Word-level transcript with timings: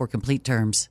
complete 0.07 0.43
terms. 0.43 0.90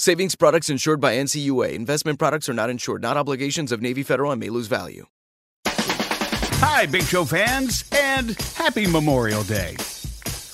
Savings 0.00 0.36
products 0.36 0.70
insured 0.70 1.00
by 1.00 1.16
NCUA. 1.16 1.72
Investment 1.72 2.20
products 2.20 2.48
are 2.48 2.52
not 2.52 2.70
insured, 2.70 3.02
not 3.02 3.16
obligations 3.16 3.72
of 3.72 3.82
Navy 3.82 4.04
Federal 4.04 4.30
and 4.30 4.38
may 4.38 4.48
lose 4.48 4.68
value. 4.68 5.06
Hi, 5.66 6.86
Big 6.86 7.02
Show 7.02 7.24
fans, 7.24 7.82
and 7.90 8.40
happy 8.54 8.86
Memorial 8.86 9.42
Day. 9.42 9.76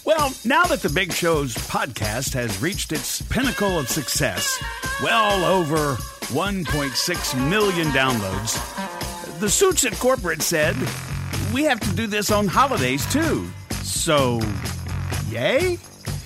Well, 0.06 0.32
now 0.46 0.64
that 0.64 0.80
the 0.80 0.88
Big 0.88 1.12
Show's 1.12 1.54
podcast 1.56 2.32
has 2.32 2.62
reached 2.62 2.90
its 2.92 3.20
pinnacle 3.20 3.78
of 3.78 3.90
success, 3.90 4.58
well 5.02 5.44
over 5.44 5.96
1.6 6.32 7.50
million 7.50 7.88
downloads, 7.88 9.40
the 9.40 9.50
suits 9.50 9.84
at 9.84 9.92
corporate 9.98 10.40
said 10.40 10.74
we 11.52 11.64
have 11.64 11.80
to 11.80 11.94
do 11.94 12.06
this 12.06 12.30
on 12.30 12.46
holidays 12.46 13.04
too. 13.12 13.46
So, 13.82 14.40
yay? 15.28 15.76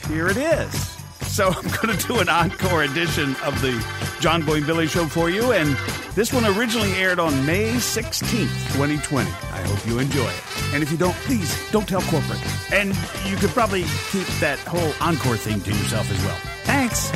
Here 0.06 0.29
it 0.29 0.37
is. 0.37 0.98
So 1.38 1.47
I'm 1.56 1.71
going 1.71 1.97
to 1.97 2.06
do 2.09 2.19
an 2.19 2.28
encore 2.28 2.82
edition 2.82 3.37
of 3.44 3.62
the 3.62 3.72
John 4.19 4.44
Boy 4.44 4.56
and 4.56 4.66
Billy 4.66 4.88
Show 4.88 5.06
for 5.06 5.31
you, 5.31 5.53
and 5.53 5.76
this 6.16 6.32
one 6.32 6.44
originally 6.44 6.93
aired 6.94 7.21
on 7.21 7.47
May 7.47 7.75
16th, 7.75 8.72
2020. 8.72 9.31
I 9.31 9.62
hope 9.62 9.87
you 9.87 10.00
enjoy 10.00 10.26
it. 10.26 10.43
And 10.75 10.82
if 10.82 10.91
you 10.91 10.99
don't, 10.99 11.15
please 11.19 11.56
don't 11.71 11.87
tell 11.87 12.00
corporate. 12.00 12.41
And 12.72 12.88
you 13.25 13.37
could 13.37 13.50
probably 13.50 13.84
keep 14.10 14.26
that 14.41 14.59
whole 14.66 14.93
encore 15.00 15.37
thing 15.37 15.60
to 15.60 15.71
yourself 15.71 16.10
as 16.10 16.19
well. 16.25 16.37
Thanks. 16.65 17.12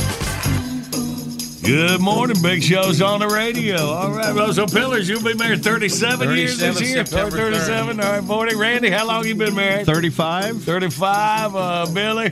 Good 1.62 2.00
morning, 2.00 2.36
Big 2.42 2.62
Show's 2.62 3.02
on 3.02 3.18
the 3.18 3.28
radio. 3.28 3.78
All 3.86 4.12
right, 4.12 4.32
well, 4.32 4.52
so 4.52 4.66
Pillars, 4.66 5.08
you've 5.08 5.24
been 5.24 5.38
married 5.38 5.64
37, 5.64 6.36
years 6.36 6.58
this 6.58 6.78
37, 6.78 6.86
year. 6.86 7.06
September 7.06 7.36
37, 7.36 8.00
all 8.00 8.12
right, 8.12 8.24
40. 8.24 8.54
Randy, 8.54 8.90
how 8.90 9.04
long 9.04 9.26
you 9.26 9.34
been 9.34 9.56
married? 9.56 9.86
35? 9.86 10.62
35, 10.62 11.56
uh, 11.56 11.86
Billy? 11.92 12.30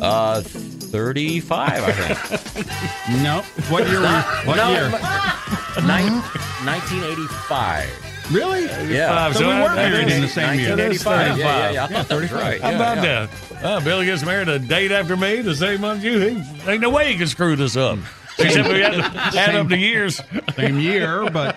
Uh, 0.00 0.42
35, 0.90 1.68
I 1.84 1.92
think. 1.92 2.66
No. 3.22 3.42
What 3.70 3.86
year? 3.88 4.00
Were 4.00 4.06
you, 4.06 4.22
what 4.48 4.56
no, 4.56 4.70
year? 4.70 4.88
Nin- 5.80 6.20
1985. 6.66 8.32
Really? 8.32 8.64
Yeah. 8.92 9.30
So 9.32 9.40
we 9.46 9.52
that- 9.52 9.62
weren't 9.62 9.76
married 9.76 10.08
is- 10.08 10.14
in 10.14 10.20
the 10.22 10.28
same 10.28 10.58
year. 10.58 10.70
1985. 10.76 11.38
Yeah, 11.38 11.44
yeah, 11.46 11.46
yeah. 11.46 11.66
I 11.66 11.70
Yeah, 11.72 11.80
thought 11.86 11.90
that 11.90 12.06
35. 12.08 12.40
right. 12.40 12.60
How 12.60 12.70
Yeah, 12.70 12.76
about 12.76 12.96
yeah. 13.04 13.26
that? 13.60 13.64
Uh, 13.64 13.80
Billy 13.80 14.06
gets 14.06 14.24
married 14.24 14.48
a 14.48 14.58
date 14.58 14.90
after 14.92 15.16
me, 15.16 15.40
the 15.42 15.54
same 15.54 15.80
month 15.80 16.02
you. 16.04 16.18
He, 16.18 16.42
ain't 16.70 16.80
no 16.80 16.90
way 16.90 17.12
he 17.12 17.18
can 17.18 17.26
screw 17.28 17.54
this 17.56 17.76
up. 17.76 17.98
Except 18.38 18.68
we 18.68 18.80
had 18.80 18.92
to 18.94 19.02
add 19.38 19.54
up 19.54 19.68
the 19.68 19.78
years. 19.78 20.20
Same 20.56 20.78
year, 20.78 21.30
but 21.30 21.56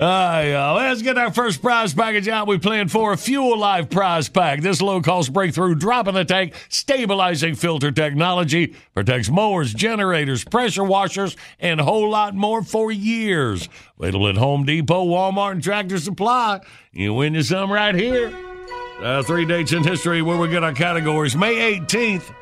Uh, 0.00 0.42
yeah. 0.44 0.72
Let's 0.72 1.02
get 1.02 1.16
our 1.16 1.32
first 1.32 1.62
prize 1.62 1.94
package 1.94 2.26
out. 2.26 2.48
We 2.48 2.58
planned 2.58 2.90
for 2.90 3.12
a 3.12 3.16
Fuel 3.16 3.56
Life 3.56 3.90
prize 3.90 4.28
pack. 4.28 4.60
This 4.60 4.82
low 4.82 5.00
cost 5.00 5.32
breakthrough 5.32 5.76
drop 5.76 6.08
in 6.08 6.14
the 6.14 6.24
tank 6.24 6.54
stabilizing 6.68 7.54
filter 7.54 7.92
technology 7.92 8.74
protects 8.92 9.30
mowers, 9.30 9.72
generators, 9.72 10.42
pressure 10.42 10.82
washers, 10.82 11.36
and 11.60 11.80
a 11.80 11.84
whole 11.84 12.10
lot 12.10 12.34
more 12.34 12.62
for 12.62 12.90
years. 12.90 13.68
Available 13.98 14.28
at 14.28 14.36
Home 14.36 14.64
Depot, 14.64 15.06
Walmart, 15.06 15.52
and 15.52 15.62
Tractor 15.62 15.98
Supply. 15.98 16.60
You 16.92 17.14
win 17.14 17.34
you 17.34 17.42
some 17.42 17.70
right 17.70 17.94
here. 17.94 18.36
Uh, 19.00 19.22
three 19.22 19.44
dates 19.44 19.72
in 19.72 19.84
history 19.84 20.22
where 20.22 20.38
we 20.38 20.48
get 20.48 20.64
our 20.64 20.72
categories. 20.72 21.36
May 21.36 21.78
18th, 21.78 22.34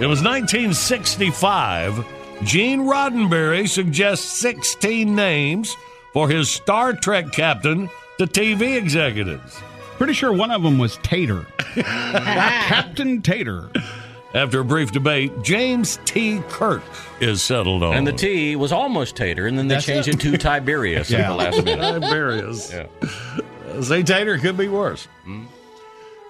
it 0.00 0.06
was 0.06 0.22
1965. 0.22 2.06
Gene 2.44 2.80
Roddenberry 2.80 3.68
suggests 3.68 4.26
16 4.38 5.14
names 5.14 5.76
for 6.14 6.28
his 6.30 6.50
Star 6.50 6.94
Trek 6.94 7.30
captain 7.32 7.90
to 8.18 8.26
TV 8.26 8.76
executives. 8.78 9.60
pretty 9.98 10.14
sure 10.14 10.32
one 10.32 10.50
of 10.50 10.62
them 10.62 10.78
was 10.78 10.96
Tater. 11.02 11.44
Captain 11.74 13.20
Tater. 13.20 13.68
After 14.34 14.60
a 14.60 14.64
brief 14.64 14.90
debate, 14.90 15.30
James 15.42 16.00
T. 16.06 16.40
Kirk 16.48 16.82
is 17.20 17.40
settled 17.42 17.82
on. 17.84 17.94
And 17.94 18.06
the 18.06 18.12
T 18.12 18.56
was 18.56 18.72
almost 18.72 19.14
Tater, 19.14 19.46
and 19.46 19.56
then 19.56 19.68
they 19.68 19.74
That's 19.76 19.86
changed 19.86 20.08
it. 20.08 20.14
it 20.14 20.20
to 20.32 20.38
Tiberius 20.38 21.12
at 21.12 21.18
Yeah. 21.20 21.28
the 21.28 21.34
last 21.36 21.64
minute. 21.64 22.00
Tiberius. 22.02 22.72
Yeah. 22.72 23.80
Say 23.82 24.02
Tater 24.02 24.38
could 24.38 24.56
be 24.56 24.66
worse. 24.68 25.06
Hmm? 25.24 25.44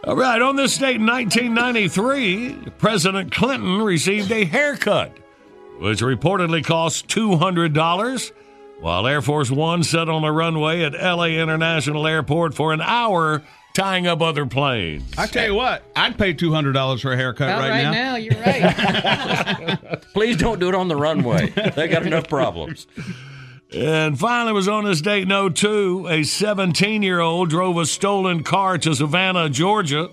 All 0.06 0.17
right, 0.17 0.41
on 0.43 0.56
this 0.56 0.77
date 0.77 0.97
in 0.97 1.06
1993, 1.06 2.73
President 2.77 3.33
Clinton 3.33 3.81
received 3.81 4.31
a 4.33 4.44
haircut, 4.44 5.17
which 5.78 6.00
reportedly 6.00 6.62
cost 6.62 7.08
$200, 7.08 8.32
while 8.84 9.06
Air 9.06 9.22
Force 9.22 9.50
One 9.50 9.82
sat 9.82 10.10
on 10.10 10.20
the 10.20 10.31
runway 10.31 10.82
at 10.82 10.92
LA 10.92 11.28
International 11.40 12.06
Airport 12.06 12.52
for 12.52 12.75
an 12.75 12.82
hour 12.82 13.42
tying 13.72 14.06
up 14.06 14.20
other 14.20 14.44
planes. 14.44 15.10
I 15.16 15.26
tell 15.26 15.46
you 15.46 15.54
what, 15.54 15.82
I'd 15.96 16.19
pay 16.19 16.34
two 16.34 16.52
hundred 16.52 16.72
dollars 16.72 17.00
for 17.00 17.10
a 17.10 17.16
haircut 17.16 17.48
About 17.48 17.70
right, 17.70 17.82
now. 17.90 18.16
you're 18.16 18.38
right. 18.38 20.02
Please 20.12 20.36
don't 20.36 20.60
do 20.60 20.69
it 20.69 20.75
on 20.75 20.88
the 20.88 20.96
runway. 20.96 21.50
They 21.75 21.88
got 21.88 22.04
enough 22.06 22.28
problems. 22.28 22.86
And 23.72 24.20
finally, 24.20 24.52
was 24.52 24.69
on 24.69 24.84
this 24.84 25.00
date 25.00 25.31
in 25.31 25.54
02, 25.54 26.06
a 26.10 26.22
17 26.22 27.02
year 27.02 27.20
old 27.20 27.48
drove 27.48 27.78
a 27.78 27.86
stolen 27.86 28.42
car 28.42 28.76
to 28.76 28.94
Savannah, 28.94 29.48
Georgia, 29.48 30.10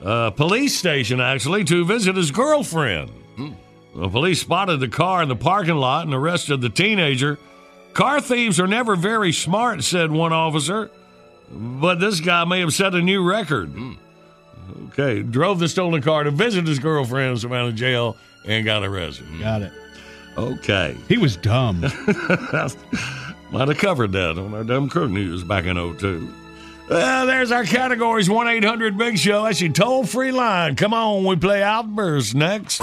a 0.00 0.30
police 0.30 0.78
station 0.78 1.20
actually, 1.20 1.64
to 1.64 1.84
visit 1.84 2.14
his 2.14 2.30
girlfriend. 2.30 3.10
Hmm. 3.34 3.50
The 3.96 4.08
police 4.08 4.40
spotted 4.42 4.78
the 4.78 4.86
car 4.88 5.24
in 5.24 5.28
the 5.28 5.34
parking 5.34 5.74
lot 5.74 6.04
and 6.06 6.14
arrested 6.14 6.60
the 6.60 6.70
teenager. 6.70 7.36
Car 7.96 8.20
thieves 8.20 8.60
are 8.60 8.66
never 8.66 8.94
very 8.94 9.32
smart, 9.32 9.82
said 9.82 10.10
one 10.10 10.30
officer, 10.30 10.90
but 11.50 11.94
this 11.98 12.20
guy 12.20 12.44
may 12.44 12.60
have 12.60 12.74
set 12.74 12.94
a 12.94 13.00
new 13.00 13.26
record. 13.26 13.70
Hmm. 13.70 13.94
Okay, 14.88 15.22
drove 15.22 15.60
the 15.60 15.66
stolen 15.66 16.02
car 16.02 16.24
to 16.24 16.30
visit 16.30 16.66
his 16.66 16.78
girlfriend 16.78 17.42
in 17.42 17.52
of 17.52 17.74
jail 17.74 18.18
and 18.44 18.66
got 18.66 18.84
arrested. 18.84 19.24
Hmm. 19.24 19.40
Got 19.40 19.62
it. 19.62 19.72
Okay. 20.36 20.94
He 21.08 21.16
was 21.16 21.38
dumb. 21.38 21.80
Might 23.50 23.68
have 23.68 23.78
covered 23.78 24.12
that 24.12 24.36
on 24.38 24.52
our 24.52 24.62
Dumb 24.62 24.90
Crook 24.90 25.10
News 25.10 25.42
back 25.42 25.64
in 25.64 25.76
02. 25.76 26.30
Well, 26.90 27.26
there's 27.26 27.50
our 27.50 27.64
categories 27.64 28.28
1 28.28 28.46
800 28.46 28.98
Big 28.98 29.16
Show. 29.16 29.44
That's 29.44 29.62
your 29.62 29.72
toll 29.72 30.04
free 30.04 30.32
line. 30.32 30.76
Come 30.76 30.92
on, 30.92 31.24
we 31.24 31.36
play 31.36 31.62
Outburst 31.62 32.34
next. 32.34 32.82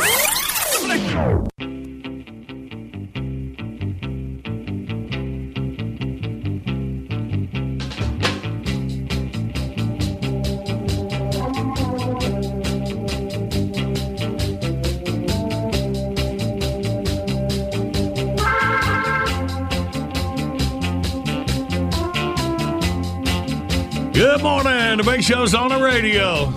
Good 24.33 24.41
morning. 24.41 24.97
The 24.97 25.03
Big 25.03 25.23
Show's 25.23 25.53
on 25.53 25.69
the 25.69 25.77
radio. 25.77 26.51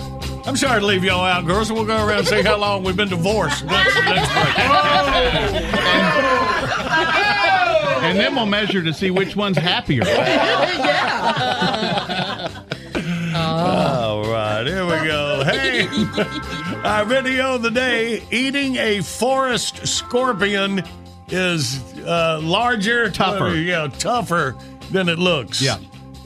I'm 0.47 0.57
sorry 0.57 0.81
to 0.81 0.87
leave 0.87 1.05
y'all 1.05 1.23
out, 1.23 1.45
girls. 1.45 1.71
We'll 1.71 1.85
go 1.85 2.07
around 2.07 2.21
and 2.21 2.27
see 2.27 2.41
how 2.41 2.57
long 2.57 2.83
we've 2.83 2.97
been 2.97 3.11
divorced. 3.11 3.67
Next, 3.67 3.95
next 3.97 4.33
break. 4.33 4.59
and 8.03 8.19
then 8.19 8.35
we'll 8.35 8.47
measure 8.47 8.83
to 8.83 8.95
see 8.95 9.11
which 9.11 9.37
one's 9.37 9.59
happier. 9.59 10.05
All 13.37 14.23
right, 14.25 14.65
here 14.67 14.87
we 14.87 15.07
go. 15.07 15.45
Hey, 15.45 15.87
our 16.83 17.05
video 17.05 17.57
of 17.57 17.63
the 17.63 17.71
day 17.71 18.23
eating 18.31 18.77
a 18.77 19.03
forest 19.03 19.87
scorpion 19.87 20.83
is 21.29 21.79
uh, 22.07 22.41
larger, 22.43 23.11
Tougher. 23.11 23.49
uh, 23.49 23.53
yeah, 23.53 23.89
tougher 23.99 24.57
than 24.91 25.11
it 25.11 25.19
looks. 25.19 25.61
Yeah. 25.61 25.77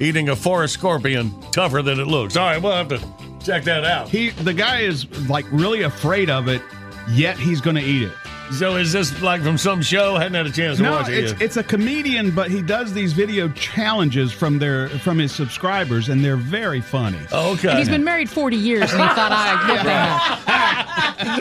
Eating 0.01 0.31
a 0.31 0.37
forest 0.37 0.75
scorpion 0.75 1.33
tougher 1.53 1.83
than 1.83 2.01
it 2.01 2.07
looks. 2.07 2.37
All 2.37 2.47
right, 2.47 2.61
we'll 2.61 2.73
have 2.73 2.89
to 2.89 2.99
check 3.45 3.65
that 3.65 3.85
out. 3.85 4.09
He, 4.09 4.31
the 4.31 4.55
guy 4.55 4.81
is 4.81 5.07
like 5.29 5.45
really 5.53 5.83
afraid 5.83 6.31
of 6.31 6.49
it, 6.49 6.63
yet 7.11 7.39
he's 7.39 7.61
going 7.61 7.77
to 7.77 7.83
eat 7.83 8.03
it. 8.05 8.13
So 8.53 8.75
is 8.77 8.91
this 8.93 9.21
like 9.23 9.43
from 9.43 9.57
some 9.59 9.81
show? 9.81 10.17
I 10.17 10.23
Hadn't 10.23 10.35
had 10.35 10.47
a 10.47 10.51
chance 10.51 10.79
to 10.79 10.83
No, 10.83 10.91
watch 10.93 11.09
it 11.09 11.19
it's 11.23 11.33
yet. 11.35 11.43
it's 11.43 11.57
a 11.57 11.63
comedian, 11.63 12.33
but 12.35 12.51
he 12.51 12.63
does 12.63 12.93
these 12.93 13.13
video 13.13 13.49
challenges 13.51 14.33
from 14.33 14.59
their 14.59 14.89
from 14.89 15.19
his 15.19 15.31
subscribers, 15.33 16.09
and 16.09 16.25
they're 16.25 16.35
very 16.37 16.81
funny. 16.81 17.21
Oh, 17.31 17.53
okay. 17.53 17.77
He's 17.77 17.89
been 17.89 18.03
married 18.03 18.29
40 18.29 18.57
years, 18.57 18.91
and 18.93 19.01
he 19.03 19.09
thought 19.15 19.31
I. 19.33 20.41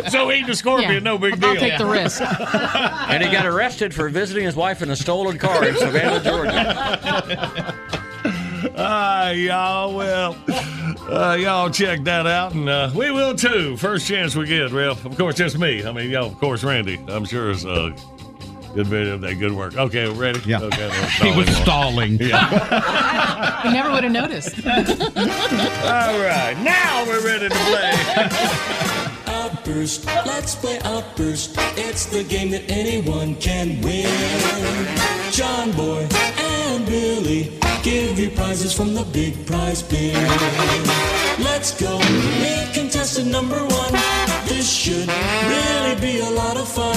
so 0.11 0.31
eating 0.31 0.49
a 0.51 0.55
scorpion, 0.55 0.91
Yeah. 0.91 0.99
no 0.99 1.17
big 1.17 1.39
deal. 1.39 1.49
I'll 1.49 1.55
take 1.55 1.77
the 1.79 1.85
risk. 1.87 2.21
And 3.09 3.23
he 3.23 3.31
got 3.31 3.47
arrested 3.47 3.91
for 3.95 4.07
visiting 4.09 4.43
his 4.45 4.55
wife 4.55 4.83
in 4.83 4.91
a 4.91 4.95
stolen 4.95 5.39
car 5.39 5.65
in 5.67 5.75
Savannah, 5.77 6.19
Georgia. 6.23 8.05
Ah, 8.81 9.31
y'all. 9.31 9.93
Well, 9.93 10.37
uh, 11.09 11.35
y'all 11.37 11.69
check 11.69 12.01
that 12.05 12.25
out, 12.25 12.53
and 12.53 12.69
uh, 12.69 12.89
we 12.95 13.11
will 13.11 13.35
too. 13.35 13.75
First 13.75 14.07
chance 14.07 14.37
we 14.37 14.45
get. 14.45 14.71
Well, 14.71 14.93
of 14.93 15.17
course, 15.17 15.35
just 15.35 15.57
me. 15.59 15.85
I 15.85 15.91
mean, 15.91 16.09
y'all, 16.09 16.27
of 16.27 16.39
course, 16.39 16.63
Randy. 16.63 16.97
I'm 17.09 17.25
sure 17.25 17.51
it's 17.51 17.65
a 17.65 17.93
good 18.73 18.87
video. 18.87 19.15
Of 19.15 19.21
that 19.21 19.35
good 19.35 19.51
work. 19.51 19.75
Okay, 19.75 20.09
ready? 20.09 20.39
Yeah. 20.45 20.61
Okay. 20.61 20.87
well, 20.87 21.09
He 21.33 21.37
was 21.37 21.49
stalling. 21.57 22.15
stalling. 22.25 22.31
I 22.31 23.69
never 23.73 23.91
would 23.91 24.05
have 24.05 24.13
noticed. 24.13 24.65
All 24.65 26.19
right, 26.21 26.55
now 26.63 27.03
we're 27.05 27.25
ready 27.25 27.49
to 27.49 27.55
play. 27.55 27.91
Outburst, 29.27 30.05
let's 30.25 30.55
play 30.55 30.79
Outburst. 30.85 31.55
It's 31.77 32.05
the 32.05 32.23
game 32.23 32.51
that 32.51 32.69
anyone 32.71 33.35
can 33.35 33.81
win. 33.81 34.07
John 35.33 35.73
Boy 35.73 36.07
and 36.13 36.85
Billy 36.85 37.59
give 37.83 38.19
you 38.19 38.29
prizes 38.31 38.73
from 38.73 38.93
the 38.93 39.03
big 39.05 39.45
prize 39.45 39.81
bin. 39.81 40.15
Let's 41.39 41.71
go 41.79 41.97
meet 42.43 42.73
contestant 42.73 43.31
number 43.31 43.57
one. 43.57 43.93
This 44.45 44.71
should 44.71 45.07
really 45.07 45.95
be 46.01 46.19
a 46.19 46.29
lot 46.29 46.57
of 46.57 46.67
fun. 46.67 46.95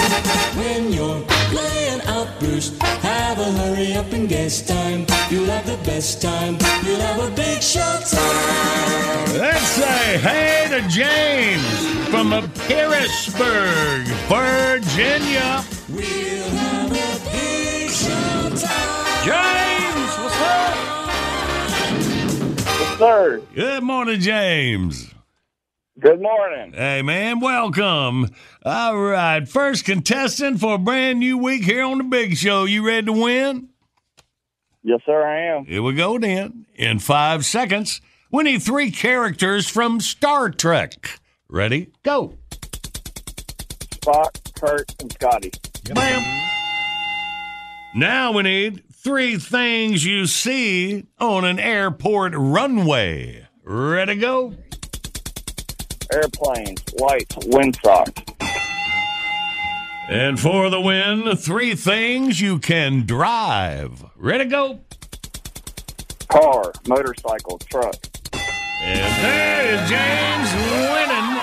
When 0.56 0.92
you're 0.92 1.22
playing 1.54 2.00
Outburst, 2.06 2.82
have 2.82 3.38
a 3.38 3.50
hurry 3.52 3.94
up 3.94 4.12
and 4.12 4.28
guess 4.28 4.66
time. 4.66 5.06
You'll 5.30 5.46
have 5.46 5.66
the 5.66 5.78
best 5.84 6.20
time. 6.22 6.56
You'll 6.84 7.00
have 7.00 7.32
a 7.32 7.34
big 7.34 7.62
show 7.62 7.98
time. 8.10 9.38
Let's 9.38 9.68
say 9.68 10.18
hey 10.18 10.66
to 10.70 10.88
James 10.88 11.64
from 12.10 12.32
Harrisburg, 12.68 14.06
Virginia. 14.28 15.64
We'll 15.88 16.50
have 16.50 16.90
a 16.90 17.30
big 17.30 17.90
show 17.90 18.50
time. 18.56 19.24
James, 19.24 19.81
Sir, 23.02 23.42
Good 23.52 23.82
morning, 23.82 24.20
James. 24.20 25.12
good 25.98 26.22
morning. 26.22 26.72
Hey, 26.72 27.02
man, 27.02 27.40
welcome. 27.40 28.28
All 28.64 28.96
right, 28.96 29.48
first 29.48 29.84
contestant 29.84 30.60
for 30.60 30.76
a 30.76 30.78
brand 30.78 31.18
new 31.18 31.36
week 31.36 31.64
here 31.64 31.82
on 31.82 31.98
the 31.98 32.04
Big 32.04 32.36
Show. 32.36 32.62
You 32.62 32.86
ready 32.86 33.06
to 33.06 33.12
win? 33.12 33.70
Yes, 34.84 35.00
sir, 35.04 35.20
I 35.20 35.56
am. 35.56 35.64
Here 35.66 35.82
we 35.82 35.94
go 35.94 36.16
then. 36.16 36.64
In 36.76 37.00
five 37.00 37.44
seconds, 37.44 38.00
we 38.30 38.44
need 38.44 38.62
three 38.62 38.92
characters 38.92 39.66
from 39.68 39.98
Star 39.98 40.48
Trek. 40.50 41.18
Ready? 41.48 41.90
Go. 42.04 42.34
Spock, 43.96 44.54
Kirk, 44.54 44.86
and 45.00 45.12
Scotty. 45.12 45.50
Bam. 45.92 46.22
Now 47.96 48.30
we 48.30 48.44
need 48.44 48.84
three 49.02 49.36
things 49.36 50.04
you 50.04 50.26
see 50.26 51.04
on 51.18 51.44
an 51.44 51.58
airport 51.58 52.32
runway. 52.36 53.48
Ready? 53.64 54.14
To 54.14 54.20
go. 54.20 54.54
Airplanes, 56.12 56.82
lights, 57.00 57.34
windsock. 57.46 58.28
And 60.08 60.38
for 60.38 60.70
the 60.70 60.80
win, 60.80 61.36
three 61.36 61.74
things 61.74 62.40
you 62.40 62.58
can 62.58 63.04
drive. 63.04 64.04
Ready? 64.16 64.44
To 64.44 64.50
go. 64.50 64.80
Car, 66.28 66.72
motorcycle, 66.86 67.58
truck. 67.58 67.96
And 68.82 69.24
there 69.24 69.74
is 69.74 69.90
James 69.90 70.52
winning. 70.90 71.40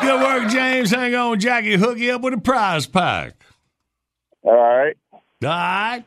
Good 0.00 0.20
work, 0.22 0.50
James. 0.50 0.90
Hang 0.90 1.14
on, 1.14 1.38
Jackie. 1.38 1.76
Hook 1.76 1.98
you 1.98 2.14
up 2.14 2.22
with 2.22 2.34
a 2.34 2.38
prize 2.38 2.86
pack. 2.86 3.34
All 4.42 4.54
right. 4.54 4.96
All 5.12 5.22
right. 5.42 6.04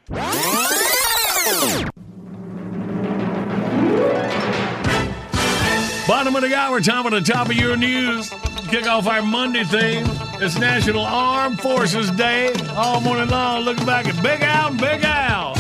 Bottom 6.07 6.35
of 6.35 6.41
the 6.41 6.53
hour, 6.55 6.81
time 6.81 7.05
at 7.05 7.11
the 7.11 7.21
top 7.21 7.47
of 7.47 7.53
your 7.53 7.77
news. 7.77 8.29
Kick 8.69 8.87
off 8.87 9.07
our 9.07 9.21
Monday 9.21 9.63
thing. 9.63 10.03
It's 10.41 10.57
National 10.57 11.05
Armed 11.05 11.61
Forces 11.61 12.11
Day. 12.11 12.53
All 12.71 12.99
morning 13.01 13.29
long, 13.29 13.63
looking 13.63 13.85
back 13.85 14.07
at 14.07 14.21
Big 14.23 14.41
Al 14.41 14.71
and 14.71 14.81
Big 14.81 15.03
Al. 15.03 15.55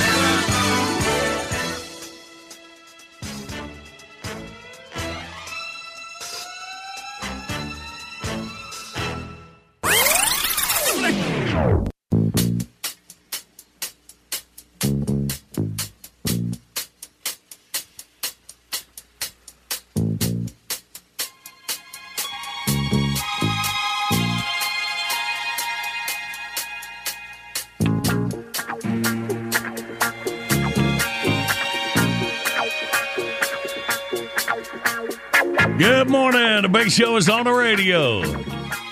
Big 36.83 36.91
Show 36.91 37.15
is 37.15 37.29
on 37.29 37.45
the 37.45 37.51
radio. 37.53 38.23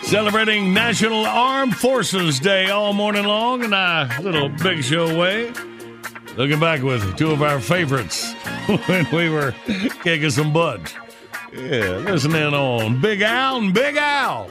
Celebrating 0.04 0.74
National 0.74 1.26
Armed 1.26 1.76
Forces 1.76 2.40
Day 2.40 2.70
all 2.70 2.94
morning 2.94 3.26
long 3.26 3.66
in 3.66 3.74
our 3.74 4.08
little 4.22 4.48
Big 4.48 4.82
Show 4.82 5.20
way. 5.20 5.52
Looking 6.38 6.58
back 6.58 6.84
with 6.84 7.18
two 7.18 7.32
of 7.32 7.42
our 7.42 7.60
favorites 7.60 8.32
when 8.86 9.06
we 9.12 9.28
were 9.28 9.54
kicking 10.04 10.30
some 10.30 10.54
butt. 10.54 10.96
Yeah, 11.52 11.98
listen 12.06 12.34
in 12.34 12.54
on 12.54 13.02
Big 13.02 13.20
Al 13.24 13.58
and 13.58 13.74
Big 13.74 13.98
Al. 13.98 14.50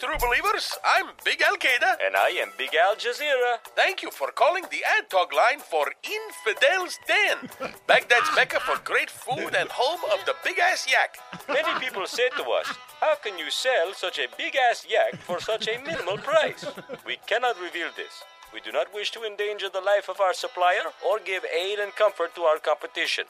True 0.00 0.16
believers. 0.20 0.78
I'm 0.84 1.06
Big 1.24 1.42
Al 1.42 1.56
Qaeda. 1.56 1.96
And 2.06 2.14
I 2.14 2.28
am 2.40 2.52
Big 2.56 2.70
Al 2.74 2.94
Jazeera. 2.94 3.58
Thank 3.74 4.00
you 4.00 4.12
for 4.12 4.30
calling 4.30 4.62
the 4.70 4.84
ad 4.96 5.10
talk 5.10 5.34
line 5.34 5.58
for 5.58 5.86
Infidel's 6.04 6.98
Den, 7.08 7.50
Baghdad's 7.88 8.30
mecca 8.36 8.60
for 8.60 8.78
great 8.84 9.10
food 9.10 9.56
and 9.58 9.68
home 9.68 10.00
of 10.12 10.24
the 10.24 10.34
big 10.44 10.60
ass 10.60 10.86
yak. 10.88 11.18
Many 11.48 11.80
people 11.80 12.06
say 12.06 12.28
to 12.36 12.44
us, 12.44 12.68
How 13.00 13.16
can 13.16 13.38
you 13.38 13.50
sell 13.50 13.92
such 13.92 14.20
a 14.20 14.28
big 14.38 14.54
ass 14.54 14.86
yak 14.88 15.16
for 15.22 15.40
such 15.40 15.66
a 15.66 15.82
minimal 15.82 16.18
price? 16.18 16.64
We 17.04 17.18
cannot 17.26 17.60
reveal 17.60 17.88
this. 17.96 18.22
We 18.54 18.60
do 18.60 18.70
not 18.70 18.94
wish 18.94 19.10
to 19.12 19.24
endanger 19.24 19.68
the 19.68 19.80
life 19.80 20.08
of 20.08 20.20
our 20.20 20.32
supplier 20.32 20.94
or 21.04 21.18
give 21.18 21.44
aid 21.44 21.80
and 21.80 21.92
comfort 21.96 22.36
to 22.36 22.42
our 22.42 22.58
competition. 22.58 23.24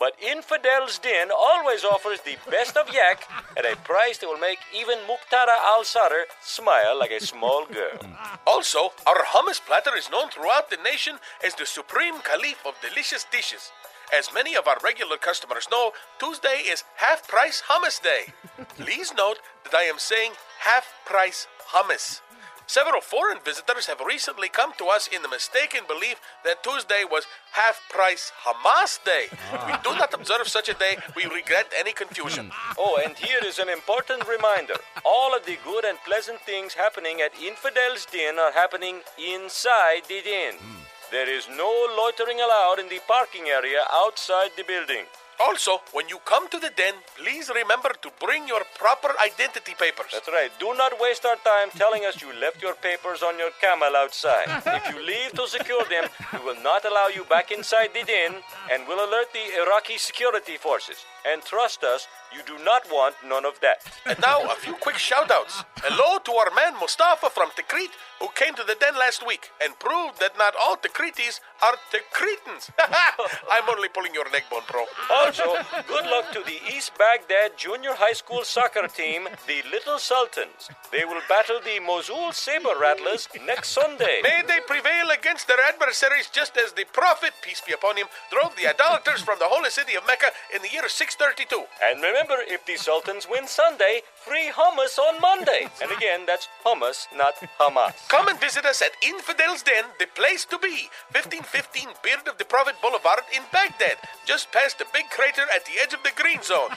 But 0.00 0.18
Infidel's 0.18 0.98
Den 0.98 1.28
always 1.30 1.84
offers 1.84 2.22
the 2.22 2.38
best 2.50 2.74
of 2.78 2.88
yak 2.90 3.28
at 3.54 3.66
a 3.66 3.76
price 3.84 4.16
that 4.18 4.26
will 4.28 4.38
make 4.38 4.58
even 4.74 4.96
Muqtada 5.00 5.54
Al 5.66 5.84
Sadr 5.84 6.24
smile 6.42 6.98
like 6.98 7.10
a 7.10 7.20
small 7.20 7.66
girl. 7.66 8.00
Also, 8.46 8.92
our 9.06 9.22
hummus 9.24 9.60
platter 9.60 9.94
is 9.94 10.10
known 10.10 10.30
throughout 10.30 10.70
the 10.70 10.78
nation 10.78 11.18
as 11.44 11.54
the 11.54 11.66
supreme 11.66 12.18
caliph 12.22 12.64
of 12.66 12.80
delicious 12.80 13.26
dishes. 13.30 13.72
As 14.10 14.32
many 14.32 14.56
of 14.56 14.66
our 14.66 14.78
regular 14.82 15.18
customers 15.18 15.68
know, 15.70 15.92
Tuesday 16.18 16.64
is 16.66 16.82
half 16.96 17.28
price 17.28 17.62
hummus 17.68 18.02
day. 18.02 18.32
Please 18.78 19.12
note 19.14 19.38
that 19.64 19.74
I 19.74 19.82
am 19.82 19.98
saying 19.98 20.32
half 20.60 20.86
price 21.04 21.46
hummus. 21.74 22.22
Several 22.70 23.00
foreign 23.00 23.40
visitors 23.44 23.86
have 23.86 23.98
recently 23.98 24.48
come 24.48 24.72
to 24.78 24.84
us 24.84 25.08
in 25.08 25.22
the 25.22 25.28
mistaken 25.28 25.80
belief 25.88 26.20
that 26.44 26.62
Tuesday 26.62 27.02
was 27.02 27.26
half 27.50 27.82
price 27.90 28.30
Hamas 28.46 29.02
Day. 29.04 29.26
We 29.66 29.74
do 29.82 29.98
not 29.98 30.14
observe 30.14 30.46
such 30.46 30.68
a 30.68 30.74
day. 30.74 30.96
We 31.16 31.24
regret 31.24 31.66
any 31.76 31.92
confusion. 31.92 32.52
Hmm. 32.54 32.74
Oh, 32.78 33.00
and 33.04 33.18
here 33.18 33.42
is 33.42 33.58
an 33.58 33.68
important 33.68 34.22
reminder. 34.28 34.78
All 35.04 35.34
of 35.34 35.46
the 35.46 35.58
good 35.64 35.84
and 35.84 35.98
pleasant 36.06 36.42
things 36.42 36.74
happening 36.74 37.20
at 37.20 37.34
Infidel's 37.34 38.06
Den 38.06 38.38
are 38.38 38.52
happening 38.52 39.00
inside 39.18 40.06
the 40.06 40.22
den. 40.22 40.54
Hmm. 40.54 40.86
There 41.10 41.28
is 41.28 41.48
no 41.50 41.72
loitering 41.98 42.38
allowed 42.38 42.78
in 42.78 42.88
the 42.88 43.00
parking 43.08 43.48
area 43.48 43.82
outside 43.90 44.52
the 44.56 44.62
building. 44.62 45.10
Also, 45.40 45.80
when 45.92 46.06
you 46.08 46.18
come 46.26 46.48
to 46.50 46.60
the 46.60 46.68
den, 46.76 46.92
please 47.16 47.50
remember 47.54 47.92
to 48.02 48.10
bring 48.20 48.46
your 48.46 48.60
proper 48.76 49.08
identity 49.24 49.72
papers. 49.72 50.12
That's 50.12 50.28
right. 50.28 50.50
Do 50.60 50.74
not 50.76 51.00
waste 51.00 51.24
our 51.24 51.36
time 51.36 51.70
telling 51.72 52.04
us 52.04 52.20
you 52.20 52.28
left 52.38 52.60
your 52.60 52.74
papers 52.74 53.22
on 53.22 53.38
your 53.38 53.50
camel 53.58 53.96
outside. 53.96 54.44
if 54.66 54.94
you 54.94 55.00
leave 55.00 55.32
to 55.32 55.48
secure 55.48 55.84
them, 55.88 56.04
we 56.34 56.40
will 56.44 56.62
not 56.62 56.84
allow 56.84 57.08
you 57.08 57.24
back 57.24 57.50
inside 57.52 57.88
the 57.94 58.04
den 58.04 58.36
and 58.70 58.86
will 58.86 59.00
alert 59.00 59.32
the 59.32 59.62
Iraqi 59.64 59.96
security 59.96 60.58
forces. 60.58 61.06
And 61.24 61.40
trust 61.40 61.84
us, 61.84 62.06
you 62.32 62.42
do 62.46 62.62
not 62.64 62.82
want 62.90 63.16
none 63.26 63.44
of 63.44 63.58
that. 63.60 63.82
And 64.06 64.18
now, 64.20 64.42
a 64.50 64.54
few 64.54 64.74
quick 64.74 64.96
shout 64.98 65.30
outs. 65.30 65.64
Hello 65.82 66.18
to 66.18 66.32
our 66.32 66.50
man 66.54 66.78
Mustafa 66.78 67.30
from 67.30 67.50
Tikrit, 67.50 67.90
who 68.20 68.28
came 68.34 68.54
to 68.54 68.62
the 68.62 68.76
den 68.78 68.94
last 68.94 69.26
week 69.26 69.50
and 69.62 69.78
proved 69.78 70.20
that 70.20 70.38
not 70.38 70.54
all 70.60 70.76
Tikritis 70.76 71.40
are 71.62 71.74
Tikritans. 71.90 72.70
I'm 73.50 73.68
only 73.68 73.88
pulling 73.88 74.14
your 74.14 74.28
leg 74.32 74.44
bone, 74.50 74.62
bro. 74.70 74.84
Also, 75.10 75.56
good 75.88 76.04
luck 76.06 76.30
to 76.32 76.42
the 76.44 76.60
East 76.70 76.92
Baghdad 76.98 77.56
Junior 77.56 77.94
High 77.94 78.12
School 78.12 78.44
soccer 78.44 78.86
team, 78.86 79.26
the 79.46 79.62
Little 79.70 79.98
Sultans. 79.98 80.70
They 80.92 81.04
will 81.04 81.22
battle 81.28 81.60
the 81.64 81.80
Mosul 81.80 82.32
Saber 82.32 82.76
Rattlers 82.78 83.28
next 83.46 83.70
Sunday. 83.70 84.20
May 84.22 84.42
they 84.46 84.60
prevail 84.66 85.10
against 85.10 85.48
their 85.48 85.60
adversaries 85.66 86.28
just 86.30 86.56
as 86.56 86.72
the 86.72 86.84
Prophet, 86.92 87.32
peace 87.42 87.62
be 87.66 87.72
upon 87.72 87.96
him, 87.96 88.06
drove 88.30 88.54
the 88.56 88.68
idolaters 88.68 89.22
from 89.22 89.38
the 89.38 89.48
holy 89.48 89.70
city 89.70 89.94
of 89.96 90.06
Mecca 90.06 90.30
in 90.54 90.62
the 90.62 90.70
year 90.70 90.86
632. 90.86 91.64
And 91.82 92.02
remember, 92.02 92.19
if 92.28 92.66
the 92.66 92.76
Sultans 92.76 93.26
win 93.30 93.46
Sunday, 93.46 94.02
free 94.14 94.50
hummus 94.52 94.98
on 94.98 95.20
Monday. 95.20 95.68
and 95.82 95.90
again, 95.90 96.26
that's 96.26 96.48
hummus, 96.64 97.06
not 97.16 97.34
Hamas. 97.58 98.08
Come 98.08 98.28
and 98.28 98.38
visit 98.38 98.64
us 98.64 98.82
at 98.82 98.92
Infidel's 99.02 99.62
Den, 99.62 99.84
the 99.98 100.06
place 100.14 100.44
to 100.46 100.58
be. 100.58 100.90
1515 101.12 101.88
Beard 102.02 102.28
of 102.28 102.38
the 102.38 102.44
Prophet 102.44 102.74
Boulevard 102.82 103.20
in 103.34 103.42
Baghdad, 103.52 103.96
just 104.26 104.52
past 104.52 104.78
the 104.78 104.86
big 104.92 105.08
crater 105.10 105.46
at 105.54 105.64
the 105.64 105.72
edge 105.82 105.94
of 105.94 106.02
the 106.02 106.12
green 106.14 106.42
zone. 106.42 106.70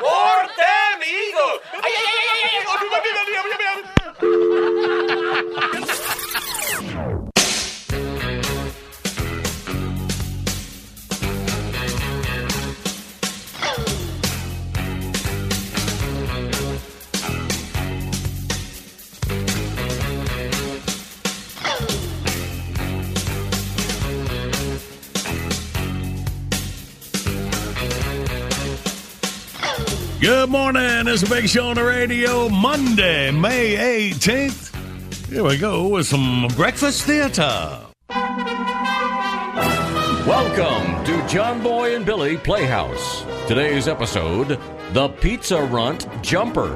War 0.00 0.46
damn 0.56 1.02
eagle! 1.02 1.60
Good 30.20 30.50
morning. 30.50 31.08
It's 31.08 31.22
a 31.22 31.26
big 31.30 31.48
show 31.48 31.68
on 31.68 31.76
the 31.76 31.84
radio. 31.84 32.50
Monday, 32.50 33.30
May 33.30 34.10
18th. 34.10 35.26
Here 35.30 35.42
we 35.42 35.56
go 35.56 35.88
with 35.88 36.06
some 36.08 36.46
breakfast 36.56 37.04
theater. 37.04 37.78
Welcome 40.26 41.02
to 41.06 41.26
John 41.26 41.62
Boy 41.62 41.96
and 41.96 42.04
Billy 42.04 42.36
Playhouse. 42.36 43.24
Today's 43.48 43.88
episode 43.88 44.60
The 44.92 45.08
Pizza 45.08 45.62
Runt 45.62 46.06
Jumper. 46.22 46.74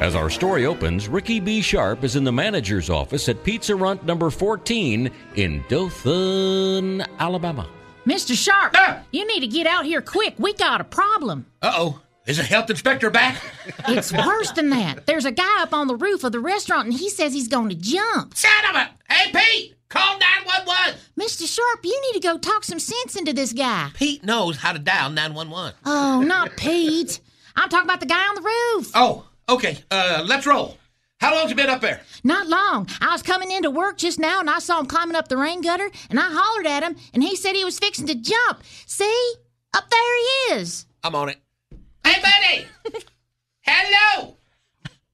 As 0.00 0.14
our 0.14 0.30
story 0.30 0.64
opens, 0.64 1.08
Ricky 1.08 1.40
B. 1.40 1.60
Sharp 1.60 2.02
is 2.04 2.16
in 2.16 2.24
the 2.24 2.32
manager's 2.32 2.88
office 2.88 3.28
at 3.28 3.44
Pizza 3.44 3.76
Runt 3.76 4.06
number 4.06 4.30
14 4.30 5.10
in 5.36 5.62
Dothan, 5.68 7.02
Alabama. 7.18 7.68
Mr. 8.06 8.34
Sharp, 8.34 8.74
you 9.10 9.26
need 9.26 9.40
to 9.40 9.46
get 9.46 9.66
out 9.66 9.84
here 9.84 10.00
quick. 10.00 10.36
We 10.38 10.54
got 10.54 10.80
a 10.80 10.84
problem. 10.84 11.44
Uh 11.60 11.72
oh. 11.76 12.00
Is 12.26 12.38
a 12.38 12.42
health 12.44 12.70
inspector 12.70 13.10
back? 13.10 13.42
It's 13.88 14.12
worse 14.12 14.50
than 14.52 14.70
that. 14.70 15.06
There's 15.06 15.24
a 15.24 15.32
guy 15.32 15.62
up 15.62 15.72
on 15.74 15.86
the 15.88 15.96
roof 15.96 16.22
of 16.24 16.32
the 16.32 16.40
restaurant 16.40 16.86
and 16.86 16.94
he 16.94 17.08
says 17.08 17.32
he's 17.32 17.48
going 17.48 17.68
to 17.68 17.74
jump. 17.74 18.34
Son 18.36 18.50
of 18.70 18.76
a. 18.76 18.90
Hey, 19.12 19.32
Pete! 19.32 19.74
Call 19.88 20.18
911! 20.18 21.00
Mr. 21.20 21.52
Sharp, 21.52 21.84
you 21.84 22.00
need 22.02 22.20
to 22.20 22.26
go 22.26 22.38
talk 22.38 22.64
some 22.64 22.78
sense 22.78 23.16
into 23.16 23.32
this 23.32 23.52
guy. 23.52 23.90
Pete 23.94 24.24
knows 24.24 24.56
how 24.56 24.72
to 24.72 24.78
dial 24.78 25.10
911. 25.10 25.74
Oh, 25.84 26.22
not 26.22 26.56
Pete. 26.56 27.20
I'm 27.56 27.68
talking 27.68 27.86
about 27.86 28.00
the 28.00 28.06
guy 28.06 28.26
on 28.28 28.34
the 28.36 28.42
roof. 28.42 28.90
Oh, 28.94 29.26
okay. 29.48 29.78
Uh, 29.90 30.24
let's 30.26 30.46
roll. 30.46 30.78
How 31.20 31.34
long's 31.34 31.50
you 31.50 31.56
been 31.56 31.68
up 31.70 31.80
there? 31.80 32.00
Not 32.24 32.46
long. 32.48 32.88
I 33.00 33.12
was 33.12 33.22
coming 33.22 33.50
into 33.50 33.70
work 33.70 33.98
just 33.98 34.18
now 34.18 34.40
and 34.40 34.48
I 34.50 34.58
saw 34.60 34.80
him 34.80 34.86
climbing 34.86 35.16
up 35.16 35.28
the 35.28 35.36
rain 35.36 35.60
gutter 35.60 35.90
and 36.10 36.18
I 36.18 36.28
hollered 36.30 36.66
at 36.66 36.82
him 36.82 36.96
and 37.14 37.22
he 37.22 37.36
said 37.36 37.54
he 37.54 37.64
was 37.64 37.78
fixing 37.78 38.06
to 38.06 38.14
jump. 38.14 38.62
See? 38.86 39.34
Up 39.74 39.88
there 39.90 40.16
he 40.48 40.54
is. 40.54 40.86
I'm 41.04 41.14
on 41.14 41.28
it. 41.28 41.38
Hey, 42.04 42.20
buddy! 42.20 42.66
Hello! 43.62 44.36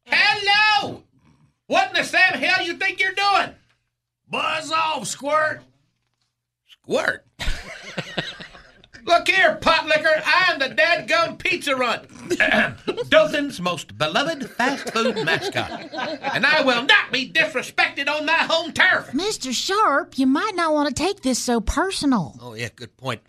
Hello! 0.07 1.03
What 1.67 1.89
in 1.89 1.95
the 1.95 2.05
Sam 2.05 2.35
hell 2.35 2.65
you 2.65 2.75
think 2.75 3.01
you're 3.01 3.13
doing? 3.13 3.55
Buzz 4.31 4.73
off, 4.73 5.07
Squirt. 5.07 5.63
Squirt? 6.67 7.25
Look 9.05 9.27
here, 9.29 9.55
pot 9.57 9.87
liquor. 9.87 10.23
I'm 10.25 10.59
the 10.59 10.67
dadgum 10.69 11.39
pizza 11.39 11.75
run. 11.75 12.07
Dothan's 13.09 13.59
most 13.59 13.97
beloved 13.97 14.51
fast 14.51 14.91
food 14.93 15.17
mascot. 15.25 15.71
And 16.21 16.45
I 16.45 16.61
will 16.63 16.83
not 16.83 17.11
be 17.11 17.31
disrespected 17.31 18.07
on 18.09 18.27
my 18.27 18.33
home 18.35 18.73
turf. 18.73 19.11
Mr. 19.13 19.51
Sharp, 19.53 20.19
you 20.19 20.27
might 20.27 20.53
not 20.55 20.75
want 20.75 20.95
to 20.95 20.95
take 20.95 21.23
this 21.23 21.39
so 21.39 21.59
personal. 21.61 22.37
Oh, 22.43 22.53
yeah, 22.53 22.69
good 22.75 22.99
point. 22.99 23.23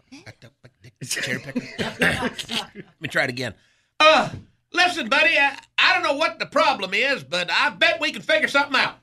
Cherry 1.07 1.39
picker. 1.39 1.61
Let 1.99 3.01
me 3.01 3.07
try 3.07 3.23
it 3.23 3.29
again. 3.29 3.53
Uh, 3.99 4.29
listen, 4.73 5.07
buddy, 5.09 5.37
I, 5.37 5.57
I 5.77 5.93
don't 5.93 6.03
know 6.03 6.17
what 6.17 6.39
the 6.39 6.45
problem 6.45 6.93
is, 6.93 7.23
but 7.23 7.49
I 7.51 7.69
bet 7.69 7.99
we 7.99 8.11
can 8.11 8.21
figure 8.21 8.47
something 8.47 8.79
out. 8.79 8.95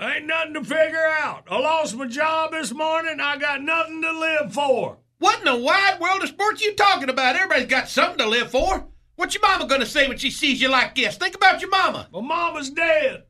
Ain't 0.00 0.26
nothing 0.26 0.54
to 0.54 0.64
figure 0.64 1.08
out. 1.22 1.44
I 1.48 1.58
lost 1.58 1.96
my 1.96 2.08
job 2.08 2.50
this 2.50 2.72
morning. 2.72 3.20
I 3.20 3.36
got 3.36 3.62
nothing 3.62 4.02
to 4.02 4.18
live 4.18 4.52
for. 4.52 4.98
What 5.18 5.38
in 5.38 5.44
the 5.44 5.56
wide 5.56 6.00
world 6.00 6.22
of 6.22 6.28
sports 6.28 6.62
you 6.62 6.74
talking 6.74 7.08
about? 7.08 7.36
Everybody's 7.36 7.66
got 7.66 7.88
something 7.88 8.18
to 8.18 8.28
live 8.28 8.50
for. 8.50 8.88
What's 9.14 9.34
your 9.34 9.42
mama 9.42 9.66
gonna 9.66 9.86
say 9.86 10.08
when 10.08 10.18
she 10.18 10.30
sees 10.30 10.60
you 10.60 10.68
like 10.68 10.96
this? 10.96 11.16
Think 11.16 11.36
about 11.36 11.60
your 11.60 11.70
mama. 11.70 12.08
My 12.12 12.20
mama's 12.20 12.70
dead. 12.70 13.22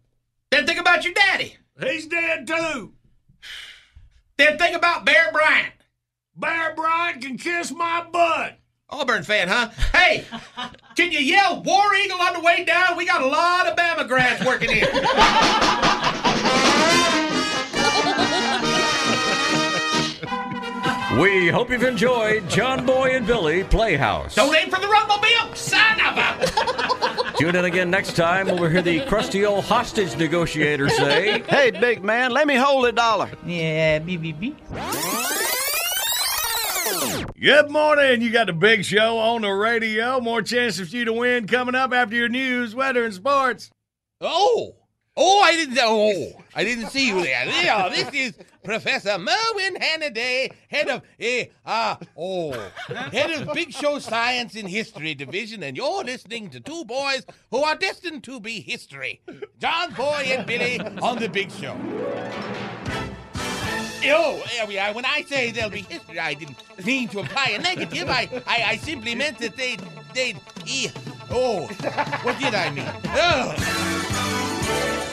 Then 0.50 0.66
think 0.66 0.80
about 0.80 1.04
your 1.04 1.12
daddy. 1.12 1.56
He's 1.78 2.06
dead 2.06 2.46
too. 2.46 2.94
Then 4.38 4.56
think 4.56 4.74
about 4.74 5.04
Bear 5.04 5.30
Bryant. 5.32 5.74
Bear 6.36 6.74
Bryant 6.74 7.22
can 7.22 7.38
kiss 7.38 7.70
my 7.70 8.04
butt. 8.10 8.58
Auburn 8.90 9.22
fan, 9.22 9.48
huh? 9.48 9.70
Hey, 9.92 10.24
can 10.96 11.12
you 11.12 11.20
yell 11.20 11.62
War 11.62 11.94
Eagle 11.94 12.20
on 12.20 12.34
the 12.34 12.40
way 12.40 12.64
down? 12.64 12.96
We 12.96 13.06
got 13.06 13.22
a 13.22 13.26
lot 13.26 13.66
of 13.66 13.76
Bama 13.76 14.06
grads 14.08 14.44
working 14.44 14.70
here. 14.70 14.90
We 21.20 21.46
hope 21.46 21.70
you've 21.70 21.84
enjoyed 21.84 22.50
John 22.50 22.84
Boy 22.84 23.14
and 23.14 23.24
Billy 23.24 23.62
Playhouse. 23.62 24.34
Don't 24.34 24.52
aim 24.56 24.68
for 24.68 24.80
the 24.80 24.88
Runtmobile, 24.88 25.54
son 25.54 26.00
of 26.00 26.18
a. 26.18 27.32
Tune 27.38 27.54
in 27.54 27.64
again 27.64 27.88
next 27.88 28.16
time 28.16 28.46
when 28.48 28.60
we 28.60 28.68
hear 28.68 28.82
the 28.82 29.04
crusty 29.06 29.44
old 29.44 29.64
hostage 29.64 30.16
negotiator 30.16 30.88
say, 30.88 31.42
Hey, 31.42 31.70
big 31.70 32.02
man, 32.02 32.32
let 32.32 32.48
me 32.48 32.56
hold 32.56 32.86
a 32.86 32.92
dollar. 32.92 33.30
Yeah, 33.46 34.00
BBB. 34.00 35.43
Good 37.40 37.70
morning. 37.70 38.20
You 38.20 38.30
got 38.30 38.46
the 38.46 38.52
big 38.52 38.84
show 38.84 39.18
on 39.18 39.42
the 39.42 39.50
radio. 39.50 40.20
More 40.20 40.42
chances 40.42 40.90
for 40.90 40.96
you 40.96 41.04
to 41.06 41.12
win 41.12 41.46
coming 41.46 41.74
up 41.74 41.92
after 41.92 42.14
your 42.14 42.28
news, 42.28 42.74
weather, 42.74 43.04
and 43.04 43.14
sports. 43.14 43.70
Oh, 44.20 44.74
oh, 45.16 45.40
I 45.40 45.52
didn't. 45.52 45.78
Oh, 45.80 46.42
I 46.54 46.64
didn't 46.64 46.90
see 46.90 47.08
you 47.08 47.22
there. 47.22 47.46
Yeah, 47.46 47.88
this 47.88 48.10
is 48.12 48.38
Professor 48.62 49.18
Merwin 49.18 49.76
Hannaday, 49.76 50.52
head 50.68 50.88
of 50.88 51.02
eh, 51.18 51.46
uh, 51.64 51.96
oh, 52.18 52.52
head 53.12 53.30
of 53.30 53.54
Big 53.54 53.72
Show 53.72 53.98
Science 53.98 54.54
and 54.54 54.68
History 54.68 55.14
Division, 55.14 55.62
and 55.62 55.76
you're 55.76 56.04
listening 56.04 56.50
to 56.50 56.60
two 56.60 56.84
boys 56.84 57.24
who 57.50 57.62
are 57.62 57.76
destined 57.76 58.24
to 58.24 58.40
be 58.40 58.60
history, 58.60 59.22
John 59.58 59.94
Boy 59.94 60.26
and 60.28 60.46
Billy 60.46 60.80
on 60.80 61.18
the 61.18 61.28
Big 61.28 61.50
Show. 61.50 61.76
Oh, 64.10 64.42
are. 64.78 64.92
When 64.92 65.04
I 65.04 65.22
say 65.22 65.50
there'll 65.50 65.70
be 65.70 65.82
history, 65.82 66.18
I 66.18 66.34
didn't 66.34 66.56
mean 66.84 67.08
to 67.08 67.20
imply 67.20 67.52
a 67.54 67.58
negative. 67.60 68.08
I, 68.08 68.28
I, 68.46 68.64
I 68.64 68.76
simply 68.76 69.14
meant 69.14 69.38
that 69.38 69.56
they'd, 69.56 69.80
they'd, 70.12 70.36
eh, 70.68 70.88
oh, 71.30 71.66
what 72.22 72.38
did 72.38 72.54
I 72.54 72.70
mean? 72.70 72.90
Oh. 73.06 75.10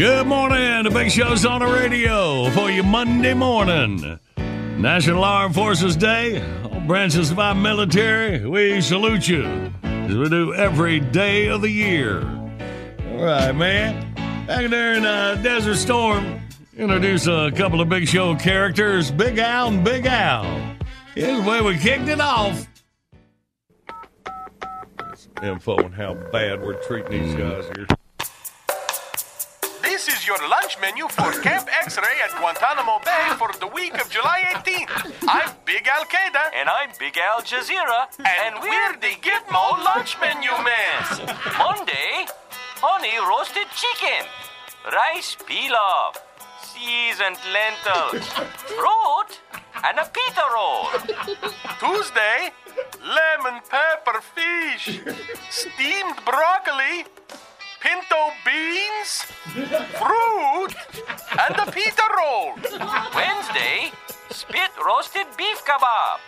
Good 0.00 0.26
morning. 0.26 0.84
The 0.84 0.90
big 0.90 1.10
show's 1.10 1.44
on 1.44 1.60
the 1.60 1.66
radio 1.66 2.48
for 2.52 2.70
you 2.70 2.82
Monday 2.82 3.34
morning. 3.34 4.18
National 4.78 5.22
Armed 5.22 5.54
Forces 5.54 5.94
Day. 5.94 6.42
All 6.62 6.80
branches 6.80 7.30
of 7.30 7.38
our 7.38 7.54
military, 7.54 8.46
we 8.46 8.80
salute 8.80 9.28
you 9.28 9.44
as 9.82 10.16
we 10.16 10.30
do 10.30 10.54
every 10.54 11.00
day 11.00 11.48
of 11.48 11.60
the 11.60 11.68
year. 11.68 12.22
All 13.10 13.24
right, 13.24 13.52
man. 13.52 14.14
Back 14.46 14.70
there 14.70 14.94
in 14.94 15.04
uh, 15.04 15.34
Desert 15.42 15.76
Storm, 15.76 16.40
introduce 16.78 17.26
a 17.26 17.52
couple 17.54 17.82
of 17.82 17.90
big 17.90 18.08
show 18.08 18.34
characters 18.34 19.10
Big 19.10 19.36
Al 19.36 19.68
and 19.68 19.84
Big 19.84 20.06
Al. 20.06 20.78
Here's 21.14 21.44
way 21.44 21.60
we 21.60 21.76
kicked 21.76 22.08
it 22.08 22.22
off. 22.22 22.66
Info 25.42 25.76
on 25.76 25.92
how 25.92 26.14
bad 26.32 26.62
we're 26.62 26.82
treating 26.84 27.10
these 27.10 27.34
guys 27.34 27.66
here. 27.76 27.86
Is 30.20 30.26
your 30.26 30.48
lunch 30.50 30.76
menu 30.82 31.08
for 31.08 31.32
Camp 31.40 31.66
X-Ray 31.80 32.16
at 32.22 32.36
Guantanamo 32.38 32.98
Bay 33.02 33.32
for 33.38 33.48
the 33.58 33.66
week 33.68 33.98
of 33.98 34.10
July 34.10 34.40
18th. 34.52 35.16
I'm 35.26 35.50
Big 35.64 35.88
Al 35.88 36.04
Qaeda. 36.04 36.44
And 36.52 36.68
I'm 36.68 36.90
Big 36.98 37.16
Al 37.16 37.40
Jazeera. 37.40 38.04
And, 38.18 38.56
we're 38.60 38.96
the 39.00 39.16
Gitmo 39.24 39.82
lunch 39.82 40.20
menu 40.20 40.50
men. 40.60 41.00
Monday, 41.56 42.28
honey 42.84 43.16
roasted 43.30 43.64
chicken, 43.72 44.28
rice 44.92 45.36
pilaf, 45.48 46.20
seasoned 46.68 47.40
lentils, 47.56 48.28
fruit, 48.76 49.40
and 49.88 49.98
a 50.00 50.04
pita 50.04 50.46
roll. 50.52 50.84
Tuesday, 51.80 52.52
lemon 53.00 53.62
pepper 53.70 54.20
fish, 54.20 55.00
steamed 55.48 56.16
broccoli, 56.26 57.06
pinto 57.80 58.32
beans, 58.44 59.24
fruit, 59.96 60.74
and 61.40 61.56
a 61.56 61.70
pita 61.72 62.06
roll. 62.16 62.54
Wednesday, 63.14 63.90
spit 64.30 64.70
roasted 64.84 65.26
beef 65.36 65.64
kebab, 65.64 66.20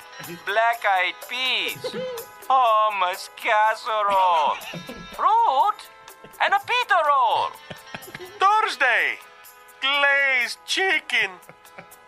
black 0.47 0.83
eyed 0.85 1.15
peas, 1.29 1.77
hummus 2.49 3.29
casserole, 3.37 4.57
fruit, 5.13 5.79
and 6.41 6.55
a 6.55 6.61
pita 6.61 7.01
roll. 7.07 7.51
Thursday, 8.41 9.19
glazed 9.81 10.59
chicken, 10.67 11.31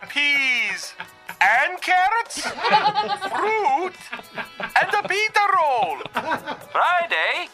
peas, 0.09 0.93
and 1.39 1.79
carrots, 1.81 2.41
fruit, 3.29 3.95
and 4.59 4.93
a 4.93 5.07
pita 5.07 5.45
roll. 5.55 5.97
Friday, 6.71 7.49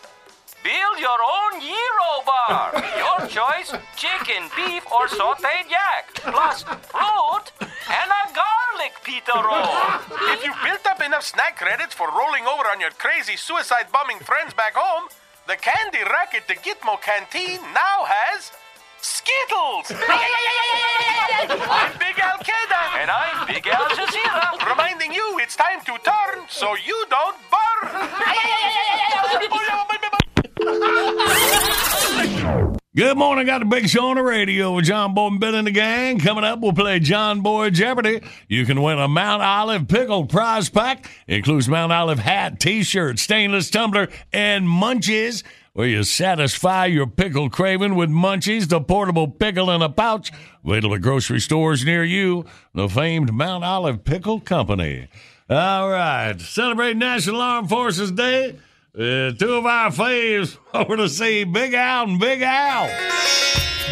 build 0.63 0.97
your 1.00 1.19
own 1.21 1.60
gyro 1.60 2.12
bar. 2.26 2.71
Your 2.97 3.28
choice, 3.28 3.74
chicken, 3.97 4.50
beef, 4.56 4.86
or 4.91 5.08
sauteed 5.08 5.69
yak, 5.69 6.13
plus 6.13 6.63
fruit 6.63 7.45
and 7.89 8.10
a 8.10 8.24
garlic 8.34 8.93
pita 9.04 9.36
roll. 9.36 9.74
If 10.34 10.43
you 10.43 10.54
built 10.63 10.86
up 10.86 11.02
enough 11.02 11.26
snack 11.26 11.58
credits 11.58 11.93
for 11.93 12.08
rolling 12.10 12.45
over 12.45 12.65
on 12.69 12.80
your 12.80 12.91
crazy 12.91 13.36
suicide 13.36 13.88
bombing 13.91 14.19
friends 14.19 14.54
back 14.54 14.74
home, 14.76 15.10
the 15.47 15.56
candy 15.56 16.04
rack 16.06 16.34
at 16.36 16.47
the 16.47 16.56
Gitmo 16.56 17.02
Canteen 17.02 17.62
now 17.74 18.06
has 18.06 18.52
Skittles! 19.02 19.89
I'm 19.97 21.91
Big 21.97 22.19
Al 22.21 22.38
Qaeda! 22.38 23.02
And 23.02 23.10
I'm 23.10 23.47
Big 23.47 23.65
Al 23.65 23.89
Jazeera! 23.97 24.69
Reminding 24.69 25.12
you 25.12 25.39
it's 25.39 25.56
time 25.56 25.82
to 25.86 25.97
turn 26.06 26.45
so 26.47 26.76
you 26.86 27.06
don't 27.10 27.38
burn! 27.50 27.89
Good 33.02 33.18
morning. 33.18 33.48
Got 33.48 33.64
a 33.64 33.66
big 33.66 33.90
show 33.90 34.10
on 34.10 34.18
the 34.18 34.22
radio 34.22 34.76
with 34.76 34.86
John 34.86 35.16
Boy 35.16 35.26
and 35.26 35.40
Bill 35.40 35.56
and 35.56 35.66
the 35.66 35.72
gang. 35.72 36.20
Coming 36.20 36.44
up, 36.44 36.60
we'll 36.60 36.72
play 36.72 37.00
John 37.00 37.42
Boy 37.42 37.72
Jeopardy. 37.72 38.22
You 38.48 38.64
can 38.64 38.80
win 38.84 39.00
a 39.00 39.08
Mount 39.08 39.42
Olive 39.42 39.88
Pickle 39.88 40.28
prize 40.28 40.70
pack. 40.70 41.10
Includes 41.28 41.68
Mount 41.68 41.92
Olive 41.92 42.20
hat, 42.20 42.60
t-shirt, 42.60 43.18
stainless 43.18 43.72
tumbler, 43.72 44.08
and 44.32 44.68
munchies. 44.68 45.42
Where 45.74 45.88
you 45.88 46.04
satisfy 46.04 46.86
your 46.86 47.08
pickle 47.08 47.50
craving 47.50 47.96
with 47.96 48.12
munchies, 48.12 48.70
the 48.70 48.80
portable 48.80 49.28
pickle 49.28 49.72
in 49.72 49.82
a 49.82 49.90
pouch. 49.90 50.32
Till 50.64 50.92
the 50.92 51.00
grocery 51.00 51.40
stores 51.40 51.84
near 51.84 52.04
you. 52.04 52.46
The 52.76 52.88
famed 52.88 53.34
Mount 53.34 53.64
Olive 53.64 54.04
Pickle 54.04 54.40
Company. 54.40 55.08
All 55.50 55.90
right. 55.90 56.40
Celebrate 56.40 56.98
National 56.98 57.42
Armed 57.42 57.68
Forces 57.68 58.12
Day. 58.12 58.58
Uh, 58.94 59.32
two 59.32 59.54
of 59.54 59.66
our 59.66 59.90
faves 59.90 60.58
over 60.74 60.98
to 60.98 61.08
see 61.08 61.46
Big 61.46 61.74
Al 61.74 62.10
and 62.10 62.20
Big 62.20 62.42
Al. 62.42 62.90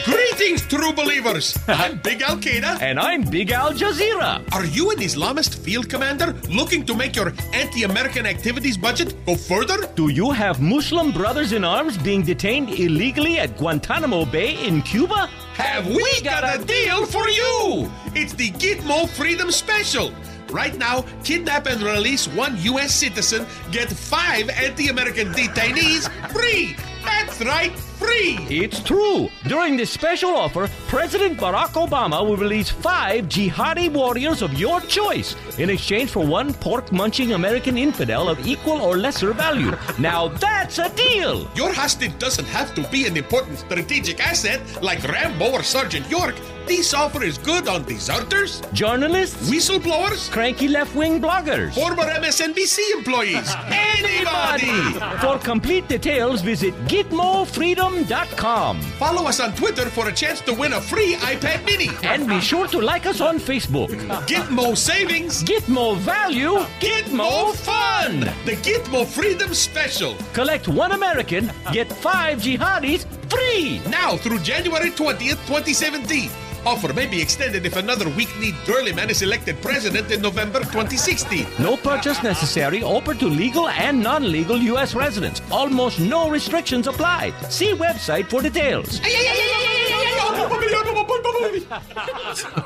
Greetings, 0.04 0.62
true 0.68 0.92
believers. 0.92 1.58
I'm 1.70 2.00
Big 2.04 2.22
Al 2.22 2.36
Qaeda. 2.36 2.82
And 2.82 3.00
I'm 3.00 3.24
Big 3.24 3.50
Al 3.52 3.72
Jazeera. 3.72 4.44
Are 4.52 4.66
you 4.66 4.92
an 4.92 4.98
Islamist 4.98 5.56
field 5.58 5.90
commander 5.90 6.34
looking 6.50 6.86
to 6.86 6.94
make 6.94 7.16
your 7.16 7.32
anti 7.54 7.84
American 7.84 8.26
activities 8.26 8.76
budget 8.76 9.16
go 9.26 9.36
further? 9.36 9.78
Do 9.96 10.10
you 10.10 10.32
have 10.32 10.62
Muslim 10.62 11.14
brothers 11.14 11.54
in 11.54 11.64
arms 11.64 11.98
being 11.98 12.22
detained 12.22 12.70
illegally 12.70 13.40
at 13.40 13.56
Guantanamo 13.56 14.26
Bay 14.26 14.62
in 14.68 14.82
Cuba? 14.82 15.28
Have 15.54 15.88
we 15.88 16.22
got 16.24 16.44
a 16.44 16.62
deal 16.66 17.06
for 17.06 17.30
you? 17.30 17.90
It's 18.16 18.34
the 18.34 18.52
Gitmo 18.52 19.08
Freedom 19.08 19.50
Special. 19.50 20.12
Right 20.52 20.76
now, 20.78 21.06
kidnap 21.24 21.68
and 21.68 21.82
release 21.82 22.28
one 22.28 22.58
U.S. 22.62 22.94
citizen, 22.94 23.46
get 23.72 23.90
five 23.90 24.50
anti 24.50 24.90
American 24.90 25.32
detainees 25.34 26.10
free. 26.32 26.76
That's 27.04 27.42
right, 27.42 27.72
free. 27.78 28.38
It's 28.50 28.82
true. 28.84 29.30
During 29.48 29.78
this 29.78 29.90
special 29.90 30.32
offer, 30.32 30.70
President 30.88 31.38
Barack 31.40 31.74
Obama 31.88 32.26
will 32.26 32.36
release 32.38 32.70
five 32.70 33.26
jihadi 33.26 33.92
warriors 33.92 34.42
of 34.42 34.54
your 34.60 34.82
choice 34.82 35.36
in 35.58 35.70
exchange 35.70 36.10
for 36.10 36.26
one 36.26 36.54
pork 36.54 36.92
munching 36.92 37.34
American 37.34 37.78
infidel 37.78 38.28
of 38.28 38.46
equal 38.46 38.82
or 38.82 38.98
lesser 38.98 39.34
value. 39.34 39.76
Now 39.98 40.28
that's 40.28 40.78
a 40.80 40.90
deal. 40.90 41.50
Your 41.56 41.72
hostage 41.74 42.18
doesn't 42.20 42.48
have 42.48 42.76
to 42.76 42.88
be 42.90 43.08
an 43.08 43.16
important 43.16 43.60
strategic 43.60 44.20
asset 44.26 44.62
like 44.84 45.04
Rambo 45.08 45.52
or 45.52 45.64
Sergeant 45.64 46.10
York. 46.10 46.36
This 46.70 46.94
offer 46.94 47.24
is 47.24 47.38
good 47.40 47.68
on 47.68 47.84
deserters, 47.84 48.62
Journalists? 48.74 49.50
whistleblowers, 49.50 50.30
Cranky 50.32 50.68
left 50.68 50.94
wing 50.96 51.20
bloggers? 51.20 51.74
former 51.74 52.04
MSNBC 52.04 52.78
employees, 52.96 53.52
anybody. 53.72 55.00
For 55.20 55.40
complete 55.40 55.88
details, 55.88 56.42
visit 56.42 56.76
GitmoFreedom.com. 56.86 58.82
Follow 58.82 59.28
us 59.28 59.40
on 59.40 59.54
Twitter 59.56 59.90
for 59.90 60.10
a 60.10 60.12
chance 60.14 60.42
to 60.42 60.54
win 60.54 60.74
a 60.74 60.82
free 60.82 61.16
iPad 61.16 61.66
mini. 61.66 61.90
And 62.04 62.28
be 62.28 62.40
sure 62.40 62.68
to 62.68 62.80
like 62.80 63.08
us 63.08 63.20
on 63.20 63.40
Facebook. 63.40 63.90
Gitmo 64.28 64.78
savings, 64.78 65.44
Gitmo 65.44 65.98
value, 65.98 66.60
Gitmo 66.80 67.52
fun. 67.56 68.20
The 68.46 68.56
Gitmo 68.62 69.08
Freedom 69.08 69.56
Special. 69.56 70.16
Collect 70.34 70.68
one 70.68 70.92
American, 70.92 71.52
get 71.74 71.92
five 71.92 72.38
jihadis 72.40 73.08
free. 73.30 73.82
Now 73.90 74.18
through 74.18 74.40
January 74.40 74.92
20th, 74.92 75.46
2017. 75.48 76.30
Offer 76.66 76.94
may 76.94 77.08
be 77.08 77.22
extended 77.22 77.66
if 77.66 77.78
another 77.78 78.10
weak-kneed 78.10 78.56
girly 78.66 78.92
man 78.92 79.10
is 79.10 79.22
elected 79.22 79.62
president 79.62 80.12
in 80.12 80.22
November 80.22 80.60
2016. 80.60 81.48
No 81.60 81.78
purchase 81.78 82.22
necessary. 82.22 82.84
Offer 82.84 83.14
to 83.16 83.28
legal 83.28 83.70
and 83.70 84.04
non-legal 84.04 84.58
U.S. 84.58 84.94
residents. 84.94 85.42
Almost 85.52 86.00
no 86.00 86.30
restrictions 86.30 86.88
apply. 86.88 87.32
See 87.50 87.72
website 87.74 88.26
for 88.26 88.42
details. 88.42 89.00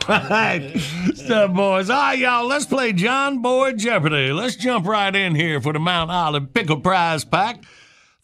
All 0.09 0.19
right, 0.29 0.73
stuff, 1.13 1.53
boys. 1.53 1.89
All 1.89 1.97
right, 1.97 2.17
y'all, 2.17 2.47
let's 2.47 2.65
play 2.65 2.93
John 2.93 3.41
Boy 3.41 3.73
Jeopardy. 3.73 4.31
Let's 4.31 4.55
jump 4.55 4.87
right 4.87 5.15
in 5.15 5.35
here 5.35 5.61
for 5.61 5.73
the 5.73 5.79
Mount 5.79 6.09
Olive 6.09 6.53
Pickle 6.53 6.79
Prize 6.79 7.23
Pack. 7.23 7.63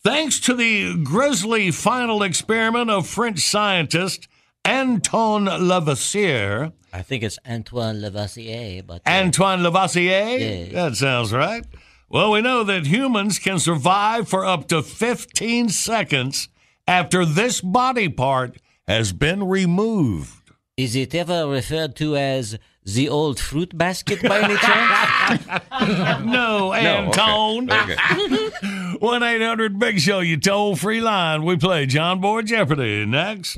Thanks 0.09 0.39
to 0.41 0.53
the 0.53 0.97
grisly 1.03 1.71
final 1.71 2.23
experiment 2.23 2.89
of 2.89 3.07
French 3.07 3.39
scientist 3.39 4.27
Anton 4.65 5.45
Lavoisier. 5.45 6.71
I 6.91 7.01
think 7.03 7.23
it's 7.23 7.37
Antoine 7.47 8.01
Lavoisier, 8.01 8.81
but 8.85 9.01
uh, 9.05 9.09
Antoine 9.09 9.61
Lavoisier? 9.63 10.37
Yeah. 10.39 10.73
That 10.73 10.95
sounds 10.95 11.31
right. 11.31 11.63
Well, 12.09 12.31
we 12.31 12.41
know 12.41 12.63
that 12.63 12.87
humans 12.87 13.37
can 13.37 13.59
survive 13.59 14.27
for 14.27 14.43
up 14.45 14.67
to 14.69 14.81
15 14.81 15.69
seconds 15.69 16.49
after 16.87 17.23
this 17.23 17.61
body 17.61 18.09
part 18.09 18.57
has 18.87 19.13
been 19.13 19.43
removed. 19.47 20.49
is 20.75 20.95
it 20.95 21.13
ever 21.13 21.47
referred 21.47 21.95
to 21.97 22.15
as 22.17 22.57
the 22.83 23.07
old 23.07 23.39
fruit 23.39 23.77
basket 23.77 24.23
by 24.23 24.39
any 24.41 24.55
chance? 24.57 26.25
No, 26.25 26.73
Anton. 26.73 27.69
Okay. 27.71 27.95
1 28.99 29.23
800 29.23 29.79
Big 29.79 29.99
Show, 29.99 30.19
you 30.19 30.37
toll 30.37 30.75
free 30.75 31.01
line. 31.01 31.43
We 31.43 31.57
play 31.57 31.85
John 31.85 32.19
Boy 32.19 32.41
Jeopardy. 32.41 33.05
Next. 33.05 33.57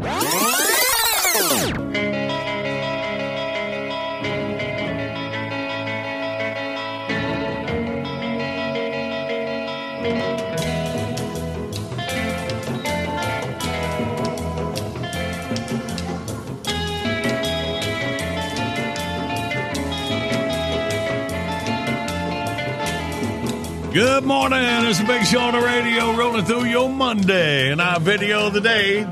Good 23.94 24.24
morning. 24.24 24.60
It's 24.62 25.02
a 25.02 25.04
big 25.04 25.26
show 25.26 25.42
on 25.42 25.54
the 25.54 25.60
radio 25.60 26.16
rolling 26.16 26.46
through 26.46 26.64
your 26.64 26.88
Monday. 26.88 27.74
And 27.74 27.82
our 27.82 28.00
video 28.00 28.48
of 28.48 28.54
the 28.54 28.62
day 28.62 29.06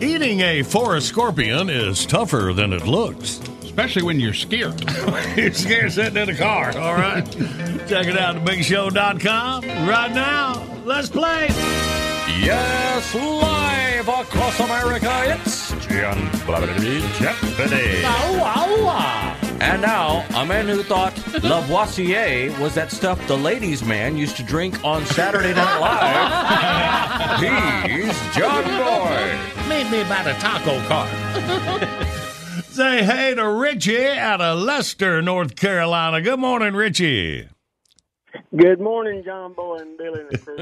eating 0.00 0.40
a 0.40 0.64
forest 0.64 1.06
scorpion 1.06 1.70
is 1.70 2.04
tougher 2.04 2.52
than 2.52 2.72
it 2.72 2.84
looks. 2.84 3.38
Especially 3.62 4.02
when 4.02 4.18
you're 4.18 4.34
scared. 4.34 4.82
You're 5.36 5.52
scared 5.52 5.92
sitting 5.92 6.20
in 6.20 6.30
a 6.30 6.34
car, 6.36 6.76
all 6.76 6.94
right? 6.94 7.24
Check 7.88 8.06
it 8.06 8.18
out 8.18 8.36
at 8.36 8.44
bigshow.com. 8.44 9.64
Right 9.88 10.12
now, 10.12 10.64
let's 10.84 11.08
play. 11.08 11.46
Yes, 12.40 13.14
live 13.14 14.08
across 14.08 14.58
America, 14.58 15.38
it's 15.38 15.70
John 15.86 16.28
Boy 16.46 16.66
Jeopardy. 17.18 18.02
And 19.60 19.82
now, 19.82 20.26
a 20.34 20.44
man 20.44 20.66
who 20.66 20.82
thought 20.82 21.14
Lavoisier 21.42 22.58
was 22.60 22.74
that 22.74 22.90
stuff 22.90 23.24
the 23.26 23.36
ladies' 23.36 23.84
man 23.84 24.16
used 24.16 24.36
to 24.36 24.42
drink 24.42 24.82
on 24.84 25.04
Saturday 25.06 25.54
Night 25.54 25.78
Live. 25.80 27.40
He's 27.90 28.18
John 28.34 28.64
Boy. 28.64 29.38
Made 29.68 29.90
me 29.90 30.00
about 30.00 30.26
a 30.26 30.34
taco 30.34 30.80
cart. 30.88 31.10
Say 32.64 33.04
hey 33.04 33.34
to 33.34 33.48
Richie 33.48 34.06
out 34.08 34.40
of 34.40 34.58
Leicester, 34.58 35.22
North 35.22 35.54
Carolina. 35.54 36.20
Good 36.20 36.40
morning, 36.40 36.74
Richie. 36.74 37.48
Good 38.56 38.80
morning, 38.80 39.22
John 39.24 39.52
Boy 39.52 39.76
and 39.76 39.96
Billy 39.96 40.20
and 40.22 40.30
the 40.30 40.38
crew. 40.38 40.56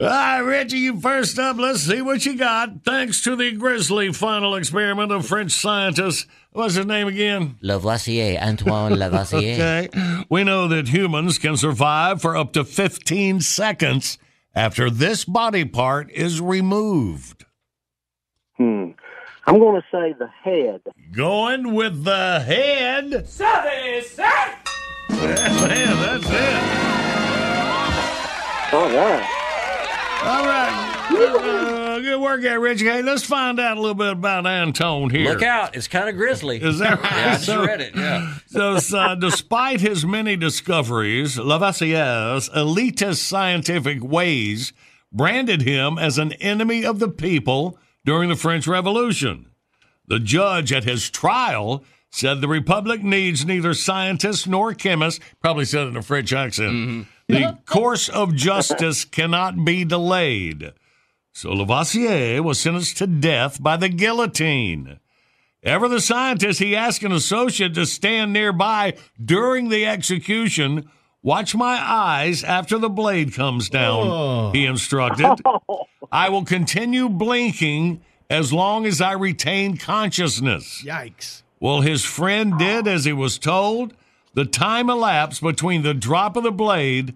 All 0.00 0.06
right, 0.06 0.38
Richie, 0.38 0.78
you 0.78 1.00
first 1.00 1.40
up. 1.40 1.56
Let's 1.58 1.80
see 1.80 2.00
what 2.02 2.24
you 2.24 2.36
got. 2.36 2.84
Thanks 2.84 3.20
to 3.22 3.34
the 3.34 3.50
grisly 3.52 4.12
final 4.12 4.54
experiment 4.54 5.10
of 5.10 5.26
French 5.26 5.50
scientists. 5.50 6.24
What's 6.52 6.74
his 6.76 6.86
name 6.86 7.08
again? 7.08 7.56
Lavoisier, 7.62 8.38
Antoine 8.40 8.92
Lavoisier. 8.98 9.54
Okay. 9.54 9.88
We 10.28 10.44
know 10.44 10.68
that 10.68 10.86
humans 10.88 11.38
can 11.38 11.56
survive 11.56 12.22
for 12.22 12.36
up 12.36 12.52
to 12.52 12.62
15 12.64 13.40
seconds 13.40 14.18
after 14.54 14.88
this 14.88 15.24
body 15.24 15.64
part 15.64 16.12
is 16.12 16.40
removed. 16.40 17.44
Hmm. 18.56 18.90
I'm 19.48 19.58
going 19.58 19.80
to 19.82 19.86
say 19.90 20.12
the 20.12 20.28
head. 20.28 20.80
Going 21.10 21.74
with 21.74 22.04
the 22.04 22.38
head. 22.40 23.28
Service, 23.28 24.10
sir! 24.12 24.54
Man, 25.10 25.96
that's 26.20 26.26
it. 26.28 26.62
All 28.74 28.88
right. 28.90 29.47
All 30.20 30.44
right. 30.44 30.94
Uh, 31.10 31.98
good 32.00 32.20
work 32.20 32.42
there, 32.42 32.58
Richie. 32.60 32.84
Hey, 32.86 33.02
let's 33.02 33.22
find 33.24 33.58
out 33.60 33.76
a 33.76 33.80
little 33.80 33.94
bit 33.94 34.12
about 34.12 34.46
Antone 34.46 35.10
here. 35.10 35.30
Look 35.32 35.42
out, 35.42 35.76
it's 35.76 35.88
kind 35.88 36.08
of 36.08 36.16
grisly. 36.16 36.60
Is 36.62 36.78
that 36.80 37.00
right? 37.02 37.12
Yeah, 37.12 37.26
I 37.26 37.32
just 37.34 37.46
So- 37.46 37.64
read 37.64 37.80
it, 37.80 37.94
yeah. 37.96 38.34
So, 38.46 38.78
uh, 38.96 39.14
despite 39.14 39.80
his 39.80 40.04
many 40.04 40.36
discoveries, 40.36 41.36
Lavoisier's 41.36 42.48
elitist 42.50 43.16
scientific 43.18 44.02
ways 44.02 44.72
branded 45.12 45.62
him 45.62 45.98
as 45.98 46.18
an 46.18 46.32
enemy 46.34 46.84
of 46.84 46.98
the 46.98 47.08
people 47.08 47.78
during 48.04 48.28
the 48.28 48.36
French 48.36 48.66
Revolution. 48.66 49.46
The 50.06 50.18
judge 50.18 50.72
at 50.72 50.84
his 50.84 51.08
trial 51.10 51.84
said 52.10 52.40
the 52.40 52.48
Republic 52.48 53.02
needs 53.04 53.44
neither 53.44 53.74
scientists 53.74 54.46
nor 54.46 54.74
chemists, 54.74 55.20
probably 55.40 55.64
said 55.64 55.86
it 55.86 55.90
in 55.90 55.96
a 55.96 56.02
French 56.02 56.32
accent. 56.32 57.06
The 57.28 57.58
course 57.66 58.08
of 58.08 58.34
justice 58.34 59.04
cannot 59.04 59.64
be 59.64 59.84
delayed. 59.84 60.72
So 61.32 61.52
Lavoisier 61.52 62.42
was 62.42 62.58
sentenced 62.58 62.96
to 62.98 63.06
death 63.06 63.62
by 63.62 63.76
the 63.76 63.88
guillotine. 63.88 64.98
Ever 65.62 65.88
the 65.88 66.00
scientist, 66.00 66.58
he 66.60 66.74
asked 66.74 67.02
an 67.02 67.12
associate 67.12 67.74
to 67.74 67.84
stand 67.84 68.32
nearby 68.32 68.94
during 69.22 69.68
the 69.68 69.84
execution. 69.86 70.88
Watch 71.22 71.54
my 71.54 71.78
eyes 71.82 72.42
after 72.44 72.78
the 72.78 72.88
blade 72.88 73.34
comes 73.34 73.68
down, 73.68 74.06
Oh. 74.08 74.50
he 74.52 74.64
instructed. 74.64 75.26
I 76.12 76.28
will 76.30 76.44
continue 76.44 77.08
blinking 77.08 78.00
as 78.30 78.52
long 78.52 78.86
as 78.86 79.00
I 79.00 79.12
retain 79.12 79.76
consciousness. 79.76 80.82
Yikes. 80.84 81.42
Well, 81.60 81.80
his 81.82 82.04
friend 82.04 82.56
did 82.58 82.86
as 82.86 83.04
he 83.04 83.12
was 83.12 83.36
told. 83.38 83.94
The 84.34 84.44
time 84.44 84.88
elapsed 84.90 85.42
between 85.42 85.82
the 85.82 85.94
drop 85.94 86.36
of 86.36 86.42
the 86.44 86.50
blade 86.52 87.14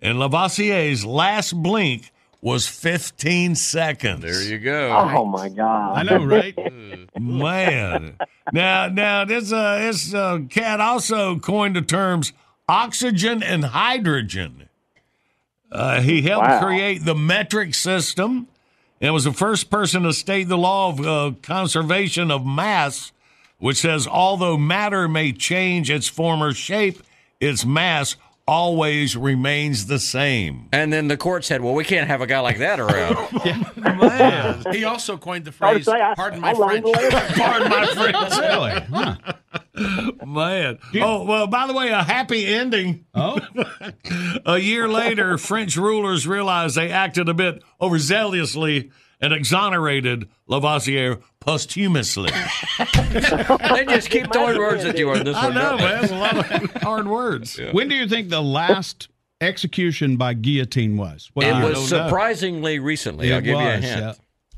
and 0.00 0.18
Lavoisier's 0.18 1.04
last 1.04 1.52
blink 1.62 2.12
was 2.42 2.66
15 2.66 3.54
seconds. 3.54 4.22
There 4.22 4.42
you 4.42 4.58
go. 4.58 4.90
Oh, 4.96 5.26
my 5.26 5.48
God. 5.50 5.98
I 5.98 6.02
know, 6.04 6.24
right? 6.24 6.56
Man. 7.20 8.16
now, 8.52 8.88
now 8.88 9.24
this 9.26 9.52
uh, 9.52 9.78
this 9.78 10.14
uh, 10.14 10.38
cat 10.48 10.80
also 10.80 11.38
coined 11.38 11.76
the 11.76 11.82
terms 11.82 12.32
oxygen 12.68 13.42
and 13.42 13.64
hydrogen. 13.64 14.68
Uh, 15.70 16.00
he 16.00 16.22
helped 16.22 16.48
Wow. 16.48 16.64
create 16.64 17.04
the 17.04 17.14
metric 17.14 17.74
system 17.74 18.46
and 19.00 19.12
was 19.12 19.24
the 19.24 19.32
first 19.32 19.70
person 19.70 20.02
to 20.04 20.12
state 20.12 20.48
the 20.48 20.56
law 20.58 20.88
of 20.90 21.00
uh, 21.06 21.32
conservation 21.42 22.30
of 22.30 22.44
mass, 22.46 23.12
which 23.60 23.78
says 23.78 24.06
although 24.06 24.56
matter 24.56 25.06
may 25.06 25.32
change 25.32 25.90
its 25.90 26.08
former 26.08 26.52
shape, 26.52 27.00
its 27.38 27.64
mass 27.64 28.16
always 28.48 29.16
remains 29.16 29.86
the 29.86 29.98
same. 30.00 30.68
And 30.72 30.92
then 30.92 31.06
the 31.06 31.16
court 31.16 31.44
said, 31.44 31.60
well, 31.62 31.72
we 31.74 31.84
can't 31.84 32.08
have 32.08 32.20
a 32.20 32.26
guy 32.26 32.40
like 32.40 32.58
that 32.58 32.80
around. 32.80 33.70
Man. 34.00 34.64
He 34.72 34.82
also 34.82 35.16
coined 35.16 35.44
the 35.44 35.50
I 35.64 35.74
phrase, 35.74 35.84
say 35.84 35.92
I- 35.92 36.14
pardon 36.16 36.40
my 36.40 36.50
learned 36.52 36.84
French. 36.92 37.12
Pardon 37.36 37.68
my 37.68 37.86
French. 37.86 38.36
Really? 38.38 38.80
Huh. 38.90 40.26
Man. 40.26 40.78
Oh, 40.96 41.24
well, 41.24 41.46
by 41.46 41.68
the 41.68 41.72
way, 41.72 41.90
a 41.90 42.02
happy 42.02 42.44
ending. 42.46 43.04
Oh, 43.14 43.38
A 44.46 44.58
year 44.58 44.88
later, 44.88 45.38
French 45.38 45.76
rulers 45.76 46.26
realized 46.26 46.74
they 46.76 46.90
acted 46.90 47.28
a 47.28 47.34
bit 47.34 47.62
overzealously 47.80 48.90
and 49.20 49.32
exonerated 49.32 50.28
Lavoisier 50.48 51.20
posthumously. 51.40 52.30
they 53.12 53.84
just 53.86 54.10
keep 54.10 54.32
throwing 54.32 54.58
words 54.58 54.84
at 54.84 54.98
you 54.98 55.10
on 55.10 55.24
this 55.24 55.36
I 55.36 55.46
one. 55.46 55.54
know, 55.54 55.60
don't 55.70 55.78
they? 55.78 55.84
man. 55.84 56.04
It's 56.04 56.12
a 56.12 56.16
lot 56.16 56.36
of 56.64 56.72
hard 56.82 57.08
words. 57.08 57.60
When 57.72 57.88
do 57.88 57.94
you 57.94 58.08
think 58.08 58.28
the 58.30 58.42
last 58.42 59.08
execution 59.40 60.16
by 60.16 60.34
guillotine 60.34 60.96
was? 60.96 61.30
What 61.34 61.46
It 61.46 61.54
year? 61.54 61.64
was 61.68 61.88
surprisingly 61.88 62.78
recently. 62.78 63.32
I'll 63.32 63.38
It 63.38 63.42
give 63.42 63.58
you 63.58 63.66
a 63.66 63.76
was, 63.76 63.84
hint. 63.84 64.04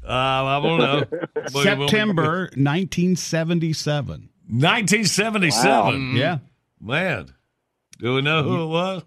Uh, 0.05 0.09
I 0.09 0.61
don't 0.63 0.79
know. 0.79 1.05
September 1.63 2.51
1977. 2.57 4.29
1977. 4.49 5.65
Wow. 5.65 5.91
Yeah. 6.19 6.39
Man. 6.81 7.33
Do 8.01 8.15
we 8.15 8.23
know 8.23 8.43
who 8.43 8.63
it 8.65 8.67
was? 8.67 9.03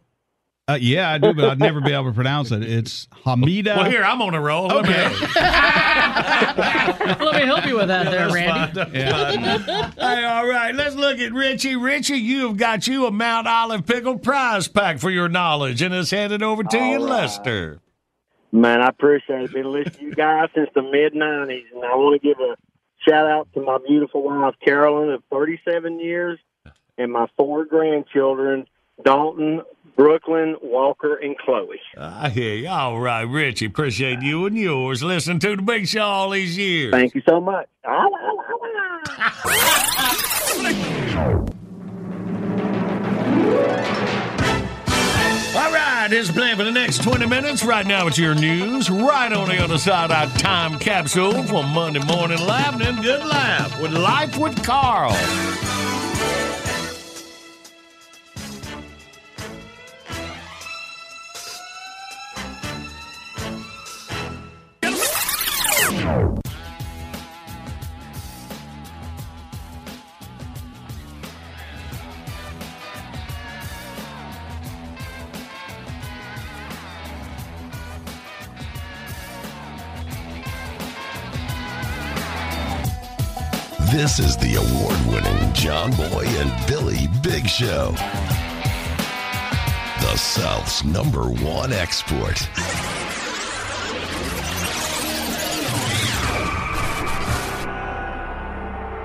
Uh, 0.68 0.80
yeah, 0.82 1.12
I 1.12 1.20
do, 1.20 1.32
but 1.32 1.46
I'd 1.46 1.60
never 1.60 1.80
be 1.80 1.92
able 1.94 2.06
to 2.06 2.12
pronounce 2.12 2.50
it. 2.52 2.64
It's 2.64 3.06
Hamida. 3.24 3.78
Well, 3.78 3.86
here, 3.90 4.02
I'm 4.04 4.20
on 4.24 4.34
a 4.34 4.42
roll. 4.42 4.66
Let 4.66 4.86
me- 4.86 4.92
Let 7.26 7.36
me 7.36 7.46
help 7.46 7.68
you 7.68 7.76
with 7.76 7.88
that 7.90 8.10
there, 8.10 8.32
Randy. 8.32 8.74
fine, 8.84 9.42
that's 9.44 9.64
fine. 9.66 9.92
hey, 10.18 10.26
all 10.26 10.48
right, 10.48 10.74
let's 10.74 10.96
look 10.96 11.20
at 11.20 11.34
Richie. 11.34 11.76
Richie, 11.76 12.16
you 12.18 12.48
have 12.48 12.58
got 12.58 12.88
you 12.88 13.06
a 13.06 13.12
Mount 13.12 13.48
Olive 13.48 13.86
Pickle 13.86 14.18
prize 14.18 14.68
pack 14.68 14.98
for 14.98 15.12
your 15.12 15.30
knowledge, 15.30 15.84
and 15.84 15.94
it's 15.94 16.10
handed 16.10 16.42
over 16.42 16.64
to 16.64 16.78
you, 16.78 16.84
All 17.00 17.06
right. 17.06 17.22
Lester. 17.22 17.80
Man, 18.52 18.82
I 18.82 18.88
appreciate 18.88 19.44
it. 19.44 19.54
Been 19.54 19.72
listening 19.72 20.00
to 20.00 20.06
you 20.06 20.16
guys 20.16 20.50
since 20.56 20.70
the 20.74 20.82
mid 20.82 21.14
'90s, 21.14 21.64
and 21.76 21.84
I 21.84 21.94
want 21.96 22.20
to 22.20 22.28
give 22.28 22.40
a 22.40 22.56
shout 23.08 23.28
out 23.28 23.48
to 23.54 23.62
my 23.62 23.78
beautiful 23.88 24.24
wife 24.24 24.56
Carolyn 24.64 25.12
of 25.12 25.22
37 25.32 26.00
years, 26.00 26.40
and 26.98 27.12
my 27.12 27.28
four 27.38 27.66
grandchildren 27.66 28.66
Dalton, 29.04 29.62
Brooklyn, 29.96 30.56
Walker, 30.62 31.16
and 31.16 31.38
Chloe. 31.38 31.80
Uh, 31.98 32.20
I 32.24 32.30
hear 32.30 32.56
you. 32.56 32.68
All 32.68 33.00
right, 33.00 33.22
Richie, 33.24 33.66
appreciate 33.66 34.22
you 34.22 34.46
and 34.46 34.58
yours. 34.58 35.04
Listen 35.04 35.40
to 35.40 35.56
the 35.56 35.62
Big 35.62 35.88
Show 35.88 36.02
all 36.02 36.30
these 36.32 36.58
years. 36.58 36.92
Thank 36.92 37.16
you 37.16 37.22
so 37.28 37.40
much. 37.40 37.68
Ah, 37.88 38.08
all 45.58 45.72
right, 45.72 46.08
here's 46.10 46.30
plan 46.30 46.58
for 46.58 46.64
the 46.64 46.72
next 46.72 47.02
20 47.04 47.26
minutes. 47.28 47.64
Right 47.64 47.88
now, 47.88 48.08
it's 48.08 48.18
your 48.18 48.36
news. 48.36 48.90
Right 48.90 49.32
on 49.32 49.48
the 49.48 49.64
other 49.64 49.78
side, 49.78 50.12
our 50.12 50.28
time 50.38 50.78
capsule 50.80 51.44
for 51.44 51.64
Monday 51.64 52.04
Morning 52.06 52.40
Laugh 52.46 52.80
and 52.82 53.02
Good 53.02 53.26
Laugh 53.26 53.82
with 53.82 53.94
Life 53.94 54.38
with 54.38 54.62
Carl. 54.64 55.12
This 83.92 84.20
is 84.20 84.36
the 84.38 84.56
award 84.56 85.00
winning 85.08 85.54
John 85.54 85.92
Boy 85.92 86.26
and 86.26 86.68
Billy 86.68 87.08
Big 87.22 87.48
Show. 87.48 87.92
The 90.02 90.16
South's 90.18 90.84
number 90.84 91.24
one 91.30 91.72
export. 91.72 92.38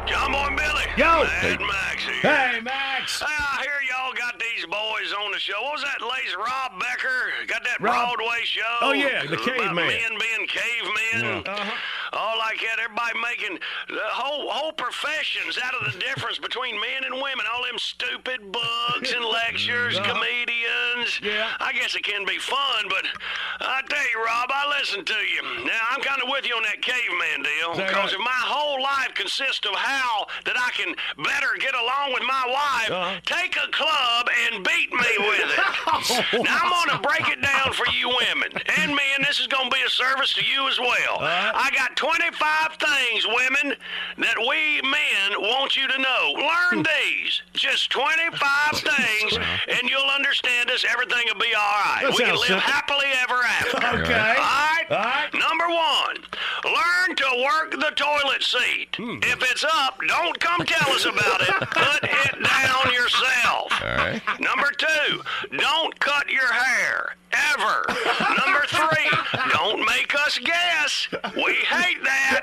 John 0.06 0.32
Boy 0.32 0.46
and 0.48 0.56
Billy. 0.56 0.84
Yo. 0.96 1.24
Mad 1.24 1.60
Max 1.60 2.02
here. 2.02 2.20
Hey, 2.22 2.60
Max. 2.60 3.20
Hey, 3.20 3.26
I 3.28 3.62
hear 3.62 3.78
y'all 3.88 4.12
got 4.12 4.38
these 4.40 4.66
boys 4.66 5.14
on 5.24 5.30
the 5.32 5.38
show. 5.38 5.60
What 5.62 5.74
was 5.74 5.82
that 5.84 6.00
lace 6.02 6.34
Rob 6.36 6.80
Becker? 6.80 7.46
Got 7.46 7.62
that 7.64 7.80
Rob- 7.80 8.16
Broadway 8.16 8.42
show? 8.44 8.76
Oh, 8.80 8.92
yeah, 8.92 9.24
the 9.26 9.36
caveman. 9.36 9.86
Men 9.86 10.10
being 10.18 10.48
cavemen. 10.48 11.46
Uh-huh. 11.46 11.76
All. 12.62 12.80
Everybody 12.80 13.18
making 13.20 13.58
the 13.88 14.00
whole 14.12 14.48
whole 14.50 14.72
professions 14.72 15.58
out 15.62 15.74
of 15.74 15.92
the 15.92 15.98
difference 16.00 16.38
between 16.38 16.74
men 16.80 17.04
and 17.04 17.14
women. 17.14 17.46
All 17.52 17.62
them 17.64 17.78
stupid 17.78 18.50
books 18.52 19.12
and 19.12 19.24
lectures, 19.24 19.96
Uh-huh. 19.98 20.12
comedians. 20.14 21.20
Yeah. 21.22 21.50
I 21.60 21.72
guess 21.72 21.94
it 21.94 22.02
can 22.04 22.24
be 22.24 22.38
fun, 22.38 22.88
but 22.88 23.04
I 23.60 23.82
tell 23.88 24.02
you, 24.10 24.24
Rob, 24.24 24.50
I 24.52 24.68
listen 24.78 25.04
to 25.04 25.14
you. 25.14 25.64
Now 25.64 25.80
I'm 25.90 26.00
kind 26.02 26.22
of 26.22 26.28
with 26.28 26.46
you 26.46 26.54
on 26.56 26.62
that 26.64 26.82
caveman 26.82 27.42
deal 27.42 27.70
because 27.76 27.94
right? 27.94 28.12
if 28.12 28.18
my 28.20 28.42
whole 28.44 28.82
life 28.82 29.14
consists 29.14 29.66
of 29.66 29.74
how 29.74 30.26
that 30.44 30.56
I 30.56 30.70
can 30.72 30.94
better 31.24 31.50
get 31.58 31.74
along 31.74 32.12
with 32.12 32.22
my 32.24 32.44
wife, 32.48 32.90
Uh-huh. 32.90 33.20
take 33.26 33.56
a 33.56 33.68
club 33.70 34.28
and 34.46 34.64
beat 34.64 34.92
me 34.92 35.12
with 35.18 35.48
it. 35.50 35.58
now 36.44 36.58
I'm 36.62 36.70
gonna 36.70 37.00
break 37.00 37.28
it 37.28 37.40
down 37.42 37.72
for 37.72 37.86
you 37.92 38.08
women 38.08 38.50
and 38.82 38.94
men. 38.94 39.22
This 39.26 39.38
is 39.40 39.46
gonna 39.46 39.70
be 39.70 39.82
a 39.86 39.90
service 39.90 40.32
to 40.34 40.44
you 40.44 40.68
as 40.68 40.78
well. 40.78 41.18
I 41.20 41.70
got 41.74 41.96
25 41.96 42.40
things, 42.78 43.26
women, 43.26 43.76
that 44.18 44.38
we 44.38 44.80
men 44.82 45.40
want 45.40 45.76
you 45.76 45.86
to 45.88 45.98
know. 45.98 46.32
Learn 46.36 46.82
these. 46.84 47.42
Just 47.54 47.90
25 47.90 48.40
things, 48.74 49.38
and 49.68 49.88
you'll 49.88 50.10
understand 50.14 50.70
us. 50.70 50.84
Everything 50.90 51.24
will 51.32 51.40
be 51.40 51.54
all 51.54 51.78
right. 51.84 52.02
That 52.02 52.10
we 52.16 52.24
can 52.24 52.34
live 52.34 52.44
simple. 52.46 52.60
happily 52.60 53.06
ever 53.22 53.34
after. 53.42 53.76
Okay. 53.90 54.12
All 54.14 54.34
right? 54.34 54.84
All 54.90 54.96
right. 54.96 55.30
Number 55.34 55.68
one, 55.68 56.16
learn 56.64 57.16
to 57.16 57.44
work 57.44 57.70
the 57.72 57.92
toilet 57.96 58.42
seat. 58.42 58.94
Hmm. 58.96 59.18
If 59.22 59.42
it's 59.50 59.64
up, 59.64 59.98
don't 60.06 60.38
come 60.38 60.64
tell 60.64 60.90
us 60.94 61.04
about 61.06 61.40
it. 61.42 61.48
Put 61.70 62.04
it 62.04 62.42
down 62.44 62.92
yourself. 62.94 63.72
All 63.82 63.96
right. 63.96 64.20
Number 64.40 64.70
two, 64.76 65.22
don't 65.56 65.98
cut 66.00 66.30
your 66.30 66.52
hair. 66.52 67.14
Ever. 67.32 67.84
Number 68.44 68.64
three, 68.66 69.10
don't 69.52 69.84
make 69.86 70.14
us 70.26 70.38
guess. 70.38 71.08
We 71.36 71.54
hate 71.54 72.02
that. 72.02 72.39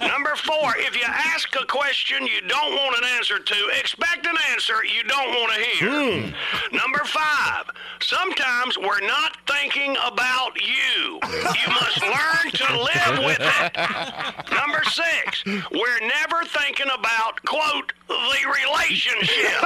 Number 0.00 0.34
four, 0.36 0.74
if 0.78 0.96
you 0.96 1.04
ask 1.06 1.54
a 1.56 1.64
question 1.66 2.26
you 2.26 2.40
don't 2.46 2.74
want 2.74 2.96
an 2.98 3.04
answer 3.16 3.38
to, 3.38 3.68
expect 3.78 4.26
an 4.26 4.36
answer 4.52 4.74
you 4.84 5.02
don't 5.04 5.30
want 5.30 5.52
to 5.52 5.60
hear. 5.60 5.88
Hmm. 5.88 6.76
Number 6.76 7.04
five, 7.04 7.70
sometimes 8.00 8.78
we're 8.78 9.06
not 9.06 9.36
thinking 9.46 9.96
about 10.06 10.60
you. 10.60 11.20
You 11.22 11.68
must 11.68 12.02
learn 12.02 12.50
to 12.52 12.76
live 12.78 13.24
with 13.24 13.40
it. 13.40 14.52
Number 14.52 14.82
six, 14.84 15.44
we're 15.44 16.00
never 16.00 16.44
thinking 16.44 16.88
about, 16.94 17.42
quote, 17.44 17.92
the 18.08 18.42
relationship. 18.64 19.62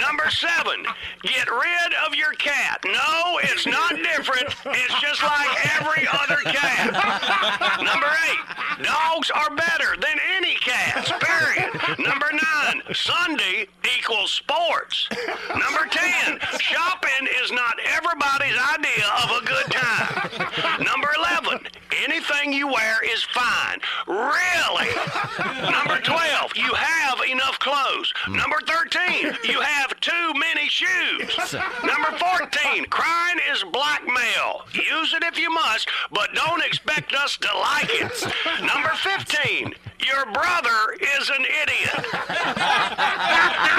Number 0.00 0.30
seven, 0.30 0.86
get 1.22 1.48
rid 1.50 1.92
of 2.06 2.14
your 2.14 2.32
cat. 2.34 2.80
No, 2.84 3.38
it's 3.42 3.66
not 3.66 3.94
different. 3.96 4.54
It's 4.66 5.00
just 5.00 5.22
like 5.22 5.80
every 5.80 6.06
other 6.10 6.40
cat. 6.46 6.92
Number 7.82 8.08
dogs 8.82 9.30
are 9.30 9.54
better 9.54 9.96
than 10.00 10.18
any 10.36 10.54
cats, 10.56 11.12
period. 11.20 11.70
Number 11.98 12.30
nine, 12.32 12.82
Sunday 12.94 13.66
equals 13.98 14.32
sports. 14.32 15.08
Number 15.48 15.86
ten, 15.90 16.38
shopping 16.58 17.28
is 17.42 17.52
not 17.52 17.74
everybody's 17.84 18.56
idea 18.74 19.06
of 19.22 19.42
a 19.42 19.44
good 19.44 19.70
time. 19.70 20.84
Number 20.84 21.08
11, 21.42 21.66
anything 22.04 22.52
you 22.52 22.66
wear 22.66 23.02
is 23.04 23.22
fine. 23.22 23.78
Really? 24.06 24.88
Number 25.70 26.00
12, 26.00 26.56
you 26.56 26.72
have 26.74 27.20
enough 27.28 27.58
clothes. 27.58 28.12
Number 28.28 28.58
13, 28.66 29.36
you 29.44 29.60
have 29.60 29.98
too 30.00 30.32
many 30.36 30.68
shoes. 30.68 31.54
Number 31.84 32.12
14, 32.18 32.86
crying 32.86 33.38
is 33.52 33.64
blackmail. 33.72 34.62
Use 34.72 35.14
it 35.14 35.22
if 35.24 35.38
you 35.38 35.50
must, 35.52 35.88
but 36.12 36.34
don't 36.34 36.64
expect 36.64 37.14
us 37.14 37.36
to 37.38 37.48
like 37.58 37.90
it. 37.90 38.09
Number 38.60 38.90
15, 38.96 39.74
your 40.04 40.24
brother 40.32 40.96
is 41.00 41.30
an 41.30 41.44
idiot. 41.62 42.04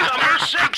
Number 0.08 0.40
16, 0.40 0.71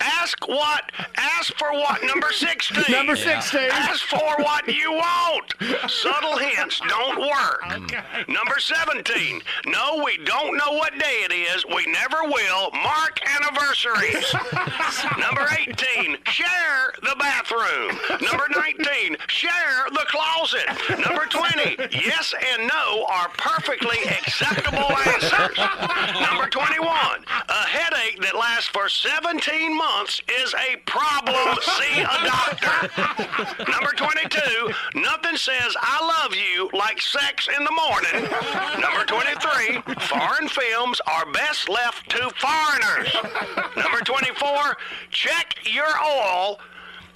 ask 0.00 0.46
what, 0.48 0.90
ask 1.16 1.54
for 1.56 1.72
what. 1.72 2.02
Number 2.04 2.30
16. 2.32 2.84
Number 2.92 3.16
16. 3.16 3.60
Ask 3.70 4.04
for 4.06 4.36
what 4.38 4.66
you 4.68 4.92
want. 4.92 5.54
Subtle 5.90 6.36
hints 6.38 6.80
don't 6.88 7.20
work. 7.20 7.62
Okay. 7.84 8.00
Number 8.28 8.58
17. 8.58 9.42
No, 9.66 10.02
we 10.04 10.16
don't 10.24 10.56
know 10.56 10.72
what 10.72 10.96
day 10.98 11.24
it 11.28 11.32
is. 11.32 11.66
We 11.66 11.84
never 11.86 12.22
will. 12.24 12.70
Mark 12.72 13.20
anniversaries. 13.36 14.32
Number 15.18 15.46
18. 15.58 16.16
Share 16.24 16.92
the 17.02 17.16
bathroom. 17.18 17.98
Number 18.22 18.46
19. 18.54 19.16
Share 19.28 19.86
the 19.90 20.06
closet. 20.08 20.66
Number 21.04 21.26
20, 21.26 21.76
yes 21.90 22.32
and 22.54 22.68
no 22.68 23.04
are 23.08 23.28
perfectly 23.36 23.98
acceptable 24.04 24.90
answers. 25.08 25.58
Number 26.20 26.48
21, 26.48 26.86
a 27.48 27.52
headache 27.66 28.20
that 28.22 28.34
lasts 28.34 28.68
for 28.68 28.83
17 28.88 29.76
months 29.76 30.20
is 30.42 30.54
a 30.54 30.76
problem. 30.86 31.58
See 31.62 32.00
a 32.00 32.18
doctor. 32.24 33.70
Number 33.70 33.92
22, 33.92 34.72
nothing 34.94 35.36
says 35.36 35.76
I 35.80 36.22
love 36.22 36.34
you 36.34 36.70
like 36.72 37.00
sex 37.00 37.48
in 37.56 37.64
the 37.64 37.70
morning. 37.70 38.30
Number 38.80 39.04
23, 39.04 39.94
foreign 40.06 40.48
films 40.48 41.00
are 41.06 41.30
best 41.32 41.68
left 41.68 42.10
to 42.10 42.30
foreigners. 42.36 43.14
Number 43.76 44.00
24, 44.00 44.76
check 45.10 45.56
your 45.64 45.98
oil. 46.02 46.58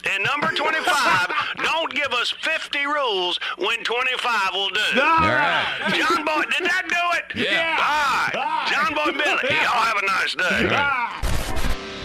And 0.04 0.22
number 0.24 0.54
25, 0.54 1.32
don't 1.56 1.92
give 1.92 2.12
us 2.12 2.30
50 2.30 2.86
rules 2.86 3.38
when 3.58 3.82
25 3.82 4.54
will 4.54 4.68
do. 4.70 5.00
All 5.00 5.18
right. 5.20 5.92
John 5.92 6.24
Boy, 6.24 6.42
did 6.56 6.66
that 6.66 6.86
do 6.88 7.18
it? 7.18 7.46
Yeah. 7.50 7.76
All 7.80 8.42
right. 8.42 8.68
John 8.70 8.94
Boy 8.94 9.12
Billy, 9.12 9.54
y'all 9.54 9.82
have 9.82 9.96
a 9.96 10.06
nice 10.06 10.34
day. 10.36 11.37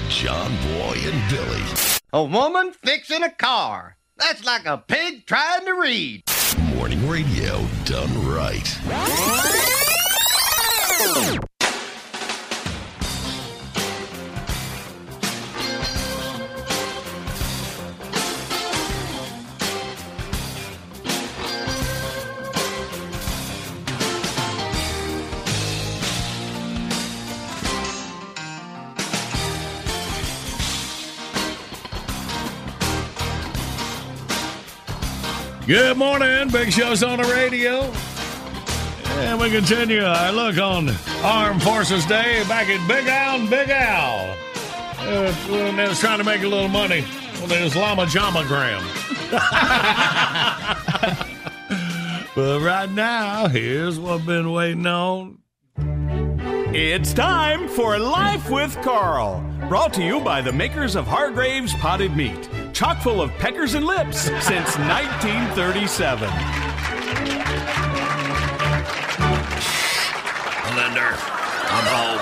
John 0.10 0.52
Boy 0.58 0.98
and 1.04 1.30
Billy. 1.30 1.64
A 2.12 2.24
woman 2.24 2.74
fixing 2.84 3.24
a 3.24 3.32
car. 3.32 3.98
That's 4.18 4.46
like 4.46 4.66
a 4.66 4.78
pig 4.78 5.26
trying 5.26 5.66
to 5.66 5.74
read. 5.74 6.24
Morning 6.76 7.08
radio 7.08 7.66
done 7.86 8.28
right. 8.28 9.63
Good 35.66 35.98
morning. 35.98 36.50
Big 36.50 36.74
Show's 36.74 37.04
on 37.04 37.22
the 37.22 37.24
radio. 37.24 37.84
And 39.22 39.40
we 39.40 39.50
continue 39.50 40.04
our 40.04 40.34
look 40.34 40.58
on 40.58 40.90
Armed 41.24 41.64
Forces 41.64 42.06
Day 42.06 42.44
back 42.50 42.68
at 42.68 42.86
Big 42.86 43.08
Al 43.08 43.48
Big 43.48 43.70
Al. 43.70 44.36
Uh, 45.00 45.32
when 45.34 45.96
trying 45.96 46.18
to 46.18 46.26
make 46.26 46.44
a 46.44 46.48
little 46.48 46.68
money 46.68 47.06
on 47.42 47.48
the 47.48 47.56
Islama 47.56 48.06
Jamagram. 48.08 48.82
but 52.36 52.60
right 52.60 52.92
now, 52.92 53.48
here's 53.48 53.98
what 53.98 54.20
I've 54.20 54.26
been 54.26 54.52
waiting 54.52 54.86
on. 54.86 55.38
It's 56.76 57.14
time 57.14 57.70
for 57.70 57.98
Life 57.98 58.50
with 58.50 58.76
Carl, 58.82 59.38
brought 59.68 59.94
to 59.94 60.04
you 60.04 60.20
by 60.20 60.42
the 60.42 60.52
makers 60.52 60.96
of 60.96 61.06
Hargrave's 61.08 61.74
Potted 61.76 62.16
Meat, 62.16 62.50
chock 62.74 63.02
full 63.02 63.22
of 63.22 63.32
peckers 63.38 63.74
and 63.74 63.86
lips 63.86 64.20
since 64.22 64.78
1937. 64.78 66.30
Linda, 70.76 71.16
I'm 71.70 71.86
home. 71.94 72.20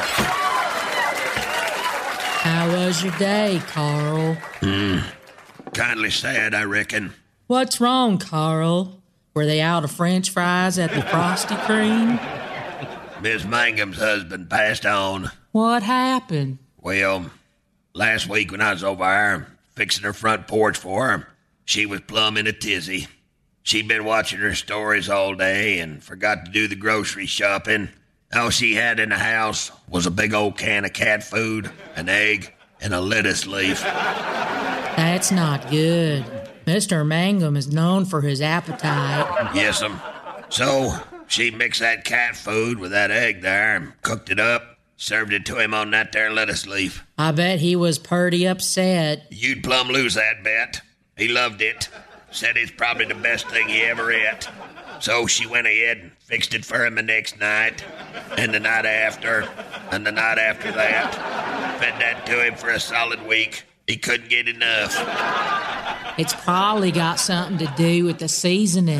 How 2.43 2.67
was 2.75 3.03
your 3.03 3.13
day, 3.17 3.61
Carl? 3.67 4.33
Hmm. 4.59 4.97
Kindly 5.73 6.09
sad, 6.09 6.53
I 6.53 6.63
reckon. 6.63 7.13
What's 7.47 7.79
wrong, 7.79 8.17
Carl? 8.17 9.01
Were 9.33 9.45
they 9.45 9.61
out 9.61 9.83
of 9.85 9.91
French 9.91 10.29
fries 10.29 10.77
at 10.77 10.91
the 10.93 11.01
Frosty 11.03 11.55
Cream? 11.55 12.19
Miss 13.21 13.43
Mangum's 13.45 13.99
husband 13.99 14.49
passed 14.49 14.85
on. 14.85 15.31
What 15.51 15.83
happened? 15.83 16.57
Well, 16.81 17.29
last 17.93 18.27
week 18.27 18.51
when 18.51 18.61
I 18.61 18.73
was 18.73 18.83
over 18.83 19.03
there 19.03 19.47
fixing 19.75 20.03
her 20.03 20.13
front 20.13 20.47
porch 20.47 20.77
for 20.77 21.07
her, 21.07 21.27
she 21.63 21.85
was 21.85 22.01
plumb 22.01 22.37
in 22.37 22.47
a 22.47 22.51
tizzy. 22.51 23.07
She'd 23.63 23.87
been 23.87 24.03
watching 24.03 24.39
her 24.39 24.55
stories 24.55 25.07
all 25.07 25.35
day 25.35 25.79
and 25.79 26.03
forgot 26.03 26.45
to 26.45 26.51
do 26.51 26.67
the 26.67 26.75
grocery 26.75 27.27
shopping. 27.27 27.89
All 28.33 28.49
she 28.49 28.73
had 28.73 28.99
in 28.99 29.09
the 29.09 29.17
house 29.17 29.71
was 29.87 30.07
a 30.07 30.11
big 30.11 30.33
old 30.33 30.57
can 30.57 30.83
of 30.83 30.93
cat 30.93 31.23
food, 31.23 31.69
an 31.95 32.09
egg, 32.09 32.53
and 32.81 32.93
a 32.93 32.99
lettuce 32.99 33.45
leaf. 33.45 33.83
That's 33.83 35.31
not 35.31 35.69
good. 35.69 36.25
Mr. 36.65 37.05
Mangum 37.05 37.55
is 37.55 37.71
known 37.71 38.05
for 38.05 38.21
his 38.21 38.41
appetite. 38.41 39.53
Yes'm. 39.53 39.99
So 40.49 40.95
she 41.27 41.51
mixed 41.51 41.81
that 41.81 42.05
cat 42.05 42.35
food 42.35 42.79
with 42.79 42.91
that 42.91 43.11
egg 43.11 43.41
there 43.41 43.75
and 43.75 43.93
cooked 44.01 44.29
it 44.29 44.39
up, 44.39 44.70
served 45.01 45.33
it 45.33 45.45
to 45.47 45.57
him 45.57 45.73
on 45.73 45.89
that 45.89 46.11
there 46.11 46.31
lettuce 46.31 46.67
leaf. 46.67 47.03
I 47.17 47.31
bet 47.31 47.59
he 47.59 47.75
was 47.75 47.97
purty 47.97 48.47
upset. 48.47 49.25
You'd 49.31 49.63
plumb 49.63 49.87
lose 49.87 50.13
that 50.13 50.43
bet. 50.43 50.81
He 51.17 51.27
loved 51.27 51.63
it. 51.63 51.89
Said 52.29 52.55
it's 52.55 52.71
probably 52.71 53.05
the 53.05 53.15
best 53.15 53.47
thing 53.49 53.67
he 53.67 53.81
ever 53.81 54.11
ate. 54.11 54.47
So 54.99 55.25
she 55.25 55.47
went 55.47 55.65
ahead 55.65 55.97
and 55.97 56.11
fixed 56.19 56.53
it 56.53 56.63
for 56.63 56.85
him 56.85 56.93
the 56.93 57.01
next 57.01 57.39
night, 57.39 57.83
and 58.37 58.53
the 58.53 58.59
night 58.59 58.85
after, 58.85 59.49
and 59.91 60.05
the 60.05 60.11
night 60.11 60.37
after 60.37 60.71
that. 60.71 61.79
Fed 61.79 61.99
that 61.99 62.25
to 62.27 62.45
him 62.45 62.53
for 62.53 62.69
a 62.69 62.79
solid 62.79 63.25
week. 63.25 63.63
He 63.87 63.97
couldn't 63.97 64.29
get 64.29 64.47
enough. 64.47 64.95
It's 66.19 66.35
probably 66.35 66.91
got 66.91 67.19
something 67.19 67.57
to 67.57 67.73
do 67.75 68.05
with 68.05 68.19
the 68.19 68.27
seasoning. 68.27 68.99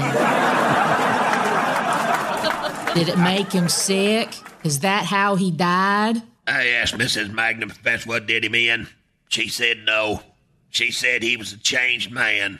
Did 2.96 3.08
it 3.08 3.20
make 3.20 3.52
him 3.52 3.70
sick? 3.70 4.34
Is 4.64 4.80
that 4.80 5.06
how 5.06 5.36
he 5.36 5.52
died? 5.52 6.22
I 6.48 6.68
asked 6.68 6.96
Mrs. 6.96 7.32
Mangum 7.32 7.70
if 7.70 7.82
that's 7.82 8.06
what 8.06 8.28
did 8.28 8.44
him 8.44 8.56
in. 8.56 8.88
She 9.30 9.48
said 9.48 9.80
no. 9.86 10.22
She 10.70 10.92
said 10.92 11.24
he 11.24 11.38
was 11.38 11.54
a 11.54 11.58
changed 11.58 12.12
man. 12.12 12.60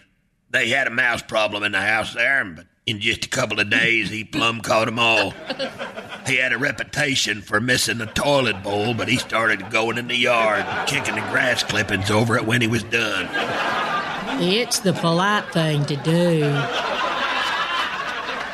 They 0.50 0.70
had 0.70 0.88
a 0.88 0.92
mouse 0.92 1.22
problem 1.22 1.64
in 1.64 1.72
the 1.72 1.82
house 1.82 2.14
there, 2.14 2.44
but 2.44 2.66
in 2.86 3.00
just 3.00 3.26
a 3.26 3.30
couple 3.30 3.60
of 3.60 3.70
days, 3.70 4.10
he 4.10 4.24
plumb 4.24 4.62
caught 4.62 4.88
'em 4.88 5.00
all. 5.00 5.34
He 6.28 6.38
had 6.38 6.54
a 6.54 6.58
reputation 6.58 7.42
for 7.42 7.60
missing 7.62 7.98
the 8.00 8.06
toilet 8.08 8.62
bowl, 8.64 8.94
but 8.94 9.08
he 9.08 9.18
started 9.18 9.70
going 9.70 9.98
in 9.98 10.08
the 10.08 10.18
yard, 10.18 10.66
kicking 10.88 11.16
the 11.16 11.22
grass 11.32 11.64
clippings 11.64 12.12
over 12.12 12.36
it 12.36 12.46
when 12.46 12.62
he 12.62 12.68
was 12.68 12.84
done. 12.84 13.30
It's 14.42 14.80
the 14.80 14.94
polite 14.94 15.52
thing 15.54 15.86
to 15.86 15.96
do. 15.98 16.42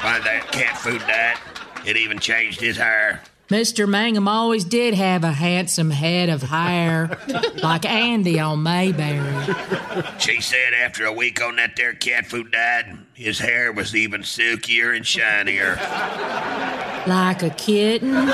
Why, 0.02 0.20
that 0.20 0.50
cat 0.52 0.78
food 0.78 1.02
diet, 1.02 1.38
it 1.86 1.98
even 1.98 2.20
changed 2.20 2.62
his 2.62 2.78
hair. 2.78 3.22
Mr. 3.50 3.88
Mangum 3.88 4.28
always 4.28 4.66
did 4.66 4.94
have 4.94 5.24
a 5.24 5.32
handsome 5.32 5.90
head 5.90 6.28
of 6.28 6.42
hair, 6.42 7.18
like 7.64 7.86
Andy 7.86 8.42
on 8.42 8.62
Mayberry. 8.62 9.56
She 10.20 10.42
said 10.42 10.74
after 10.74 11.06
a 11.06 11.14
week 11.14 11.42
on 11.42 11.56
that 11.56 11.78
there 11.78 11.94
cat 11.94 12.26
food 12.26 12.52
diet, 12.52 12.88
his 13.14 13.40
hair 13.40 13.72
was 13.72 13.96
even 13.96 14.24
silkier 14.24 14.92
and 14.92 15.08
shinier. 15.08 15.76
Like 17.08 17.42
a 17.42 17.50
kitten? 17.52 18.14
Mm. 18.14 18.28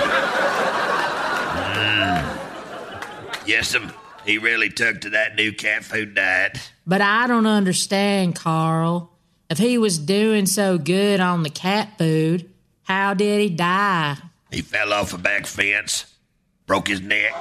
Yes'm, 3.46 3.94
he 4.26 4.40
really 4.40 4.70
took 4.70 5.02
to 5.02 5.12
that 5.12 5.36
new 5.36 5.54
cat 5.54 5.84
food 5.84 6.16
diet. 6.16 6.72
But 6.88 7.02
I 7.02 7.28
don't 7.28 7.46
understand, 7.46 8.34
Carl. 8.34 9.12
If 9.48 9.60
he 9.60 9.78
was 9.78 10.00
doing 10.00 10.48
so 10.48 10.80
good 10.80 11.20
on 11.20 11.44
the 11.44 11.52
cat 11.52 12.00
food, 12.00 12.50
how 12.84 13.14
did 13.14 13.42
he 13.42 13.50
die? 13.50 14.18
He 14.54 14.62
fell 14.62 14.94
off 14.94 15.14
a 15.14 15.18
back 15.18 15.48
fence, 15.48 16.06
broke 16.68 16.88
his 16.88 17.02
neck, 17.02 17.34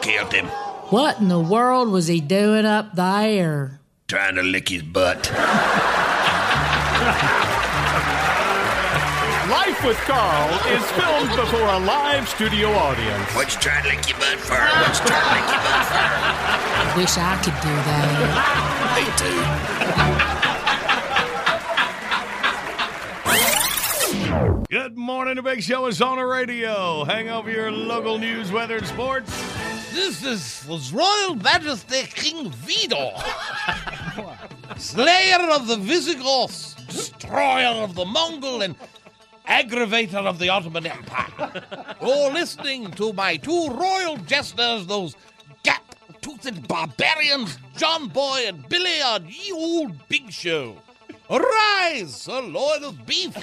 killed 0.00 0.32
him, 0.32 0.46
What 0.94 1.18
in 1.18 1.26
the 1.28 1.40
world 1.40 1.88
was 1.90 2.06
he 2.06 2.20
doing 2.20 2.64
up 2.64 2.94
there? 2.94 3.80
trying 4.06 4.36
to 4.36 4.42
lick 4.42 4.68
his 4.68 4.82
butt. 4.82 5.30
Life 9.50 9.84
with 9.84 9.96
Carl 10.06 10.50
is 10.70 10.84
filmed 10.92 11.30
before 11.34 11.66
a 11.68 11.78
live 11.80 12.28
studio 12.28 12.68
audience. 12.72 13.34
What 13.34 13.52
you 13.54 13.60
trying 13.60 13.82
to 13.84 13.88
lick 13.90 14.08
your 14.08 14.18
butt 14.18 14.38
for? 14.38 14.54
What 14.54 15.00
you 15.00 15.06
trying 15.06 15.24
to 15.24 15.34
lick 15.34 15.48
your 15.50 15.62
butt 15.66 15.84
for? 15.88 15.98
I 15.98 16.92
wish 16.96 17.16
I 17.18 17.36
could 17.42 17.58
do 17.60 17.74
that. 17.88 18.06
Me 18.96 19.04
too. 20.46 20.51
Good 24.72 24.96
morning. 24.96 25.34
The 25.34 25.42
Big 25.42 25.62
Show 25.62 25.84
is 25.84 26.00
on 26.00 26.16
the 26.16 26.24
radio. 26.24 27.04
Hang 27.04 27.28
over 27.28 27.50
your 27.50 27.70
local 27.70 28.16
news, 28.16 28.50
weather, 28.50 28.78
and 28.78 28.86
sports. 28.86 29.30
This 29.92 30.24
is 30.24 30.64
was 30.66 30.94
Royal 30.94 31.34
Majesty 31.34 32.04
King 32.04 32.50
Vidor, 32.50 33.12
slayer 34.78 35.50
of 35.50 35.66
the 35.66 35.76
Visigoths, 35.76 36.72
destroyer 36.86 37.82
of 37.84 37.94
the 37.94 38.06
Mongol, 38.06 38.62
and 38.62 38.74
aggravator 39.46 40.24
of 40.24 40.38
the 40.38 40.48
Ottoman 40.48 40.86
Empire. 40.86 41.62
You're 42.00 42.32
listening 42.32 42.92
to 42.92 43.12
my 43.12 43.36
two 43.36 43.68
royal 43.68 44.16
jesters, 44.16 44.86
those 44.86 45.16
gap-toothed 45.64 46.66
barbarians, 46.66 47.58
John 47.76 48.08
Boy 48.08 48.44
and 48.46 48.66
Billy, 48.70 49.02
on 49.02 49.26
Ye 49.28 49.52
Old 49.52 50.08
Big 50.08 50.30
Show. 50.30 50.78
Arise, 51.32 52.14
Sir 52.14 52.42
Lord 52.42 52.82
of 52.82 53.06
Beef! 53.06 53.34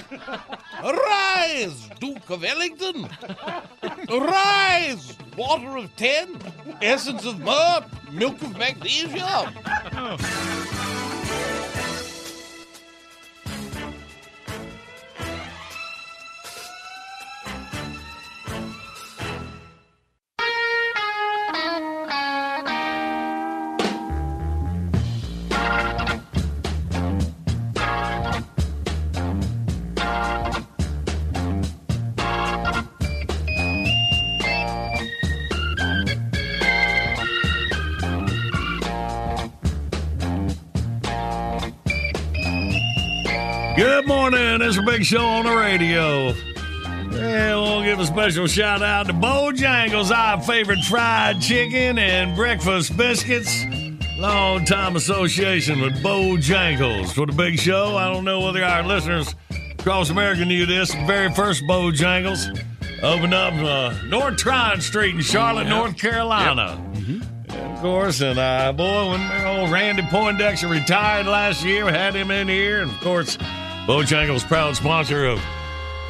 Arise, 0.84 1.88
Duke 1.98 2.30
of 2.30 2.44
Ellington! 2.44 3.08
Arise, 4.08 5.16
Water 5.36 5.76
of 5.76 5.96
Ten! 5.96 6.38
Essence 6.80 7.26
of 7.26 7.40
Myrrh! 7.40 7.84
Milk 8.12 8.40
of 8.42 8.56
Magnesia! 8.56 9.52
Oh. 9.92 10.96
Good 44.00 44.08
morning. 44.08 44.62
It's 44.62 44.78
a 44.78 44.82
big 44.82 45.04
show 45.04 45.22
on 45.22 45.44
the 45.44 45.54
radio. 45.54 46.28
Yeah, 47.10 47.54
we'll 47.56 47.82
give 47.82 48.00
a 48.00 48.06
special 48.06 48.46
shout 48.46 48.82
out 48.82 49.08
to 49.08 49.12
Bojangles, 49.12 50.10
our 50.10 50.40
favorite 50.40 50.82
fried 50.84 51.42
chicken 51.42 51.98
and 51.98 52.34
breakfast 52.34 52.96
biscuits. 52.96 53.62
Long 54.16 54.64
time 54.64 54.96
association 54.96 55.82
with 55.82 56.02
Bojangles 56.02 57.12
for 57.12 57.26
the 57.26 57.34
big 57.34 57.58
show. 57.58 57.98
I 57.98 58.10
don't 58.10 58.24
know 58.24 58.40
whether 58.40 58.64
our 58.64 58.82
listeners 58.82 59.34
across 59.78 60.08
America 60.08 60.46
knew 60.46 60.64
this. 60.64 60.90
The 60.94 61.04
very 61.04 61.30
first 61.34 61.64
Bojangles 61.64 62.58
opened 63.02 63.34
up 63.34 63.52
uh, 63.52 63.94
North 64.06 64.38
Tryon 64.38 64.80
Street 64.80 65.14
in 65.14 65.20
Charlotte, 65.20 65.68
North 65.68 65.98
Carolina. 65.98 66.82
And 66.94 67.22
of 67.52 67.80
course, 67.82 68.22
and 68.22 68.38
uh, 68.38 68.72
boy, 68.72 69.10
when 69.10 69.46
old 69.46 69.70
Randy 69.70 70.04
Poindexter 70.04 70.68
retired 70.68 71.26
last 71.26 71.62
year, 71.62 71.84
we 71.84 71.92
had 71.92 72.14
him 72.14 72.30
in 72.30 72.48
here, 72.48 72.80
and 72.80 72.90
of 72.90 73.00
course, 73.00 73.36
Bojangles 73.90 74.46
proud 74.46 74.76
sponsor 74.76 75.26
of 75.26 75.40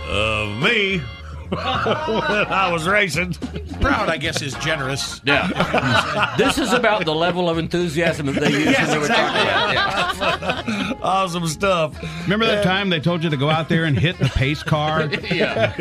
of 0.07 0.55
me 0.63 0.99
when 1.49 1.59
I 1.59 2.69
was 2.71 2.87
racing. 2.87 3.33
Proud, 3.81 4.11
I 4.11 4.19
guess, 4.19 4.43
is 4.43 4.53
generous. 4.57 5.23
Yeah. 5.25 6.35
this 6.39 6.59
is 6.59 6.75
about 6.75 7.07
the 7.07 7.15
level 7.15 7.49
of 7.49 7.57
enthusiasm 7.57 8.27
that 8.27 8.35
they 8.35 8.51
use 8.51 8.65
Yes, 8.67 8.81
when 8.81 8.91
they 8.91 8.99
were 8.99 9.07
talking 9.09 9.41
about. 9.41 10.69
Yeah. 10.69 10.93
awesome 11.03 11.47
stuff. 11.47 11.97
Remember 12.25 12.45
that 12.45 12.63
time 12.65 12.91
they 12.91 13.01
told 13.01 13.25
you 13.25 13.31
to 13.31 13.37
go 13.39 13.49
out 13.49 13.71
there 13.71 13.85
and 13.87 13.99
hit 13.99 14.19
the 14.19 14.29
pace 14.29 14.63
car? 14.63 15.09
Yeah. 15.31 15.73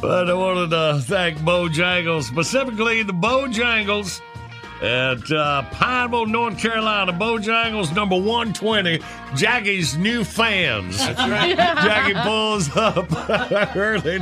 But 0.00 0.30
I 0.30 0.32
wanted 0.32 0.70
to 0.70 1.02
thank 1.04 1.36
Bojangles, 1.40 2.22
specifically 2.22 3.02
the 3.02 3.12
Bojangles 3.12 4.22
at 4.82 5.30
uh, 5.30 5.62
Pineville, 5.70 6.26
North 6.26 6.58
Carolina. 6.58 7.12
Bojangles 7.12 7.94
number 7.94 8.16
120, 8.16 9.00
Jackie's 9.36 9.96
new 9.96 10.24
fans. 10.24 10.98
That's 10.98 11.18
right. 11.18 11.56
Jackie 11.56 12.14
pulls 12.14 12.74
up 12.76 13.08
early, 13.76 14.20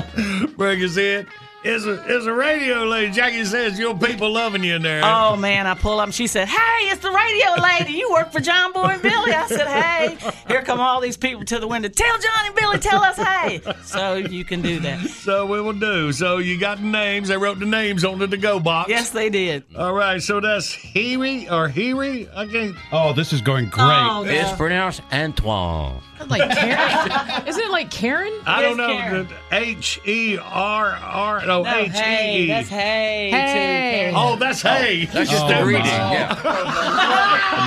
brings 0.57 0.97
in. 0.97 1.27
Is 1.65 1.87
a, 1.87 2.05
is 2.07 2.25
a 2.27 2.33
radio 2.33 2.85
lady. 2.85 3.11
Jackie 3.13 3.45
says, 3.45 3.81
Your 3.81 3.99
people 3.99 4.31
loving 4.33 4.63
you 4.63 4.77
in 4.77 4.83
there. 4.83 5.01
Oh 5.05 5.35
man, 5.35 5.67
I 5.67 5.75
pull 5.75 5.99
up 5.99 6.05
and 6.07 6.15
she 6.15 6.29
said, 6.29 6.47
Hey, 6.47 6.87
it's 6.89 7.03
the 7.03 7.11
radio 7.11 7.61
lady. 7.61 7.95
You 7.95 8.13
work 8.13 8.31
for 8.31 8.39
John 8.39 8.73
Boy 8.73 8.85
and 8.85 9.03
Billy. 9.03 9.33
I 9.33 9.47
said, 9.49 9.67
Hey, 9.67 10.17
here 10.47 10.63
come 10.63 10.79
all 10.79 11.01
these 11.01 11.17
people 11.17 11.45
to 11.47 11.59
the 11.59 11.67
window. 11.67 11.89
Tell 11.89 12.17
John 12.17 12.47
and 12.47 12.55
Billy, 12.55 12.79
tell 12.79 13.03
us 13.03 13.17
hey. 13.17 13.61
So 13.83 14.15
you 14.15 14.45
can 14.45 14.63
do 14.63 14.79
that. 14.81 15.01
So 15.09 15.47
we 15.47 15.61
will 15.61 15.73
do. 15.73 16.13
So 16.13 16.39
you 16.39 16.61
got 16.61 16.79
the 16.79 16.85
names. 16.85 17.27
They 17.27 17.37
wrote 17.37 17.59
the 17.59 17.67
names 17.67 18.05
on 18.05 18.21
the 18.21 18.29
to-go 18.29 18.61
box. 18.61 18.89
Yes, 18.89 19.11
they 19.11 19.29
did. 19.29 19.65
All 19.77 19.93
right. 19.93 20.23
So 20.23 20.39
that's 20.41 20.73
Heary 20.73 21.49
or 21.51 21.69
Heary. 21.69 22.29
I 22.37 22.47
can't. 22.47 22.77
Oh, 22.93 23.13
this 23.13 23.33
is 23.33 23.41
going 23.41 23.69
great. 23.69 23.85
Oh, 23.89 24.25
It's 24.25 24.53
pronounced 24.53 25.03
Antoine. 25.13 26.01
Like 26.29 26.51
Karen? 26.51 27.43
Isn't 27.47 27.63
it 27.63 27.71
like 27.71 27.91
Karen? 27.91 28.33
I 28.47 28.63
don't 28.63 28.77
know. 28.77 29.27
H 29.53 30.01
E 30.07 30.37
R 30.39 30.91
R. 30.91 31.48
No, 31.49 31.63
No, 31.63 31.71
H 31.77 31.89
oh, 31.89 31.99
hey, 31.99 32.47
that's 32.47 32.69
hey. 32.69 33.31
Hey. 33.31 34.13
Oh, 34.15 34.37
that's 34.37 34.61
hay. 34.63 35.07
That's 35.07 35.31
just 35.31 35.45
Oh, 35.45 35.49
the 35.49 35.63
greeting. 35.63 35.83
my. 35.87 36.13
Yeah. 36.13 36.35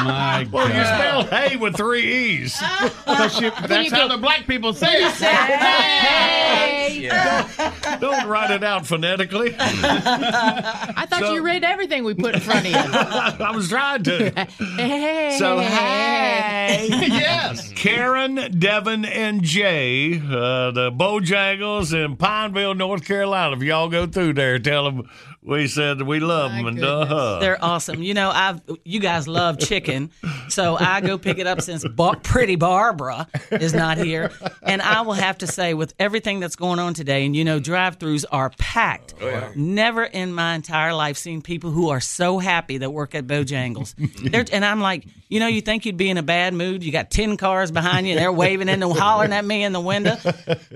My 0.05 0.47
Well, 0.51 0.67
you 0.67 0.73
God. 0.75 0.85
spell 1.25 1.39
hay 1.39 1.55
with 1.57 1.75
three 1.75 2.03
E's. 2.41 2.59
That's, 3.05 3.39
you- 3.41 3.51
that's 3.67 3.91
how 3.91 4.07
the 4.07 4.17
black 4.17 4.45
people 4.47 4.73
say 4.73 5.03
it. 5.03 5.11
Hey. 5.13 6.80
Don't 7.09 8.27
write 8.27 8.51
it 8.51 8.63
out 8.63 8.85
phonetically. 8.87 9.55
I 9.59 11.05
thought 11.09 11.19
So- 11.19 11.33
you 11.33 11.41
read 11.43 11.63
everything 11.63 12.03
we 12.03 12.13
put 12.13 12.35
in 12.35 12.41
front 12.41 12.65
of 12.65 12.71
you. 12.71 12.77
I 12.77 13.51
was 13.53 13.69
trying 13.69 14.03
to. 14.03 14.29
Hey. 14.77 15.35
So, 15.39 15.59
hey. 15.59 16.87
yes. 16.91 17.71
Karen, 17.73 18.35
Devin, 18.59 19.05
and 19.05 19.41
Jay, 19.43 20.15
uh, 20.19 20.71
the 20.71 20.91
Bojangles 20.91 21.93
in 21.93 22.15
Pineville, 22.17 22.75
North 22.75 23.05
Carolina. 23.05 23.55
If 23.55 23.63
y'all 23.63 23.89
go 23.89 24.05
through 24.07 24.33
there, 24.33 24.59
tell 24.59 24.85
them 24.85 25.09
we 25.43 25.67
said 25.67 26.01
we 26.03 26.19
love 26.19 26.51
them. 26.51 26.67
And 26.67 26.83
uh, 26.83 27.39
They're 27.39 27.63
awesome. 27.63 28.03
You 28.03 28.13
know, 28.13 28.29
I've 28.29 28.61
you 28.85 28.99
guys 28.99 29.27
love 29.27 29.57
chicken, 29.59 30.11
so 30.49 30.75
I 30.79 31.01
go 31.01 31.17
pick 31.17 31.39
it 31.39 31.47
up 31.47 31.61
since 31.61 31.87
Bar- 31.87 32.17
Pretty 32.21 32.55
Barbara 32.55 33.27
is 33.51 33.73
not 33.73 33.97
here, 33.97 34.31
and 34.61 34.81
I 34.81 35.01
will 35.01 35.13
have 35.13 35.39
to 35.39 35.47
say, 35.47 35.73
with 35.73 35.93
everything 35.97 36.39
that's 36.39 36.55
going 36.55 36.79
on 36.79 36.93
today, 36.93 37.25
and 37.25 37.35
you 37.35 37.43
know, 37.43 37.59
drive-throughs 37.59 38.25
are 38.31 38.51
packed. 38.57 39.15
Never 39.55 40.03
in 40.03 40.33
my 40.33 40.53
entire 40.55 40.93
life 40.93 41.17
seen 41.17 41.41
people 41.41 41.71
who 41.71 41.89
are 41.89 41.99
so 42.01 42.37
happy 42.37 42.77
that 42.79 42.91
work 42.91 43.15
at 43.15 43.25
Bojangles. 43.25 43.95
They're, 44.31 44.45
and 44.51 44.63
I'm 44.63 44.79
like, 44.81 45.05
you 45.27 45.39
know, 45.39 45.47
you 45.47 45.61
think 45.61 45.85
you'd 45.85 45.97
be 45.97 46.09
in 46.09 46.17
a 46.17 46.23
bad 46.23 46.53
mood. 46.53 46.83
You 46.83 46.91
got 46.91 47.09
ten 47.09 47.37
cars 47.37 47.71
behind 47.71 48.05
you, 48.05 48.13
and 48.13 48.21
they're 48.21 48.31
waving 48.31 48.69
and 48.69 48.83
hollering 48.83 49.33
at 49.33 49.43
me 49.45 49.63
in 49.63 49.73
the 49.73 49.81
window. 49.81 50.17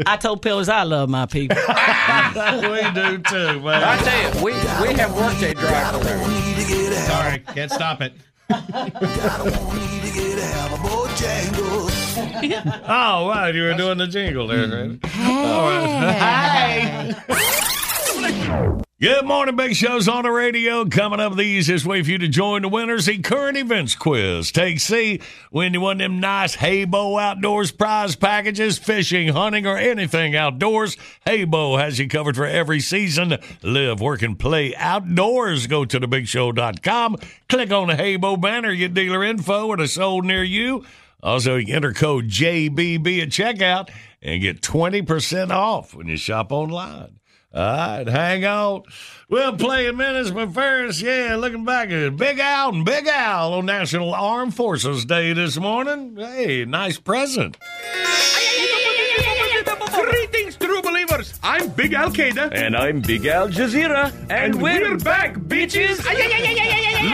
I 0.07 0.17
told 0.17 0.41
Pillars 0.41 0.69
I 0.69 0.83
love 0.83 1.09
my 1.09 1.25
people. 1.27 1.57
we 2.35 2.81
do 2.93 3.17
too, 3.19 3.59
man. 3.61 3.83
I 3.83 3.97
tell 3.97 4.37
you, 4.39 4.43
we, 4.43 4.54
we 4.81 4.93
have 4.93 5.15
worked 5.15 5.41
a 5.41 5.53
drive 5.53 6.01
through. 6.01 6.93
Sorry, 6.93 7.39
can't 7.39 7.71
stop 7.71 8.01
it. 8.01 8.13
Oh, 12.87 13.27
wow, 13.27 13.47
You 13.47 13.63
were 13.63 13.73
doing 13.73 13.97
the 13.97 14.07
jingle 14.07 14.47
there, 14.47 14.67
right? 14.67 14.99
All 15.19 15.69
right. 15.69 17.15
Hey. 17.27 18.81
Good 19.01 19.25
morning, 19.25 19.57
Big 19.57 19.75
Show's 19.75 20.07
on 20.07 20.23
the 20.23 20.31
radio. 20.31 20.85
Coming 20.85 21.19
up 21.19 21.35
the 21.35 21.41
easiest 21.41 21.85
way 21.85 22.01
for 22.01 22.11
you 22.11 22.17
to 22.17 22.29
join 22.29 22.61
the 22.61 22.69
winners, 22.69 23.07
the 23.07 23.17
current 23.17 23.57
events 23.57 23.93
quiz. 23.93 24.53
Take 24.53 24.79
C, 24.79 25.19
win 25.51 25.73
you 25.73 25.81
one 25.81 25.99
of 25.99 26.05
them 26.05 26.21
nice 26.21 26.55
Haybo 26.55 27.21
Outdoors 27.21 27.73
prize 27.73 28.15
packages, 28.15 28.77
fishing, 28.77 29.27
hunting, 29.27 29.67
or 29.67 29.75
anything 29.75 30.33
outdoors. 30.37 30.95
Haybo 31.27 31.77
has 31.77 31.99
you 31.99 32.07
covered 32.07 32.37
for 32.37 32.45
every 32.45 32.79
season. 32.79 33.37
Live, 33.61 33.99
work, 33.99 34.21
and 34.21 34.39
play 34.39 34.73
outdoors. 34.77 35.67
Go 35.67 35.83
to 35.83 35.99
thebigshow.com, 35.99 37.17
click 37.49 37.73
on 37.73 37.87
the 37.89 37.95
Haybo 37.95 38.39
banner, 38.39 38.73
get 38.75 38.93
dealer 38.93 39.25
info 39.25 39.73
at 39.73 39.81
a 39.81 39.89
sold 39.89 40.23
near 40.23 40.41
you. 40.41 40.85
Also, 41.21 41.57
you 41.57 41.75
enter 41.75 41.91
code 41.91 42.29
JBB 42.29 43.23
at 43.23 43.27
checkout 43.27 43.89
and 44.21 44.41
get 44.41 44.61
20% 44.61 45.49
off 45.49 45.93
when 45.93 46.07
you 46.07 46.15
shop 46.15 46.53
online. 46.53 47.19
All 47.55 47.61
right, 47.61 48.05
hang 48.05 48.43
on. 48.43 48.83
We'll 49.29 49.55
play 49.55 49.87
in 49.87 49.95
minutes, 49.95 50.29
but 50.29 50.53
first, 50.53 51.01
yeah, 51.01 51.37
looking 51.37 51.63
back 51.63 51.89
at 51.89 52.17
Big 52.17 52.37
Al 52.37 52.73
and 52.73 52.83
Big 52.83 53.07
Al 53.07 53.53
on 53.53 53.65
National 53.65 54.13
Armed 54.13 54.53
Forces 54.53 55.05
Day 55.05 55.31
this 55.31 55.57
morning. 55.57 56.17
Hey, 56.17 56.65
nice 56.65 56.99
present. 56.99 57.55
I'm 61.43 61.69
Big 61.69 61.93
Al 61.93 62.09
Qaeda. 62.09 62.51
And 62.53 62.75
I'm 62.75 63.01
Big 63.01 63.25
Al 63.25 63.47
Jazeera. 63.49 64.11
And, 64.29 64.61
we're 64.61 64.97
back, 64.97 65.35
bitches. 65.35 66.03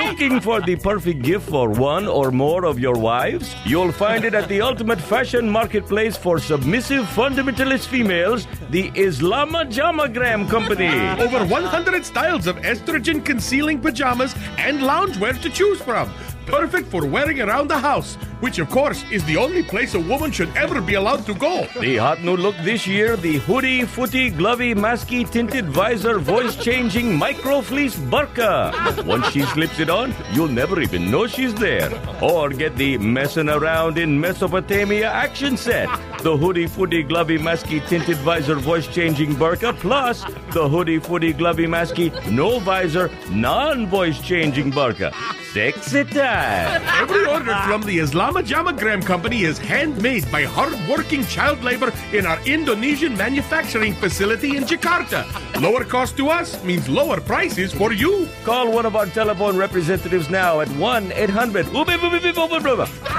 Looking 0.05 0.39
for 0.39 0.62
the 0.62 0.76
perfect 0.78 1.24
gift 1.24 1.49
for 1.49 1.70
one 1.70 2.07
or 2.07 2.32
more 2.32 2.66
of 2.66 2.80
your 2.80 2.95
wives? 2.95 3.53
You'll 3.66 3.91
find 3.91 4.24
it 4.24 4.34
at 4.34 4.47
the 4.47 4.62
ultimate 4.62 5.01
fashion 5.01 5.49
marketplace 5.49 6.16
for 6.16 6.39
submissive 6.39 7.05
fundamentalist 7.05 7.88
females, 7.88 8.47
the 8.70 8.91
Islama 8.91 9.72
Jamagram 9.72 10.49
Company. 10.49 10.88
Over 11.22 11.45
100 11.45 12.05
styles 12.05 12.47
of 12.47 12.55
estrogen 12.57 13.24
concealing 13.26 13.80
pajamas 13.82 14.34
and 14.57 14.80
loungewear 14.80 15.41
to 15.41 15.49
choose 15.49 15.82
from. 15.82 16.09
Perfect 16.46 16.88
for 16.88 17.06
wearing 17.06 17.42
around 17.42 17.68
the 17.70 17.78
house, 17.78 18.16
which 18.39 18.60
of 18.60 18.70
course 18.70 19.04
is 19.12 19.24
the 19.26 19.38
only 19.38 19.64
place 19.64 19.94
a 19.94 20.00
woman 20.00 20.32
should 20.32 20.56
ever 20.56 20.82
be 20.82 20.96
allowed 20.96 21.26
to 21.26 21.34
go. 21.36 21.68
The 21.80 21.98
hot 21.98 22.22
new 22.22 22.36
look 22.36 22.56
this 22.64 22.86
year, 22.88 23.16
the 23.16 23.38
hoodie, 23.39 23.86
footy, 23.86 24.32
glovey, 24.32 24.76
masky, 24.76 25.30
tinted 25.30 25.66
visor, 25.70 26.20
voice 26.20 26.56
changing 26.56 27.16
micro 27.16 27.62
fleece 27.62 27.96
burqa. 27.96 29.06
Once 29.06 29.30
she 29.32 29.42
slips 29.44 29.80
it 29.80 29.89
on, 29.89 30.14
you'll 30.34 30.48
never 30.48 30.82
even 30.82 31.10
know 31.12 31.28
she's 31.28 31.54
there. 31.56 31.92
Or 32.22 32.50
get 32.50 32.76
the 32.76 32.98
messing 32.98 33.50
around 33.50 33.98
in 33.98 34.20
Mesopotamia 34.20 35.10
action 35.10 35.58
set. 35.58 35.89
The 36.22 36.38
hoodie, 36.38 36.67
footy, 36.67 37.03
glovey, 37.03 37.39
masky, 37.39 37.86
tinted 37.88 38.17
visor, 38.17 38.53
voice 38.53 38.86
changing 38.86 39.34
burqa, 39.34 39.76
plus 39.80 40.24
the 40.51 40.69
hoodie, 40.69 40.99
footy, 40.99 41.34
glovey, 41.34 41.65
masky, 41.65 42.11
no 42.30 42.59
visor, 42.59 43.09
non 43.32 43.88
voice 43.88 44.22
changing 44.22 44.72
burqa. 44.72 45.11
Sexy 45.51 46.03
time. 46.03 46.82
Every 47.01 47.26
order 47.26 47.55
from 47.65 47.82
the 47.82 47.97
Islama 47.97 48.43
Jamagram 48.43 49.03
Company 49.03 49.41
is 49.41 49.57
handmade 49.57 50.32
by 50.32 50.43
hard-working 50.43 51.26
child 51.26 51.63
labor 51.63 51.91
in 52.13 52.28
our 52.28 52.39
Indonesian 52.45 53.17
manufacturing 53.17 53.93
facility 53.95 54.55
in 54.55 54.63
Jakarta. 54.63 55.26
Lower 55.59 55.84
cost 55.84 56.15
to 56.17 56.30
us 56.30 56.63
means 56.63 56.88
lower 56.88 57.19
prices 57.19 57.74
for 57.74 57.91
you. 57.91 58.30
Call 58.43 58.72
one 58.72 58.86
of 58.86 58.95
our 58.95 59.07
telephone 59.07 59.57
representatives 59.57 60.30
now 60.30 60.61
at 60.61 60.69
1 60.69 61.11
800 61.11 61.67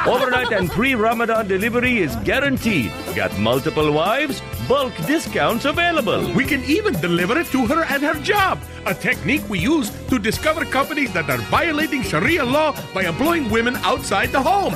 Overnight 0.06 0.52
and 0.52 0.70
pre 0.70 0.94
Ramadan 0.94 1.48
delivery 1.48 1.98
is 1.98 2.16
guaranteed. 2.24 2.91
Got 3.14 3.36
multiple 3.38 3.92
wives? 3.92 4.40
Bulk 4.66 4.94
discounts 5.06 5.64
available. 5.64 6.32
We 6.32 6.44
can 6.44 6.64
even 6.64 6.94
deliver 7.00 7.38
it 7.38 7.46
to 7.48 7.66
her 7.66 7.82
at 7.84 8.00
her 8.00 8.14
job, 8.20 8.58
a 8.86 8.94
technique 8.94 9.46
we 9.48 9.58
use 9.58 9.90
to 10.08 10.18
discover 10.18 10.64
companies 10.64 11.12
that 11.12 11.28
are 11.28 11.38
violating 11.50 12.02
Sharia 12.02 12.44
law 12.44 12.74
by 12.94 13.02
employing 13.04 13.50
women 13.50 13.76
outside 13.76 14.30
the 14.30 14.40
home. 14.42 14.74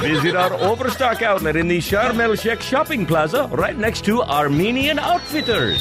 Visit 0.00 0.34
our 0.36 0.54
Overstock 0.54 1.22
outlet 1.22 1.56
in 1.56 1.68
the 1.68 1.78
Sharm 1.78 2.18
el 2.20 2.34
Sheikh 2.34 2.60
shopping 2.60 3.06
plaza 3.06 3.48
right 3.52 3.76
next 3.76 4.04
to 4.06 4.22
Armenian 4.22 4.98
Outfitters. 4.98 5.80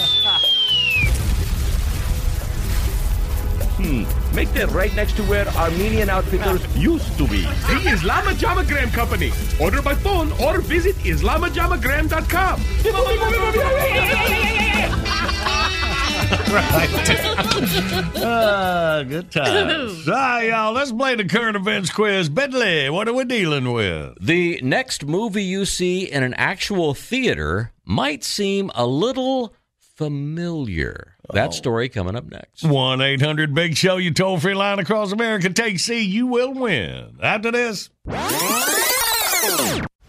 Hmm, 3.77 4.03
make 4.33 4.51
that 4.53 4.69
right 4.71 4.93
next 4.95 5.15
to 5.17 5.23
where 5.23 5.47
Armenian 5.49 6.09
Outfitters 6.09 6.63
used 6.75 7.17
to 7.17 7.27
be. 7.27 7.41
The 7.41 7.79
Islama 7.89 8.33
Jamagram 8.33 8.91
Company. 8.93 9.31
Order 9.59 9.81
by 9.81 9.95
phone 9.95 10.31
or 10.41 10.61
visit 10.61 10.95
islamajamagram.com. 10.97 12.61
Ah, 18.21 19.03
good 19.07 19.31
times. 19.31 20.07
All 20.07 20.13
right, 20.13 20.49
y'all, 20.49 20.73
let's 20.73 20.91
play 20.91 21.15
the 21.15 21.25
current 21.25 21.55
events 21.55 21.91
quiz. 21.91 22.29
Bentley, 22.29 22.89
what 22.89 23.07
are 23.07 23.13
we 23.13 23.25
dealing 23.25 23.71
with? 23.71 24.15
The 24.19 24.59
next 24.61 25.05
movie 25.05 25.43
you 25.43 25.65
see 25.65 26.11
in 26.11 26.23
an 26.23 26.33
actual 26.35 26.93
theater 26.93 27.71
might 27.85 28.23
seem 28.23 28.71
a 28.75 28.85
little 28.85 29.53
familiar. 29.79 31.15
That 31.33 31.49
oh. 31.49 31.51
story 31.51 31.89
coming 31.89 32.15
up 32.15 32.25
next. 32.25 32.63
1 32.63 33.01
800 33.01 33.53
Big 33.53 33.77
Show, 33.77 33.97
you 33.97 34.11
toll 34.11 34.39
free 34.39 34.53
line 34.55 34.79
across 34.79 35.11
America. 35.11 35.49
Take 35.49 35.79
C, 35.79 36.01
you 36.01 36.27
will 36.27 36.53
win. 36.53 37.17
After 37.21 37.51
this. 37.51 37.89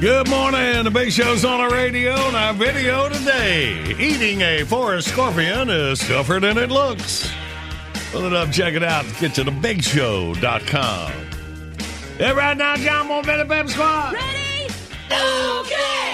Good 0.00 0.28
morning. 0.28 0.84
The 0.84 0.90
Big 0.90 1.10
Show's 1.10 1.42
on 1.46 1.58
our 1.58 1.70
radio 1.70 2.12
and 2.12 2.36
our 2.36 2.52
video 2.52 3.08
today. 3.08 3.94
Eating 3.98 4.42
a 4.42 4.62
forest 4.62 5.08
scorpion 5.08 5.70
is 5.70 6.00
tougher 6.00 6.38
than 6.38 6.58
it 6.58 6.70
looks. 6.70 7.32
Pull 8.12 8.26
it 8.26 8.34
up, 8.34 8.52
check 8.52 8.74
it 8.74 8.82
out. 8.82 9.06
Get 9.18 9.32
to 9.36 9.44
thebigshow.com. 9.44 11.12
Yeah, 12.18 12.32
right 12.32 12.56
now, 12.58 12.76
John 12.76 13.08
Moore, 13.08 13.22
Bam 13.22 13.68
Squad. 13.68 14.12
Ready? 14.12 14.66
Okay! 15.10 16.05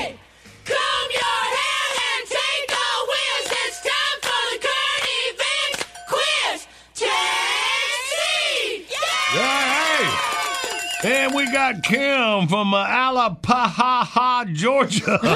And 11.05 11.35
we 11.35 11.51
got 11.51 11.83
Kim 11.83 12.47
from 12.47 12.73
uh, 12.75 12.87
Alapaha, 12.87 14.53
Georgia. 14.55 15.19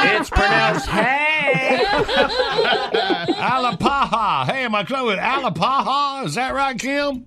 It's 0.00 0.30
pronounced 0.30 0.86
hey. 0.88 1.80
Alapaha. 3.38 4.44
Hey, 4.46 4.64
am 4.64 4.74
I 4.74 4.84
close 4.84 5.06
with 5.06 5.18
Alapaha? 5.18 6.24
Is 6.26 6.34
that 6.34 6.54
right, 6.54 6.78
Kim? 6.78 7.26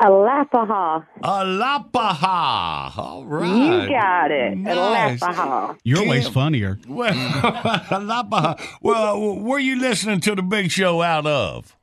Alapaha. 0.00 1.06
Alapaha. 1.22 2.96
All 2.98 3.24
right. 3.26 3.82
You 3.82 3.88
got 3.88 4.30
it. 4.30 4.56
Nice. 4.58 5.20
Alapaha. 5.20 5.76
You're 5.82 6.00
always 6.00 6.28
funnier. 6.28 6.78
Well, 6.86 7.12
Alapaha. 7.90 8.60
Well, 8.80 9.40
where 9.40 9.58
you 9.58 9.80
listening 9.80 10.20
to 10.20 10.34
the 10.34 10.42
big 10.42 10.70
show 10.70 11.02
out 11.02 11.26
of? 11.26 11.76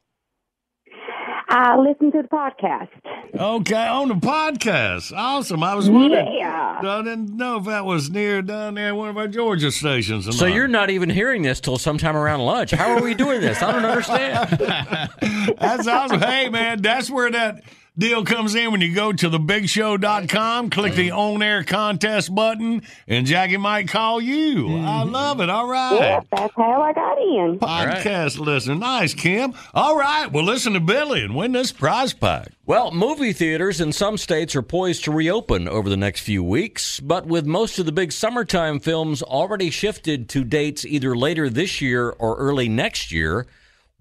I 1.58 1.78
listen 1.78 2.12
to 2.12 2.22
the 2.22 2.28
podcast. 2.28 2.90
Okay, 3.34 3.88
on 3.88 4.10
the 4.10 4.16
podcast. 4.16 5.14
Awesome. 5.16 5.64
I 5.64 5.74
was 5.74 5.90
wondering. 5.90 6.36
Yeah. 6.38 6.82
I 6.84 7.02
didn't 7.02 7.38
know 7.38 7.60
if 7.60 7.66
that 7.66 7.86
was 7.86 8.10
near 8.10 8.42
down 8.42 8.74
there 8.74 8.90
at 8.90 8.96
one 8.98 9.08
of 9.08 9.18
our 9.18 9.30
Georgia 9.30 9.72
stations. 9.72 10.26
So 10.38 10.48
not. 10.48 10.54
you're 10.54 10.68
not 10.68 10.90
even 10.90 11.10
hearing 11.10 11.44
this 11.44 11.62
till 11.62 11.78
sometime 11.78 12.18
around 12.18 12.42
lunch. 12.42 12.72
How 12.72 12.98
are 12.98 13.02
we 13.02 13.14
doing 13.14 13.40
this? 13.40 13.62
I 13.62 13.72
don't 13.72 13.86
understand. 13.86 14.50
That's 15.58 15.88
awesome. 15.88 16.20
Hey, 16.20 16.50
man, 16.50 16.82
that's 16.82 17.10
where 17.10 17.32
that 17.32 17.64
deal 17.98 18.26
comes 18.26 18.56
in 18.56 18.72
when 18.72 18.82
you 18.82 18.94
go 18.94 19.14
to 19.14 19.30
thebigshow.com, 19.30 20.70
click 20.70 20.96
the 20.96 21.12
on 21.12 21.42
air 21.42 21.64
contest 21.64 22.34
button, 22.34 22.82
and 23.08 23.26
Jackie 23.26 23.58
might 23.58 23.88
call 23.88 24.22
you. 24.22 24.68
I 24.68 25.04
mm-hmm. 25.04 25.12
love 25.12 25.42
it. 25.42 25.50
All 25.50 25.68
right. 25.68 25.96
Yeah, 26.00 26.22
that's 26.32 26.54
how 26.56 26.82
I 26.82 26.94
got 26.94 27.18
in. 27.18 27.60
Podcast 27.60 28.40
listener. 28.40 28.76
Nice, 28.76 29.14
Kim. 29.14 29.54
All 29.74 29.98
right. 29.98 30.32
Well, 30.32 30.44
listen 30.44 30.74
to 30.74 30.80
Billy 30.80 31.24
and 31.24 31.36
win 31.36 31.52
this 31.52 31.72
prize 31.72 32.14
pack. 32.14 32.50
Well, 32.66 32.92
movie 32.92 33.34
theaters 33.34 33.80
in 33.80 33.94
some 33.94 34.18
states 34.18 34.56
are 34.56 34.64
poised 34.64 35.04
to 35.04 35.12
reopen 35.12 35.68
over 35.68 35.88
the 35.88 35.98
next 35.98 36.22
few 36.22 36.44
weeks, 36.44 37.00
but 37.00 37.28
with 37.28 37.46
most 37.46 37.78
of 37.78 37.86
the 37.86 37.92
big 37.92 38.12
summertime 38.12 38.80
films 38.80 39.22
already 39.22 39.70
shifted 39.70 40.30
to 40.30 40.44
dates 40.44 40.84
either 40.84 41.16
later 41.16 41.50
this 41.50 41.80
year 41.80 42.10
or 42.10 42.36
early 42.38 42.68
next 42.68 43.12
year, 43.12 43.46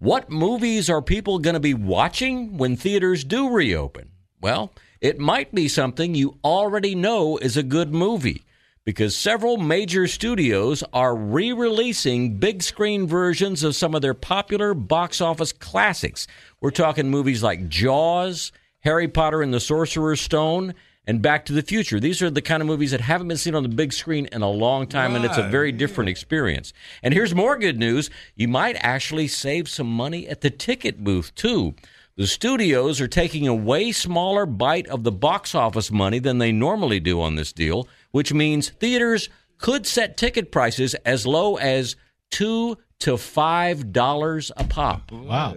what 0.04 0.28
movies 0.28 0.90
are 0.90 1.00
people 1.00 1.38
going 1.38 1.54
to 1.54 1.60
be 1.60 1.72
watching 1.72 2.58
when 2.58 2.76
theaters 2.76 3.24
do 3.24 3.48
reopen? 3.48 4.10
Well, 4.38 4.70
it 5.00 5.18
might 5.18 5.54
be 5.54 5.66
something 5.66 6.14
you 6.14 6.36
already 6.44 6.94
know 6.94 7.38
is 7.38 7.56
a 7.56 7.62
good 7.62 7.94
movie 7.94 8.44
because 8.84 9.16
several 9.16 9.56
major 9.56 10.06
studios 10.06 10.84
are 10.92 11.16
re 11.16 11.54
releasing 11.54 12.36
big 12.36 12.62
screen 12.62 13.06
versions 13.06 13.64
of 13.64 13.76
some 13.76 13.94
of 13.94 14.02
their 14.02 14.12
popular 14.12 14.74
box 14.74 15.22
office 15.22 15.54
classics. 15.54 16.26
We're 16.60 16.70
talking 16.70 17.08
movies 17.08 17.42
like 17.42 17.70
Jaws, 17.70 18.52
Harry 18.80 19.08
Potter 19.08 19.40
and 19.40 19.54
the 19.54 19.58
Sorcerer's 19.60 20.20
Stone, 20.20 20.74
and 21.06 21.20
Back 21.20 21.44
to 21.46 21.52
the 21.52 21.62
Future. 21.62 22.00
These 22.00 22.22
are 22.22 22.30
the 22.30 22.42
kind 22.42 22.60
of 22.60 22.66
movies 22.66 22.90
that 22.92 23.00
haven't 23.00 23.28
been 23.28 23.36
seen 23.36 23.54
on 23.54 23.62
the 23.62 23.68
big 23.68 23.92
screen 23.92 24.26
in 24.32 24.42
a 24.42 24.50
long 24.50 24.86
time, 24.86 25.14
and 25.14 25.24
it's 25.24 25.38
a 25.38 25.48
very 25.48 25.72
different 25.72 26.10
experience. 26.10 26.72
And 27.02 27.12
here's 27.12 27.34
more 27.34 27.56
good 27.58 27.78
news 27.78 28.10
you 28.36 28.48
might 28.48 28.76
actually 28.80 29.28
save 29.28 29.68
some 29.68 29.90
money 29.90 30.28
at 30.28 30.40
the 30.40 30.50
ticket 30.50 31.04
booth, 31.04 31.34
too. 31.34 31.74
The 32.16 32.26
studios 32.28 33.00
are 33.00 33.08
taking 33.08 33.48
a 33.48 33.54
way 33.54 33.90
smaller 33.90 34.46
bite 34.46 34.86
of 34.86 35.02
the 35.02 35.12
box 35.12 35.54
office 35.54 35.90
money 35.90 36.20
than 36.20 36.38
they 36.38 36.52
normally 36.52 37.00
do 37.00 37.20
on 37.20 37.34
this 37.34 37.52
deal, 37.52 37.88
which 38.12 38.32
means 38.32 38.68
theaters 38.68 39.28
could 39.58 39.86
set 39.86 40.16
ticket 40.16 40.52
prices 40.52 40.94
as 41.04 41.26
low 41.26 41.56
as 41.56 41.96
two 42.30 42.78
to 43.00 43.16
five 43.16 43.92
dollars 43.92 44.52
a 44.56 44.64
pop. 44.64 45.10
Wow. 45.10 45.56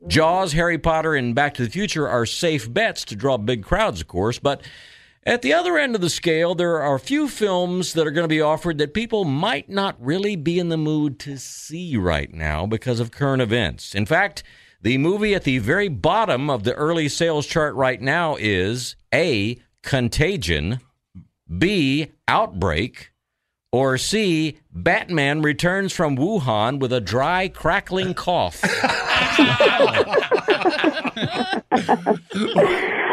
Mm-hmm. 0.00 0.08
Jaws, 0.08 0.52
Harry 0.52 0.78
Potter, 0.78 1.14
and 1.14 1.34
Back 1.34 1.54
to 1.54 1.64
the 1.64 1.70
Future 1.70 2.08
are 2.08 2.26
safe 2.26 2.72
bets 2.72 3.04
to 3.06 3.16
draw 3.16 3.36
big 3.36 3.64
crowds, 3.64 4.00
of 4.00 4.06
course, 4.06 4.38
but 4.38 4.62
at 5.24 5.42
the 5.42 5.52
other 5.52 5.76
end 5.76 5.94
of 5.94 6.00
the 6.00 6.08
scale, 6.08 6.54
there 6.54 6.80
are 6.80 6.94
a 6.94 7.00
few 7.00 7.28
films 7.28 7.92
that 7.92 8.06
are 8.06 8.10
going 8.10 8.24
to 8.24 8.28
be 8.28 8.40
offered 8.40 8.78
that 8.78 8.94
people 8.94 9.24
might 9.24 9.68
not 9.68 9.96
really 10.00 10.36
be 10.36 10.58
in 10.58 10.70
the 10.70 10.78
mood 10.78 11.18
to 11.20 11.36
see 11.36 11.96
right 11.96 12.32
now 12.32 12.64
because 12.64 12.98
of 12.98 13.10
current 13.10 13.42
events. 13.42 13.94
In 13.94 14.06
fact, 14.06 14.42
the 14.80 14.96
movie 14.96 15.34
at 15.34 15.44
the 15.44 15.58
very 15.58 15.88
bottom 15.88 16.48
of 16.48 16.62
the 16.62 16.72
early 16.74 17.08
sales 17.08 17.46
chart 17.46 17.74
right 17.74 18.00
now 18.00 18.36
is 18.38 18.96
A. 19.12 19.58
Contagion, 19.82 20.80
B. 21.58 22.12
Outbreak, 22.26 23.10
or 23.70 23.98
C. 23.98 24.58
Batman 24.72 25.42
returns 25.42 25.92
from 25.92 26.16
Wuhan 26.16 26.78
with 26.78 26.92
a 26.92 27.00
dry, 27.00 27.48
crackling 27.48 28.14
cough. 28.14 28.60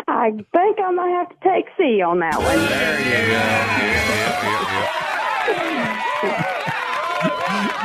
I 0.08 0.32
think 0.32 0.80
I 0.80 0.92
might 0.92 1.10
have 1.10 1.30
to 1.30 1.36
take 1.44 1.66
C 1.78 2.02
on 2.02 2.20
that 2.20 2.38
one. 2.38 2.58
There 2.70 3.00
you 3.02 3.32
go. 3.32 3.96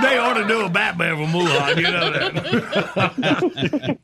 They 0.03 0.16
ought 0.16 0.35
to 0.35 0.47
do 0.49 0.64
a 0.64 0.68
Batman 0.71 1.16
from 1.16 1.33
Wuhan, 1.33 1.77
you 1.77 1.83
know 1.83 2.11
that. 2.11 3.99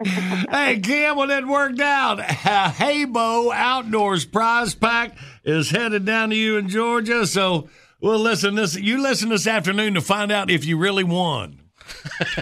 hey, 0.51 0.81
Kim, 0.81 1.17
well, 1.17 1.31
it 1.31 1.47
worked 1.47 1.81
out. 1.81 2.21
Uh, 2.21 2.71
Haybo 2.71 3.51
Outdoors 3.55 4.27
Prize 4.27 4.75
Pack 4.75 5.17
is 5.45 5.71
headed 5.71 6.05
down 6.05 6.31
to 6.31 6.37
you 6.37 6.59
in 6.59 6.69
Georgia. 6.69 7.27
So 7.27 7.71
we'll 8.01 8.19
listen 8.19 8.55
this. 8.55 8.77
You 8.77 9.01
listen 9.03 9.29
this 9.29 9.47
afternoon 9.47 9.95
to 9.95 10.01
find 10.01 10.31
out 10.33 10.51
if 10.51 10.65
you 10.65 10.79
really 10.79 11.05
won. 11.05 11.61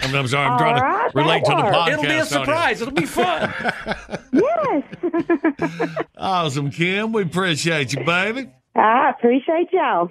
I'm, 0.01 0.15
I'm 0.15 0.27
sorry, 0.27 0.45
I'm 0.45 0.51
All 0.53 0.57
trying 0.57 0.81
right, 0.81 1.11
to 1.11 1.17
relate 1.17 1.45
to 1.45 1.51
the 1.51 1.61
that 1.61 1.73
podcast. 1.73 1.91
It'll 1.93 2.03
be 2.03 2.15
a 2.15 2.25
surprise. 2.25 2.81
It'll 2.81 2.93
be 2.93 3.05
fun. 3.05 3.53
Yes. 4.33 4.83
Awesome, 6.17 6.71
Kim. 6.71 7.11
We 7.11 7.21
appreciate 7.21 7.93
you, 7.93 8.03
baby. 8.03 8.49
I 8.75 9.11
appreciate 9.11 9.71
y'all. 9.71 10.09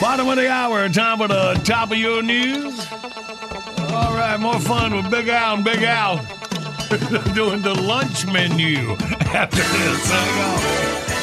Bottom 0.00 0.28
of 0.28 0.36
the 0.36 0.48
hour, 0.50 0.88
time 0.88 1.18
for 1.18 1.28
the 1.28 1.60
top 1.64 1.90
of 1.90 1.96
your 1.98 2.22
news. 2.22 2.86
All 3.90 4.14
right, 4.14 4.36
more 4.38 4.60
fun 4.60 4.94
with 4.94 5.10
Big 5.10 5.28
Al 5.28 5.54
and 5.56 5.64
Big 5.64 5.82
Al 5.82 6.18
doing 7.34 7.60
the 7.60 7.74
lunch 7.74 8.26
menu 8.32 8.96
after 9.34 9.62
this. 9.62 11.17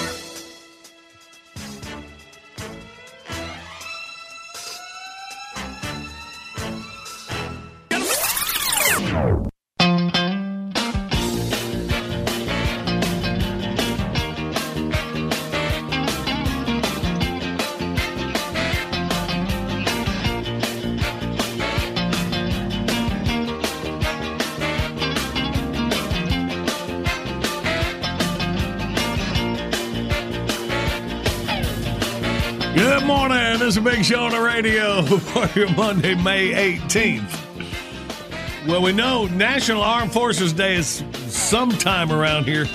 Big 33.85 34.03
show 34.03 34.23
on 34.23 34.31
the 34.31 34.41
radio 34.41 35.01
for 35.03 35.59
your 35.59 35.69
Monday, 35.75 36.15
May 36.15 36.77
18th. 36.79 38.67
Well, 38.67 38.81
we 38.81 38.91
know 38.91 39.27
National 39.27 39.83
Armed 39.83 40.11
Forces 40.11 40.51
Day 40.53 40.75
is 40.75 41.03
sometime 41.27 42.11
around 42.11 42.45
here. 42.45 42.65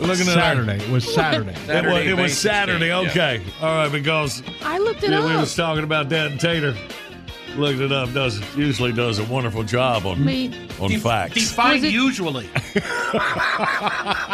We're 0.00 0.06
looking 0.06 0.26
at 0.26 0.38
our- 0.38 0.54
Saturday. 0.54 0.82
It 0.82 0.90
was 0.90 1.14
Saturday. 1.14 1.50
it 1.68 1.84
was, 1.84 2.06
it 2.06 2.16
was 2.16 2.38
Saturday. 2.38 2.92
Okay. 2.92 3.42
All 3.60 3.68
right, 3.76 3.92
because 3.92 4.42
I 4.62 4.78
looked 4.78 5.02
it 5.04 5.10
yeah, 5.10 5.26
we 5.26 5.36
was 5.36 5.54
talking 5.54 5.84
about 5.84 6.08
that 6.08 6.30
and 6.30 6.40
Tater 6.40 6.74
looked 7.56 7.80
it 7.80 7.92
up. 7.92 8.10
Does 8.14 8.40
usually 8.56 8.92
does 8.92 9.18
a 9.18 9.24
wonderful 9.24 9.64
job 9.64 10.06
on 10.06 10.24
Me- 10.24 10.48
on 10.80 10.90
facts. 10.98 11.34
Define 11.34 11.74
Was 11.74 11.84
it- 11.84 11.92
usually. 11.92 12.48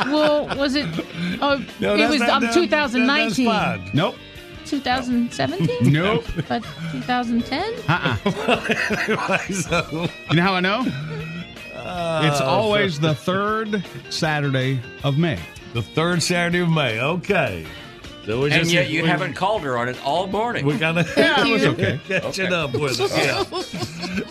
well, 0.07 0.47
was 0.57 0.77
it? 0.77 0.87
Oh, 1.43 1.65
No, 1.81 1.97
it 1.97 2.09
was 2.09 2.21
not- 2.21 2.31
um, 2.31 2.43
that- 2.43 2.55
2019. 2.55 3.47
that's 3.47 3.57
fine. 3.83 3.91
Nope. 3.95 4.15
2017? 4.67 5.93
Nope. 5.93 6.25
But 6.49 6.63
2010? 6.93 7.75
Uh-uh. 7.89 8.17
So, 9.53 10.09
You 10.31 10.37
know 10.37 10.43
how 10.43 10.55
I 10.55 10.61
know? 10.61 10.83
it's 10.87 12.41
uh, 12.41 12.45
always 12.47 12.99
the 12.99 13.15
third 13.15 13.85
Saturday 14.11 14.81
of 15.03 15.19
May. 15.19 15.39
the 15.75 15.83
third 15.83 16.23
Saturday 16.23 16.61
of 16.61 16.71
May. 16.71 17.01
Okay. 17.01 17.67
So 18.27 18.45
and 18.45 18.53
just, 18.53 18.71
yet 18.71 18.89
you 18.89 19.03
we- 19.03 19.09
haven't 19.09 19.35
called 19.35 19.63
her 19.63 19.77
on 19.77 19.89
it 19.89 20.03
all 20.05 20.27
morning. 20.27 20.65
We 20.65 20.79
kind 20.79 20.99
of 20.99 21.13
Yeah, 21.17 21.47
it 21.47 21.53
was 21.53 21.65
okay. 21.65 22.01
catching 22.09 22.53
up 22.53 22.73
with 22.73 22.99
us. 23.01 23.17
Yeah. 23.17 23.45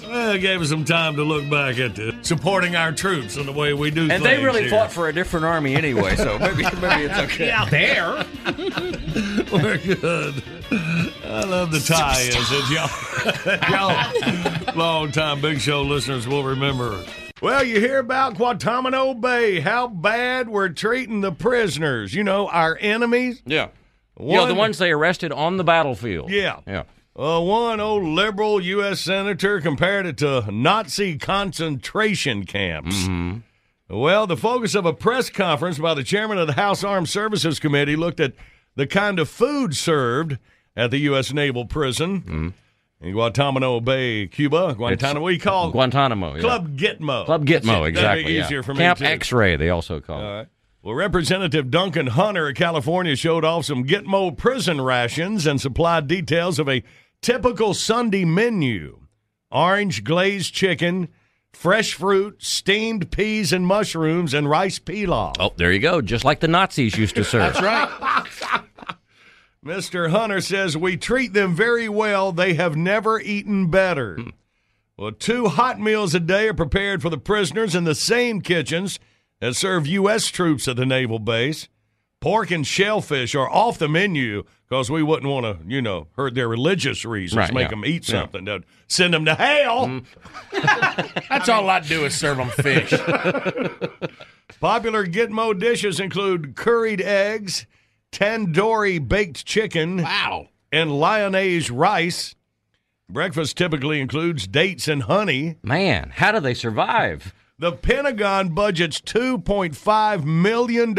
well, 0.09 0.37
gave 0.37 0.61
us 0.61 0.69
some 0.69 0.83
time 0.83 1.15
to 1.17 1.23
look 1.23 1.47
back 1.49 1.77
at 1.77 1.95
the, 1.95 2.15
supporting 2.23 2.75
our 2.75 2.91
troops 2.91 3.37
and 3.37 3.47
the 3.47 3.51
way 3.51 3.73
we 3.73 3.91
do 3.91 4.01
and 4.01 4.11
things. 4.11 4.23
they 4.23 4.43
really 4.43 4.61
here. 4.61 4.71
fought 4.71 4.91
for 4.91 5.09
a 5.09 5.13
different 5.13 5.45
army 5.45 5.75
anyway, 5.75 6.15
so 6.15 6.39
maybe, 6.39 6.63
maybe 6.81 7.03
it's 7.03 7.19
okay. 7.19 7.51
Out 7.51 7.69
there. 7.69 8.25
We're 9.51 9.77
good. 9.77 10.43
I 11.25 11.43
love 11.43 11.71
the 11.71 11.79
tie-ins 11.79 12.49
that 12.49 13.61
y'all, 13.69 14.65
y'all 14.65 14.75
long-time 14.75 15.41
Big 15.41 15.59
Show 15.59 15.83
listeners 15.83 16.27
will 16.27 16.43
remember. 16.43 17.03
Well, 17.41 17.63
you 17.63 17.79
hear 17.79 17.99
about 17.99 18.35
Guantanamo 18.37 19.13
Bay, 19.15 19.59
how 19.59 19.87
bad 19.87 20.47
we're 20.49 20.69
treating 20.69 21.21
the 21.21 21.31
prisoners. 21.31 22.13
You 22.13 22.23
know, 22.23 22.47
our 22.47 22.77
enemies. 22.79 23.41
Yeah. 23.45 23.67
You 24.19 24.33
know, 24.35 24.45
the 24.45 24.53
One- 24.53 24.57
ones 24.59 24.77
they 24.77 24.91
arrested 24.91 25.31
on 25.31 25.57
the 25.57 25.63
battlefield. 25.63 26.29
Yeah. 26.31 26.59
Yeah. 26.67 26.83
Uh, 27.15 27.39
one 27.41 27.79
old 27.79 28.03
liberal 28.03 28.59
U.S. 28.61 28.99
senator 29.01 29.61
compared 29.61 30.05
it 30.07 30.17
to 30.17 30.49
Nazi 30.51 31.17
concentration 31.17 32.45
camps. 32.45 32.95
Mm-hmm. 33.03 33.95
Well, 33.95 34.25
the 34.25 34.37
focus 34.37 34.73
of 34.73 34.85
a 34.87 34.93
press 34.93 35.29
conference 35.29 35.77
by 35.77 35.93
the 35.93 36.03
chairman 36.03 36.37
of 36.39 36.47
the 36.47 36.53
House 36.53 36.83
Armed 36.83 37.09
Services 37.09 37.59
Committee 37.59 37.95
looked 37.95 38.19
at 38.19 38.33
the 38.75 38.87
kind 38.87 39.19
of 39.19 39.29
food 39.29 39.75
served 39.75 40.39
at 40.75 40.89
the 40.89 40.97
U.S. 40.99 41.31
Naval 41.31 41.65
Prison 41.65 42.53
in 43.01 43.11
Guantanamo 43.13 43.79
Bay, 43.81 44.25
Cuba. 44.27 44.73
Guantanamo, 44.75 45.21
what 45.21 45.29
do 45.29 45.35
you 45.35 45.39
call 45.41 45.69
it? 45.69 45.71
Guantanamo. 45.73 46.33
yeah. 46.35 46.41
Club 46.41 46.75
Gitmo. 46.75 47.25
Club 47.25 47.45
Gitmo, 47.45 47.85
it. 47.85 47.89
exactly. 47.89 48.35
Yeah. 48.35 48.45
easier 48.45 48.63
for 48.63 48.73
me, 48.73 48.79
Camp 48.79 48.97
too. 48.99 49.05
X-ray, 49.05 49.55
they 49.57 49.69
also 49.69 49.99
call 49.99 50.19
it. 50.19 50.23
All 50.23 50.33
right. 50.37 50.47
Well, 50.83 50.95
Representative 50.95 51.71
Duncan 51.71 52.07
Hunter 52.07 52.49
of 52.49 52.55
California 52.55 53.15
showed 53.15 53.45
off 53.45 53.63
some 53.63 53.85
Gitmo 53.85 54.35
prison 54.35 54.81
rations 54.81 55.47
and 55.47 55.61
supplied 55.61 56.07
details 56.07 56.59
of 56.59 56.67
a 56.67 56.83
typical 57.21 57.73
Sunday 57.73 58.25
menu 58.25 58.99
orange 59.49 60.03
glazed 60.03 60.53
chicken, 60.53 61.07
fresh 61.53 61.93
fruit, 61.93 62.43
steamed 62.43 63.11
peas 63.11 63.53
and 63.53 63.65
mushrooms, 63.65 64.33
and 64.33 64.49
rice 64.49 64.77
pilaf. 64.77 65.37
Oh, 65.39 65.53
there 65.55 65.71
you 65.71 65.79
go. 65.79 66.01
Just 66.01 66.25
like 66.25 66.41
the 66.41 66.49
Nazis 66.49 66.97
used 66.97 67.15
to 67.15 67.23
serve. 67.23 67.53
That's 67.53 67.61
right. 67.61 68.25
Mr. 69.65 70.09
Hunter 70.09 70.41
says 70.41 70.75
we 70.75 70.97
treat 70.97 71.31
them 71.31 71.55
very 71.55 71.87
well. 71.87 72.33
They 72.33 72.55
have 72.55 72.75
never 72.75 73.21
eaten 73.21 73.69
better. 73.69 74.15
Hmm. 74.15 74.29
Well, 74.97 75.13
two 75.13 75.47
hot 75.47 75.79
meals 75.79 76.13
a 76.13 76.19
day 76.19 76.49
are 76.49 76.53
prepared 76.53 77.01
for 77.01 77.09
the 77.09 77.17
prisoners 77.17 77.73
in 77.73 77.85
the 77.85 77.95
same 77.95 78.41
kitchens 78.41 78.99
that 79.43 79.55
serve 79.55 79.85
U.S. 79.87 80.27
troops 80.27 80.69
at 80.69 80.77
the 80.77 80.85
naval 80.85 81.19
base. 81.19 81.67
Pork 82.21 82.49
and 82.51 82.65
shellfish 82.65 83.35
are 83.35 83.49
off 83.49 83.77
the 83.77 83.89
menu 83.89 84.43
because 84.69 84.89
we 84.89 85.03
wouldn't 85.03 85.29
want 85.29 85.45
to, 85.45 85.57
you 85.67 85.81
know, 85.81 86.07
hurt 86.15 86.33
their 86.35 86.47
religious 86.47 87.03
reasons, 87.03 87.37
Right, 87.37 87.53
make 87.53 87.63
yeah. 87.63 87.67
them 87.71 87.83
eat 87.85 88.07
Yeah. 88.07 88.21
something, 88.21 88.45
to 88.45 88.63
send 88.87 89.13
them 89.13 89.25
to 89.25 89.35
hell. 89.35 89.87
Mm. 89.87 90.05
That's 91.29 91.49
all 91.49 91.69
I'd 91.69 91.85
do 91.85 92.05
is 92.05 92.17
serve 92.17 92.37
them 92.37 92.47
fish. 92.51 92.89
Popular 94.61 95.05
Gitmo 95.05 95.59
dishes 95.59 95.99
include 95.99 96.55
curried 96.55 97.01
eggs, 97.01 97.65
tandoori 98.13 99.05
baked 99.05 99.45
chicken, 99.45 100.03
wow, 100.03 100.47
and 100.71 100.89
lyonnaise 100.97 101.69
rice. 101.69 102.35
Breakfast 103.09 103.57
typically 103.57 103.99
includes 103.99 104.47
dates 104.47 104.87
and 104.87 105.03
honey. 105.03 105.57
Man, 105.61 106.11
how 106.15 106.31
do 106.31 106.39
they 106.39 106.53
survive? 106.53 107.33
The 107.59 107.71
Pentagon 107.71 108.49
budgets 108.49 108.99
$2.5 109.01 110.23
million 110.25 110.95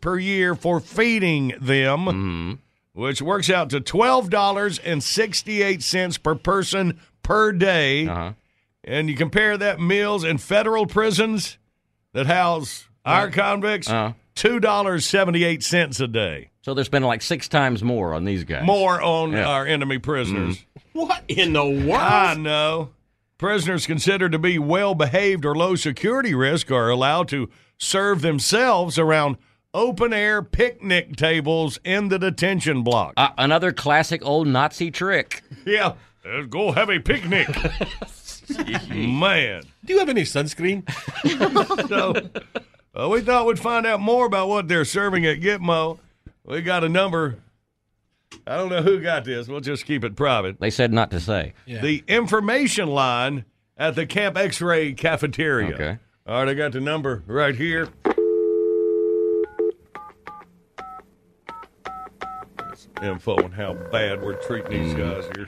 per 0.00 0.18
year 0.18 0.54
for 0.54 0.80
feeding 0.80 1.48
them, 1.60 2.06
Mm-hmm. 2.06 2.52
which 3.00 3.20
works 3.20 3.50
out 3.50 3.68
to 3.70 3.80
$12.68 3.80 6.22
per 6.22 6.34
person 6.34 6.98
per 7.22 7.52
day. 7.52 8.06
Uh-huh. 8.06 8.32
And 8.84 9.08
you 9.10 9.16
compare 9.16 9.58
that 9.58 9.80
meals 9.80 10.22
in 10.24 10.38
federal 10.38 10.86
prisons 10.86 11.58
that 12.12 12.26
house 12.26 12.88
our 13.04 13.30
convicts, 13.30 13.88
Uh-huh. 13.90 14.12
$2.78 14.36 16.00
a 16.00 16.06
day. 16.08 16.50
So 16.62 16.72
they're 16.74 16.84
spending 16.84 17.08
like 17.08 17.22
six 17.22 17.48
times 17.48 17.82
more 17.82 18.14
on 18.14 18.24
these 18.24 18.44
guys. 18.44 18.64
More 18.64 19.02
on 19.02 19.32
Yeah. 19.32 19.48
our 19.48 19.66
enemy 19.66 19.98
prisoners. 19.98 20.64
What 20.92 21.24
in 21.28 21.52
the 21.52 21.64
world? 21.64 22.00
I 22.00 22.34
know. 22.34 22.90
Prisoners 23.38 23.86
considered 23.86 24.32
to 24.32 24.38
be 24.38 24.58
well 24.58 24.94
behaved 24.94 25.44
or 25.44 25.54
low 25.54 25.74
security 25.76 26.34
risk 26.34 26.70
are 26.70 26.88
allowed 26.88 27.28
to 27.28 27.50
serve 27.76 28.22
themselves 28.22 28.98
around 28.98 29.36
open 29.74 30.14
air 30.14 30.42
picnic 30.42 31.16
tables 31.16 31.78
in 31.84 32.08
the 32.08 32.18
detention 32.18 32.82
block. 32.82 33.12
Uh, 33.18 33.28
another 33.36 33.72
classic 33.72 34.24
old 34.24 34.46
Nazi 34.48 34.90
trick. 34.90 35.42
yeah, 35.66 35.92
let's 36.24 36.46
go 36.46 36.72
have 36.72 36.88
a 36.88 36.98
picnic. 36.98 37.46
Man. 38.88 39.64
Do 39.84 39.92
you 39.92 39.98
have 39.98 40.08
any 40.08 40.22
sunscreen? 40.22 40.88
so 41.88 42.14
uh, 42.98 43.08
we 43.10 43.20
thought 43.20 43.44
we'd 43.44 43.58
find 43.58 43.84
out 43.84 44.00
more 44.00 44.24
about 44.24 44.48
what 44.48 44.66
they're 44.68 44.84
serving 44.86 45.26
at 45.26 45.40
Gitmo. 45.40 45.98
We 46.44 46.62
got 46.62 46.84
a 46.84 46.88
number. 46.88 47.36
I 48.46 48.56
don't 48.56 48.68
know 48.68 48.82
who 48.82 49.00
got 49.00 49.24
this. 49.24 49.48
We'll 49.48 49.60
just 49.60 49.86
keep 49.86 50.04
it 50.04 50.16
private. 50.16 50.60
They 50.60 50.70
said 50.70 50.92
not 50.92 51.10
to 51.10 51.20
say. 51.20 51.54
The 51.66 52.04
information 52.06 52.88
line 52.88 53.44
at 53.76 53.94
the 53.94 54.06
Camp 54.06 54.36
X 54.36 54.60
ray 54.60 54.92
cafeteria. 54.92 55.74
Okay. 55.74 55.98
All 56.26 56.40
right, 56.40 56.48
I 56.48 56.54
got 56.54 56.72
the 56.72 56.80
number 56.80 57.22
right 57.26 57.54
here. 57.54 57.88
This 62.70 62.88
info 63.02 63.36
on 63.36 63.52
how 63.52 63.74
bad 63.74 64.22
we're 64.22 64.34
treating 64.34 64.70
these 64.70 64.94
mm. 64.94 64.98
guys 64.98 65.24
here. 65.36 65.46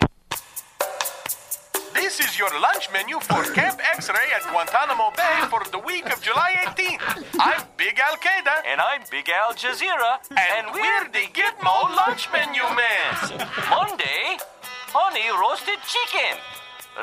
This 2.09 2.21
is 2.21 2.39
your 2.39 2.49
lunch 2.59 2.89
menu 2.91 3.21
for 3.21 3.45
Camp 3.53 3.79
X-Ray 3.97 4.33
at 4.35 4.41
Guantanamo 4.51 5.13
Bay 5.15 5.45
for 5.51 5.61
the 5.71 5.79
week 5.79 6.11
of 6.11 6.23
July 6.23 6.53
18th. 6.65 7.05
I'm 7.39 7.61
Big 7.77 8.01
Al 8.01 8.17
Qaeda. 8.17 8.65
And 8.65 8.81
I'm 8.81 9.03
Big 9.11 9.29
Al 9.29 9.53
Jazeera, 9.53 10.17
and, 10.33 10.73
we're 10.73 11.05
the 11.13 11.29
Gitmo 11.37 11.95
lunch 12.01 12.33
menu 12.33 12.65
men. 12.73 13.45
Monday, 13.69 14.41
honey 14.89 15.29
roasted 15.37 15.81
chicken, 15.85 16.41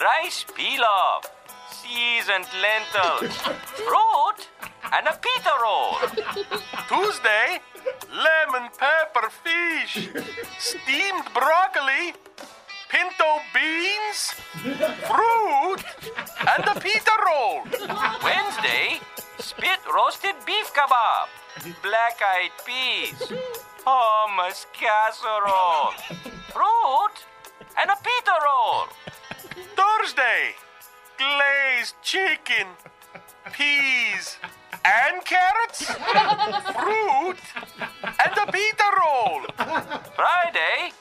rice 0.02 0.44
pilaf, 0.58 1.30
seasoned 1.70 2.50
lentils, 2.58 3.38
fruit, 3.86 4.40
and 4.92 5.06
a 5.06 5.14
pita 5.22 5.54
roll. 5.62 6.02
Tuesday, 6.90 7.62
lemon 8.10 8.72
pepper 8.74 9.30
fish, 9.30 10.10
steamed 10.58 11.30
broccoli, 11.32 12.18
pinto 12.90 13.40
beans, 13.54 14.34
fruit, 15.08 15.82
and 16.54 16.64
a 16.66 16.80
pita 16.80 17.16
roll. 17.26 17.64
Wednesday, 18.24 19.00
spit 19.40 19.80
roasted 19.94 20.36
beef 20.46 20.72
kebab, 20.74 21.28
black 21.82 22.22
eyed 22.22 22.52
peas, 22.66 23.32
hummus 23.86 24.66
casserole, 24.74 25.94
fruit, 26.52 27.16
and 27.78 27.90
a 27.90 27.98
pita 28.04 28.36
roll. 28.46 28.88
Thursday, 29.76 30.56
glazed 31.18 31.96
chicken, 32.02 32.68
peas, 33.52 34.38
and 34.86 35.24
carrots, 35.26 35.86
fruit, 36.80 37.40
and 38.04 38.38
a 38.38 38.52
pita 38.52 38.90
roll. 39.00 39.42
Friday, 40.16 40.92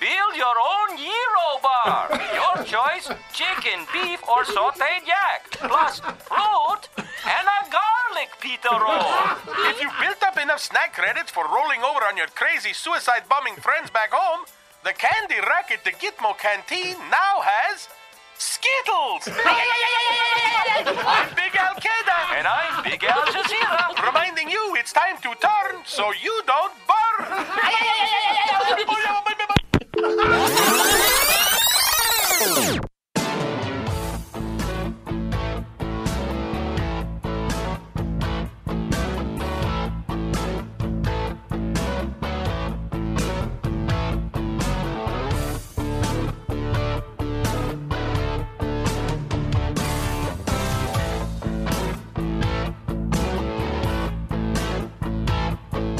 build 0.00 0.34
your 0.36 0.56
own 0.58 0.96
gyro 0.96 1.48
bar. 1.62 2.10
Your 2.34 2.64
choice 2.64 3.08
chicken, 3.32 3.86
beef, 3.92 4.20
or 4.28 4.44
sauteed 4.44 5.06
yak, 5.06 5.50
plus 5.50 6.00
fruit 6.00 6.82
and 6.96 7.46
a 7.48 7.60
garlic 7.70 8.30
pita 8.40 8.72
roll. 8.72 9.08
If 9.70 9.80
you 9.80 9.88
built 10.00 10.22
up 10.22 10.38
enough 10.38 10.60
snack 10.60 10.94
credits 10.94 11.30
for 11.30 11.44
rolling 11.44 11.82
over 11.82 12.04
on 12.04 12.16
your 12.16 12.28
crazy 12.28 12.72
suicide 12.72 13.24
bombing 13.28 13.56
friends 13.56 13.90
back 13.90 14.12
home, 14.12 14.44
the 14.84 14.92
candy 14.92 15.40
rack 15.40 15.70
at 15.72 15.84
the 15.84 15.92
Gitmo 15.92 16.36
canteen 16.36 16.96
now 17.10 17.40
has 17.40 17.88
Skittles! 18.36 19.30
I'm 21.06 21.30
Big 21.38 21.54
Al 21.54 21.74
Qaeda! 21.78 22.18
And 22.36 22.46
I'm 22.46 22.82
Big 22.82 23.02
Al 23.04 23.22
Jazeera. 23.30 23.94
Reminding 24.04 24.50
you 24.50 24.74
it's 24.76 24.92
time 24.92 25.16
to 25.22 25.30
turn 25.38 25.80
so 25.86 26.12
you 26.20 26.42
don't 26.44 26.74
burn! 26.84 27.30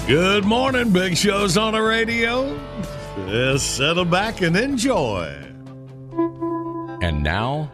Good 0.06 0.44
morning, 0.44 0.92
Big 0.92 1.16
Show's 1.16 1.56
on 1.56 1.72
the 1.72 1.80
radio. 1.80 2.73
Just 3.28 3.76
settle 3.76 4.04
back 4.04 4.42
and 4.42 4.56
enjoy. 4.56 5.26
And 7.02 7.22
now, 7.22 7.70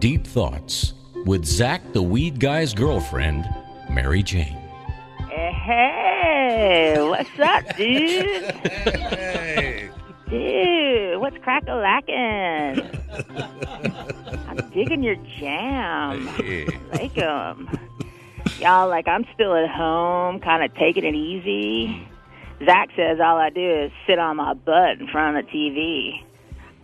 Deep 0.00 0.26
Thoughts 0.26 0.92
with 1.24 1.44
Zach 1.44 1.80
the 1.92 2.02
Weed 2.02 2.38
Guy's 2.40 2.74
girlfriend, 2.74 3.44
Mary 3.90 4.22
Jane. 4.22 4.56
Eh, 5.32 5.50
hey, 5.52 6.96
what's 6.98 7.30
up, 7.38 7.64
dude? 7.76 8.44
Hey. 8.54 9.90
Dude, 10.28 11.20
what's 11.20 11.38
crack 11.38 11.64
a 11.68 11.74
lacking? 11.74 12.84
I'm 14.48 14.70
digging 14.70 15.02
your 15.02 15.16
jam. 15.38 16.26
Like 16.92 17.16
'em. 17.16 17.68
Y'all, 18.60 18.88
like, 18.88 19.06
I'm 19.08 19.24
still 19.34 19.54
at 19.54 19.70
home, 19.70 20.40
kind 20.40 20.62
of 20.64 20.74
taking 20.76 21.04
it 21.04 21.14
easy. 21.14 22.07
Zach 22.64 22.88
says 22.96 23.20
all 23.20 23.36
I 23.36 23.50
do 23.50 23.82
is 23.84 23.92
sit 24.06 24.18
on 24.18 24.36
my 24.36 24.54
butt 24.54 24.98
in 25.00 25.08
front 25.08 25.36
of 25.36 25.44
the 25.46 25.52
TV. 25.52 26.22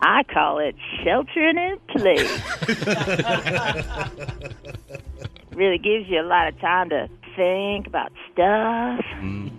I 0.01 0.23
call 0.25 0.59
it 0.59 0.75
sheltering 1.03 1.57
in 1.59 1.79
place. 1.89 2.43
really 5.53 5.79
gives 5.79 6.09
you 6.09 6.21
a 6.21 6.27
lot 6.27 6.49
of 6.49 6.61
time 6.61 6.91
to 6.91 7.09
think 7.37 7.87
about 7.87 8.11
stuff. 8.33 9.01
Mm. 9.21 9.51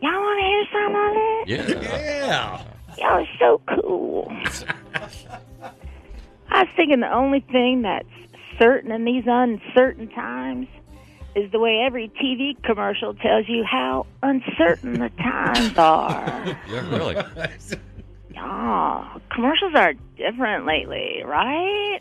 Y'all 0.00 0.12
want 0.12 0.38
to 0.38 0.44
hear 0.46 0.64
some 0.72 0.94
of 0.94 1.16
it? 1.16 1.48
Yeah. 1.48 1.66
Yeah. 1.98 2.62
Y'all 2.98 3.22
are 3.22 3.26
so 3.38 3.60
cool. 3.80 4.30
I 6.50 6.62
was 6.62 6.68
thinking 6.76 7.00
the 7.00 7.12
only 7.12 7.40
thing 7.40 7.82
that's 7.82 8.08
certain 8.58 8.90
in 8.90 9.04
these 9.04 9.24
uncertain 9.26 10.08
times 10.08 10.66
is 11.38 11.50
the 11.52 11.58
way 11.58 11.82
every 11.86 12.08
TV 12.20 12.60
commercial 12.62 13.14
tells 13.14 13.48
you 13.48 13.64
how 13.64 14.06
uncertain 14.22 14.94
the 14.98 15.10
times 15.10 15.78
are. 15.78 16.58
Yeah, 16.68 16.88
really. 16.90 17.16
Oh, 18.40 19.20
commercials 19.32 19.74
are 19.74 19.94
different 20.16 20.66
lately, 20.66 21.22
right? 21.24 22.00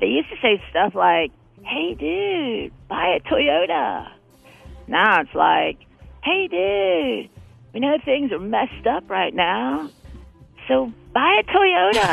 They 0.00 0.06
used 0.06 0.28
to 0.30 0.36
say 0.42 0.62
stuff 0.70 0.94
like, 0.94 1.32
hey, 1.62 1.94
dude, 1.94 2.72
buy 2.88 3.16
a 3.18 3.20
Toyota. 3.28 4.08
Now 4.86 5.20
it's 5.20 5.34
like, 5.34 5.78
hey, 6.22 6.48
dude, 6.48 7.30
we 7.72 7.80
know 7.80 7.96
things 8.04 8.32
are 8.32 8.38
messed 8.38 8.86
up 8.86 9.08
right 9.10 9.34
now, 9.34 9.90
so 10.68 10.92
buy 11.12 11.40
a 11.40 11.44
Toyota. 11.44 12.06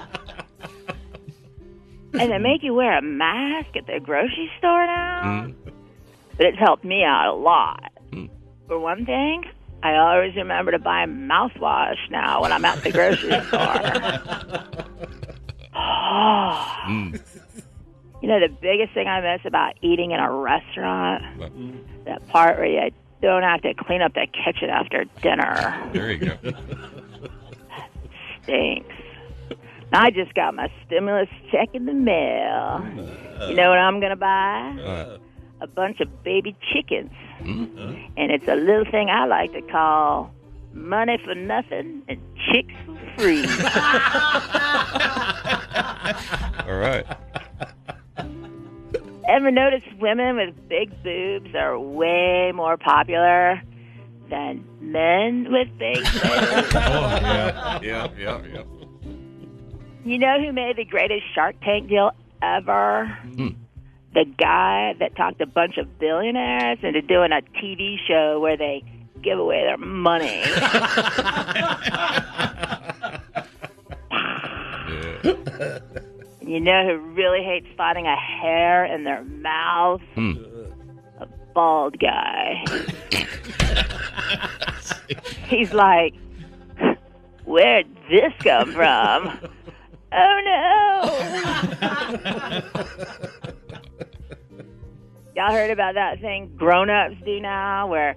and 2.18 2.30
they 2.30 2.38
make 2.38 2.62
you 2.62 2.74
wear 2.74 2.98
a 2.98 3.02
mask 3.02 3.76
at 3.76 3.86
the 3.86 4.00
grocery 4.00 4.50
store 4.58 4.86
now. 4.86 5.22
Mm. 5.24 5.54
But 6.36 6.46
it's 6.46 6.58
helped 6.58 6.84
me 6.84 7.04
out 7.04 7.32
a 7.32 7.36
lot. 7.36 7.92
Mm. 8.10 8.30
For 8.66 8.78
one 8.78 9.04
thing, 9.06 9.44
I 9.82 9.96
always 9.96 10.34
remember 10.36 10.72
to 10.72 10.78
buy 10.78 11.06
mouthwash 11.06 12.10
now 12.10 12.42
when 12.42 12.52
I'm 12.52 12.64
at 12.64 12.82
the 12.82 12.90
grocery 12.90 13.30
store. 13.48 13.74
Mm. 15.76 17.20
You 18.22 18.30
know, 18.30 18.40
the 18.40 18.48
biggest 18.48 18.94
thing 18.94 19.06
I 19.06 19.20
miss 19.20 19.44
about 19.44 19.74
eating 19.82 20.12
in 20.12 20.18
a 20.18 20.32
restaurant? 20.32 21.22
That 22.06 22.26
part 22.28 22.56
where 22.56 22.64
you 22.66 22.90
don't 23.20 23.42
have 23.42 23.60
to 23.60 23.74
clean 23.74 24.00
up 24.00 24.14
the 24.14 24.26
kitchen 24.26 24.70
after 24.70 25.04
dinner. 25.20 25.90
There 25.92 26.10
you 26.10 26.18
go. 26.30 26.38
Stinks. 28.44 28.94
I 29.94 30.10
just 30.10 30.34
got 30.34 30.54
my 30.54 30.70
stimulus 30.86 31.28
check 31.50 31.68
in 31.72 31.86
the 31.86 31.94
mail. 31.94 32.84
You 33.48 33.54
know 33.54 33.68
what 33.70 33.78
I'm 33.78 34.00
going 34.00 34.10
to 34.10 34.16
buy? 34.16 34.76
Uh-huh. 34.82 35.18
A 35.60 35.66
bunch 35.66 36.00
of 36.00 36.24
baby 36.24 36.56
chickens. 36.72 37.12
Mm-hmm. 37.40 37.94
And 38.16 38.32
it's 38.32 38.48
a 38.48 38.56
little 38.56 38.84
thing 38.90 39.08
I 39.08 39.26
like 39.26 39.52
to 39.52 39.62
call 39.62 40.32
money 40.72 41.18
for 41.24 41.34
nothing 41.34 42.02
and 42.08 42.20
chicks 42.46 42.74
for 42.84 42.96
free. 43.16 43.44
All 46.66 46.76
right. 46.76 47.06
Ever 49.28 49.50
notice 49.50 49.82
women 50.00 50.36
with 50.36 50.68
big 50.68 51.02
boobs 51.02 51.54
are 51.54 51.78
way 51.78 52.52
more 52.54 52.76
popular 52.76 53.62
than 54.28 54.64
men 54.80 55.50
with 55.50 55.68
big 55.78 55.96
boobs? 56.02 56.24
oh, 56.24 57.18
yeah, 57.22 57.80
yeah, 57.82 58.08
yeah, 58.18 58.42
yeah. 58.52 58.62
You 60.04 60.18
know 60.18 60.38
who 60.38 60.52
made 60.52 60.76
the 60.76 60.84
greatest 60.84 61.24
Shark 61.34 61.56
Tank 61.62 61.88
deal 61.88 62.10
ever? 62.42 63.06
Hmm. 63.06 63.48
The 64.12 64.26
guy 64.38 64.94
that 65.00 65.16
talked 65.16 65.40
a 65.40 65.46
bunch 65.46 65.78
of 65.78 65.98
billionaires 65.98 66.78
into 66.82 67.00
doing 67.00 67.32
a 67.32 67.40
TV 67.58 67.96
show 68.06 68.38
where 68.38 68.56
they 68.56 68.84
give 69.22 69.38
away 69.38 69.62
their 69.62 69.78
money. 69.78 70.42
you 76.42 76.60
know 76.60 76.86
who 76.86 76.98
really 77.14 77.42
hates 77.42 77.66
finding 77.76 78.06
a 78.06 78.16
hair 78.16 78.84
in 78.84 79.04
their 79.04 79.24
mouth? 79.24 80.02
Hmm. 80.14 80.34
A 81.18 81.26
bald 81.54 81.98
guy. 81.98 82.62
He's 85.48 85.72
like, 85.72 86.14
Where'd 87.44 87.86
this 88.10 88.32
come 88.42 88.72
from? 88.72 89.38
Oh 90.16 90.40
no! 90.44 90.60
Y'all 95.36 95.52
heard 95.52 95.70
about 95.70 95.94
that 95.94 96.20
thing 96.20 96.54
grown 96.56 96.88
ups 96.88 97.16
do 97.24 97.40
now 97.40 97.88
where 97.88 98.16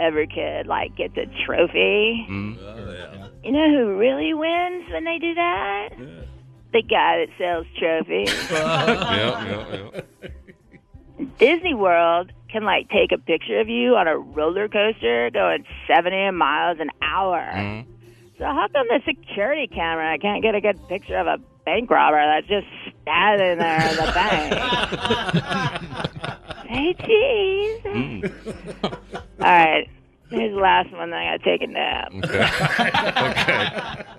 every 0.00 0.26
kid 0.26 0.66
like 0.66 0.96
gets 0.96 1.16
a 1.16 1.26
trophy? 1.46 2.26
Mm-hmm. 2.28 2.58
Oh, 2.60 3.30
you 3.44 3.52
know 3.52 3.70
who 3.70 3.96
really 3.96 4.34
wins 4.34 4.90
when 4.90 5.04
they 5.04 5.18
do 5.18 5.34
that? 5.34 5.90
The 6.72 6.82
guy 6.82 7.24
that 7.24 7.28
sells 7.38 7.66
trophies. 7.78 8.50
yeah, 8.50 9.46
yeah, 9.46 9.90
yeah. 9.94 10.28
Disney 11.38 11.74
World 11.74 12.32
can 12.50 12.64
like 12.64 12.88
take 12.90 13.12
a 13.12 13.18
picture 13.18 13.60
of 13.60 13.68
you 13.68 13.94
on 13.94 14.08
a 14.08 14.18
roller 14.18 14.68
coaster 14.68 15.30
going 15.30 15.64
70 15.86 16.32
miles 16.32 16.78
an 16.80 16.90
hour. 17.00 17.38
Mm-hmm. 17.54 17.90
So 18.38 18.44
how 18.44 18.68
come 18.72 18.86
the 18.88 19.00
security 19.04 19.66
camera 19.66 20.12
I 20.12 20.18
can't 20.18 20.42
get 20.42 20.54
a 20.54 20.60
good 20.60 20.78
picture 20.88 21.16
of 21.16 21.26
a 21.26 21.38
bank 21.64 21.90
robber 21.90 22.22
that's 22.24 22.46
just 22.46 22.66
standing 23.02 23.58
there 23.58 23.80
in 23.90 23.96
the 23.96 24.12
bank? 24.14 24.54
hey, 26.68 26.94
cheese. 27.04 27.80
Hmm. 27.84 28.20
All 29.42 29.50
right, 29.52 29.88
here's 30.30 30.54
the 30.54 30.60
last 30.60 30.92
one. 30.92 31.10
Then 31.10 31.18
I 31.18 31.36
gotta 31.36 31.44
take 31.44 31.62
a 31.62 31.66
nap. 31.66 32.12
okay. 33.26 34.14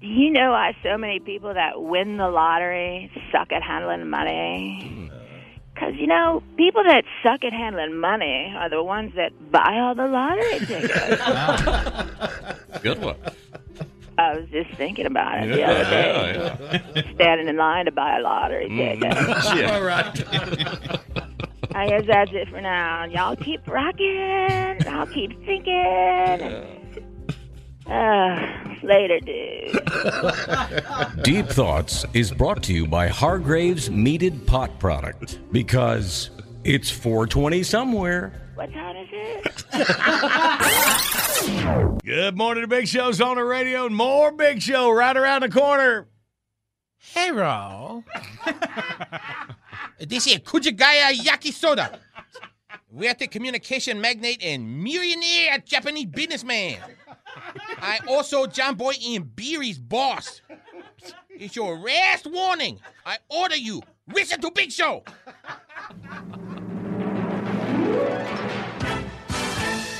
Do 0.00 0.06
you 0.06 0.30
know 0.30 0.52
why 0.52 0.76
so 0.84 0.96
many 0.96 1.18
people 1.18 1.52
that 1.52 1.82
win 1.82 2.18
the 2.18 2.28
lottery 2.28 3.10
suck 3.32 3.50
at 3.50 3.62
handling 3.62 4.08
money? 4.08 5.08
Hmm. 5.10 5.15
Because, 5.76 5.94
you 5.96 6.06
know, 6.06 6.42
people 6.56 6.82
that 6.84 7.04
suck 7.22 7.44
at 7.44 7.52
handling 7.52 8.00
money 8.00 8.50
are 8.56 8.70
the 8.70 8.82
ones 8.82 9.12
that 9.14 9.30
buy 9.52 9.78
all 9.78 9.94
the 9.94 10.06
lottery 10.06 10.58
tickets. 10.66 11.20
Ah. 11.22 12.56
Good 12.82 13.02
one. 13.02 13.16
I 14.16 14.38
was 14.38 14.48
just 14.48 14.70
thinking 14.78 15.04
about 15.04 15.44
it 15.44 15.48
the 15.54 15.62
other 15.64 15.84
day. 15.84 16.80
yeah, 16.94 17.14
Standing 17.14 17.48
in 17.48 17.58
line 17.58 17.84
to 17.84 17.92
buy 17.92 18.16
a 18.16 18.22
lottery 18.22 18.70
mm. 18.70 19.00
ticket. 19.00 19.12
Yeah. 19.58 19.74
All 19.76 19.82
right. 19.82 20.26
I 21.74 21.88
guess 21.88 22.04
that's 22.06 22.30
it 22.32 22.48
for 22.48 22.62
now. 22.62 23.04
Y'all 23.04 23.36
keep 23.36 23.66
rocking. 23.68 24.78
I'll 24.88 25.06
keep 25.08 25.38
thinking. 25.44 26.75
Uh, 27.88 28.74
later, 28.82 29.20
dude. 29.20 29.72
Deep 31.22 31.46
Thoughts 31.46 32.04
is 32.14 32.32
brought 32.32 32.62
to 32.64 32.74
you 32.74 32.84
by 32.86 33.06
Hargrave's 33.06 33.90
Meated 33.90 34.44
Pot 34.46 34.78
Product 34.80 35.38
because 35.52 36.30
it's 36.64 36.90
420 36.90 37.62
somewhere. 37.62 38.32
What 38.56 38.72
time 38.72 38.96
is 38.96 39.08
it? 39.12 39.64
Good 42.04 42.36
morning 42.36 42.62
to 42.62 42.68
Big 42.68 42.88
Show's 42.88 43.20
on 43.20 43.36
the 43.36 43.44
radio 43.44 43.86
and 43.86 43.94
more 43.94 44.32
Big 44.32 44.60
Show 44.60 44.90
right 44.90 45.16
around 45.16 45.42
the 45.42 45.48
corner. 45.48 46.08
Hey, 46.98 47.28
Hello. 47.28 48.02
this 50.00 50.26
is 50.26 50.38
Kujagaya 50.38 51.12
Yakisoda. 51.14 52.00
We're 52.90 53.14
the 53.14 53.28
communication 53.28 54.00
magnate 54.00 54.42
and 54.42 54.82
millionaire 54.82 55.58
Japanese 55.64 56.06
businessman. 56.06 56.78
I 57.78 58.00
also 58.08 58.46
John 58.46 58.74
Boy 58.74 58.94
Ian 59.00 59.24
Beery's 59.24 59.78
boss. 59.78 60.40
It's 61.30 61.54
your 61.54 61.78
last 61.78 62.26
warning. 62.26 62.80
I 63.04 63.18
order 63.28 63.56
you, 63.56 63.82
listen 64.12 64.40
to 64.40 64.50
Big 64.50 64.72
Show. 64.72 65.02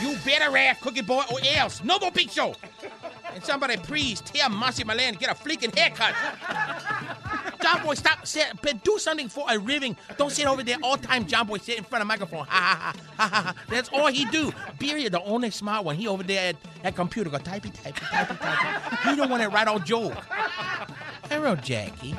You 0.00 0.16
better 0.24 0.56
ask 0.56 0.80
Cookie 0.80 1.02
Boy 1.02 1.22
or 1.30 1.38
else. 1.56 1.84
No 1.84 1.98
more 1.98 2.10
Big 2.10 2.30
Show. 2.30 2.54
And 3.34 3.44
somebody 3.44 3.76
please 3.76 4.20
tell 4.22 4.48
Marcy 4.48 4.82
Milan 4.84 5.12
to 5.12 5.18
get 5.18 5.30
a 5.30 5.34
freaking 5.34 5.76
haircut. 5.76 6.14
John 7.66 7.82
Boy, 7.82 7.94
stop. 7.94 8.24
But 8.62 8.84
do 8.84 8.96
something 8.98 9.28
for 9.28 9.44
a 9.48 9.58
living. 9.58 9.96
Don't 10.16 10.30
sit 10.30 10.46
over 10.46 10.62
there 10.62 10.76
all 10.84 10.96
time. 10.96 11.26
John 11.26 11.48
Boy 11.48 11.58
sit 11.58 11.78
in 11.78 11.82
front 11.84 12.00
of 12.02 12.06
microphone. 12.06 12.46
Ha 12.46 12.46
ha 12.48 12.76
ha 12.76 12.94
ha 13.16 13.28
ha. 13.28 13.42
ha. 13.42 13.54
That's 13.68 13.88
all 13.88 14.06
he 14.06 14.24
do. 14.26 14.52
Beery, 14.78 15.08
the 15.08 15.20
only 15.22 15.50
smart 15.50 15.84
one. 15.84 15.96
He 15.96 16.06
over 16.06 16.22
there 16.22 16.50
at, 16.50 16.56
at 16.84 16.94
computer 16.94 17.28
go 17.28 17.38
typey 17.38 17.72
typey 17.72 17.92
typey 17.92 18.38
typey. 18.38 19.10
He 19.10 19.16
don't 19.16 19.28
want 19.28 19.42
to 19.42 19.48
write 19.48 19.66
all 19.66 19.80
joke. 19.80 20.14
Hello, 21.28 21.56
Jackie. 21.56 22.14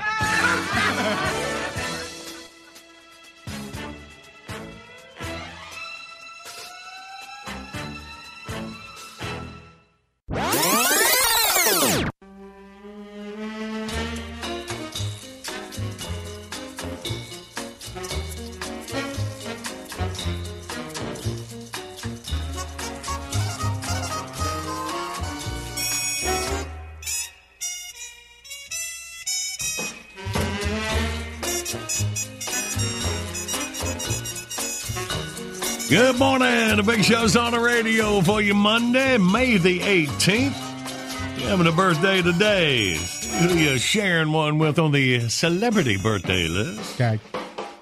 Good 35.90 36.20
morning. 36.20 36.76
The 36.76 36.84
big 36.84 37.02
show's 37.06 37.38
on 37.38 37.54
the 37.54 37.62
radio 37.62 38.20
for 38.20 38.42
you 38.42 38.54
Monday, 38.54 39.18
May 39.18 39.56
the 39.56 39.80
18th. 39.80 41.40
You're 41.40 41.50
having 41.50 41.66
a 41.66 41.72
birthday 41.72 42.22
today. 42.22 42.96
Who 43.40 43.56
you 43.56 43.78
sharing 43.78 44.34
one 44.34 44.60
with 44.60 44.80
on 44.80 44.92
the 44.92 45.30
celebrity 45.30 45.96
birthday 45.96 46.50
list? 46.50 47.00
Okay. 47.00 47.22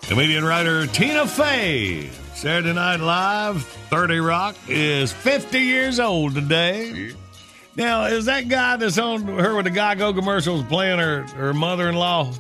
Comedian 0.04 0.46
writer 0.46 0.86
Tina 0.86 1.26
Fey. 1.26 2.08
Saturday 2.36 2.74
Night 2.74 3.00
Live, 3.00 3.64
30 3.64 4.20
Rock, 4.20 4.56
is 4.68 5.12
50 5.12 5.60
years 5.60 6.00
old 6.00 6.36
today. 6.36 7.12
Now, 7.76 8.06
is 8.06 8.26
that 8.26 8.48
guy 8.50 8.76
that's 8.76 9.00
on 9.00 9.24
her 9.24 9.56
with 9.56 9.66
the 9.66 9.72
Geico 9.72 10.14
commercials 10.14 10.64
playing 10.66 11.00
her, 11.00 11.24
her 11.30 11.56
mother 11.56 11.90
in 11.90 11.96
law? 11.96 12.32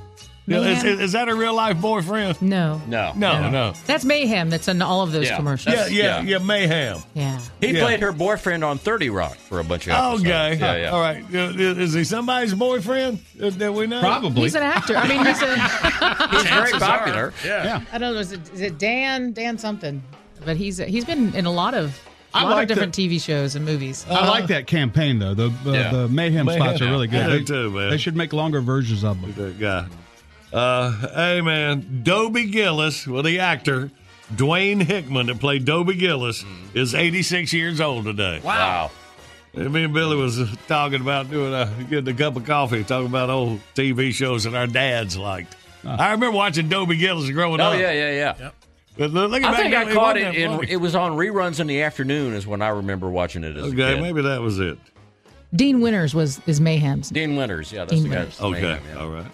Is, 0.47 0.83
Mayhem? 0.83 0.99
is 0.99 1.11
that 1.13 1.27
a 1.27 1.33
real 1.35 1.55
life 1.55 1.81
boyfriend? 1.81 2.39
No. 2.41 2.79
No. 2.87 3.13
No, 3.15 3.49
no. 3.49 3.73
That's 3.87 4.05
Mayhem 4.05 4.51
that's 4.51 4.67
in 4.67 4.79
all 4.81 5.01
of 5.01 5.11
those 5.11 5.27
Yeah. 5.27 5.37
commercials. 5.37 5.73
Yeah, 5.75 5.87
yeah, 5.87 6.21
yeah, 6.21 6.37
mayhem. 6.37 6.99
Yeah. 7.15 7.39
He 7.59 7.71
Yeah. 7.71 7.83
played 7.83 8.01
her 8.01 8.11
boyfriend 8.11 8.63
on 8.63 8.77
30 8.77 9.09
Rock 9.09 9.37
for 9.37 9.59
a 9.59 9.63
bunch 9.63 9.87
of 9.87 9.93
episodes. 9.93 10.21
Okay. 10.21 10.57
Yeah, 10.59 10.75
yeah. 10.75 10.89
All 10.91 11.01
right. 11.01 11.23
Uh, 11.33 11.37
Is 11.57 11.93
he 11.93 12.03
somebody's 12.03 12.53
boyfriend 12.53 13.19
uh, 13.41 13.49
that 13.51 13.73
we 13.73 13.87
know? 13.87 14.01
Probably. 14.01 14.43
He's 14.43 14.53
an 14.55 14.61
actor. 14.63 14.95
I 14.95 15.07
mean, 15.07 15.25
he's 15.25 15.41
a. 15.41 15.55
He's 16.31 16.43
very 16.43 16.71
popular. 16.73 17.25
are. 17.27 17.33
Yeah. 17.45 17.81
I 17.91 17.97
don't 17.97 18.13
know. 18.13 18.19
Is 18.19 18.31
it, 18.31 18.41
is 18.53 18.61
it 18.61 18.77
Dan? 18.77 19.31
Dan 19.33 19.57
something? 19.57 20.03
But 20.45 20.57
he's 20.57 20.77
he's 20.77 21.05
been 21.05 21.33
in 21.33 21.45
a 21.45 21.51
lot 21.51 21.73
of 21.73 21.99
a 22.33 22.37
I 22.39 22.43
lot 22.43 22.51
like 22.51 22.63
of 22.63 22.67
different 22.69 22.93
TV 22.93 23.19
shows 23.21 23.55
and 23.55 23.65
movies. 23.65 24.05
I 24.09 24.27
like 24.27 24.47
that 24.47 24.67
campaign 24.67 25.17
though. 25.19 25.33
The 25.33 25.47
uh, 25.47 25.71
Yeah. 25.71 25.91
the 25.91 26.07
mayhem, 26.09 26.45
Mayhem. 26.45 26.61
spots 26.61 26.81
are 26.81 26.85
really 26.85 27.07
good. 27.07 27.21
I 27.23 27.29
do 27.31 27.39
they, 27.39 27.43
too, 27.45 27.71
man. 27.71 27.89
they 27.89 27.97
should 27.97 28.15
make 28.15 28.33
longer 28.33 28.61
versions 28.61 29.03
of 29.03 29.19
them. 29.21 29.33
That 29.37 29.59
guy. 29.59 29.85
Uh, 30.53 30.91
hey, 31.13 31.41
man. 31.41 32.01
Dobie 32.03 32.45
Gillis, 32.49 33.07
well, 33.07 33.23
the 33.23 33.39
actor, 33.39 33.91
Dwayne 34.33 34.81
Hickman, 34.81 35.27
that 35.27 35.39
played 35.39 35.65
Dobie 35.65 35.95
Gillis, 35.95 36.43
is 36.73 36.95
86 36.95 37.51
years 37.53 37.81
old 37.81 38.05
today. 38.05 38.39
Wow. 38.43 38.91
And 39.53 39.71
me 39.71 39.83
and 39.85 39.93
Billy 39.93 40.17
was 40.17 40.39
uh, 40.39 40.47
talking 40.67 41.01
about 41.01 41.29
doing 41.29 41.53
a 41.53 41.69
getting 41.89 42.13
a 42.13 42.17
cup 42.17 42.35
of 42.35 42.45
coffee, 42.45 42.83
talking 42.83 43.07
about 43.07 43.29
old 43.29 43.61
TV 43.73 44.11
shows 44.13 44.43
that 44.43 44.53
our 44.53 44.67
dads 44.67 45.17
liked. 45.17 45.55
I 45.85 46.11
remember 46.11 46.35
watching 46.35 46.67
Dobie 46.67 46.97
Gillis 46.97 47.29
growing 47.31 47.61
Oh, 47.61 47.65
up. 47.65 47.73
Oh, 47.75 47.77
yeah, 47.77 47.91
yeah, 47.91 48.35
yeah. 48.39 48.49
But 48.97 49.11
look, 49.11 49.31
look 49.31 49.43
I 49.43 49.51
back 49.51 49.57
think 49.61 49.71
then, 49.73 49.87
I 49.89 49.93
caught 49.93 50.17
it 50.17 50.35
in. 50.35 50.63
It 50.67 50.77
was 50.77 50.95
on 50.95 51.13
reruns 51.13 51.59
in 51.59 51.67
the 51.67 51.81
afternoon, 51.83 52.33
is 52.33 52.45
when 52.47 52.61
I 52.61 52.69
remember 52.69 53.09
watching 53.09 53.43
it 53.43 53.55
as 53.55 53.63
a 53.63 53.67
Okay, 53.67 53.93
kid. 53.95 54.01
maybe 54.01 54.21
that 54.23 54.41
was 54.41 54.59
it. 54.59 54.77
Dean 55.53 55.79
Winters 55.79 56.13
was 56.13 56.41
is 56.47 56.59
Mayhem's. 56.59 57.09
Dean 57.09 57.35
Winters, 57.37 57.71
yeah, 57.71 57.85
that's 57.85 57.91
Dean 57.93 58.03
the 58.03 58.09
guy. 58.09 58.15
Winters. 58.15 58.37
that's 58.37 58.41
Okay, 58.43 58.61
Mayhem, 58.61 58.83
yeah. 58.89 58.99
all 59.01 59.09
right. 59.09 59.25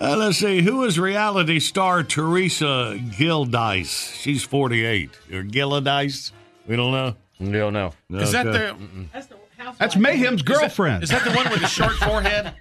Uh, 0.00 0.16
let's 0.16 0.38
see. 0.38 0.62
Who 0.62 0.84
is 0.84 0.98
reality 0.98 1.58
star 1.58 2.04
Teresa 2.04 2.96
Gildice? 2.98 4.14
She's 4.14 4.44
48. 4.44 5.10
Or 5.32 5.42
Gildice? 5.42 6.30
We 6.66 6.76
don't 6.76 6.92
know. 6.92 7.14
We 7.40 7.52
don't 7.52 7.72
know. 7.72 7.92
Is 8.10 8.32
that 8.32 8.46
Okay. 8.46 8.78
the 8.78 9.72
That's 9.78 9.96
Mayhem's 9.96 10.42
girlfriend. 10.42 11.02
is 11.02 11.10
that 11.10 11.24
the 11.24 11.32
one 11.32 11.50
with 11.50 11.60
the 11.60 11.66
short 11.66 11.92
forehead? 11.94 12.54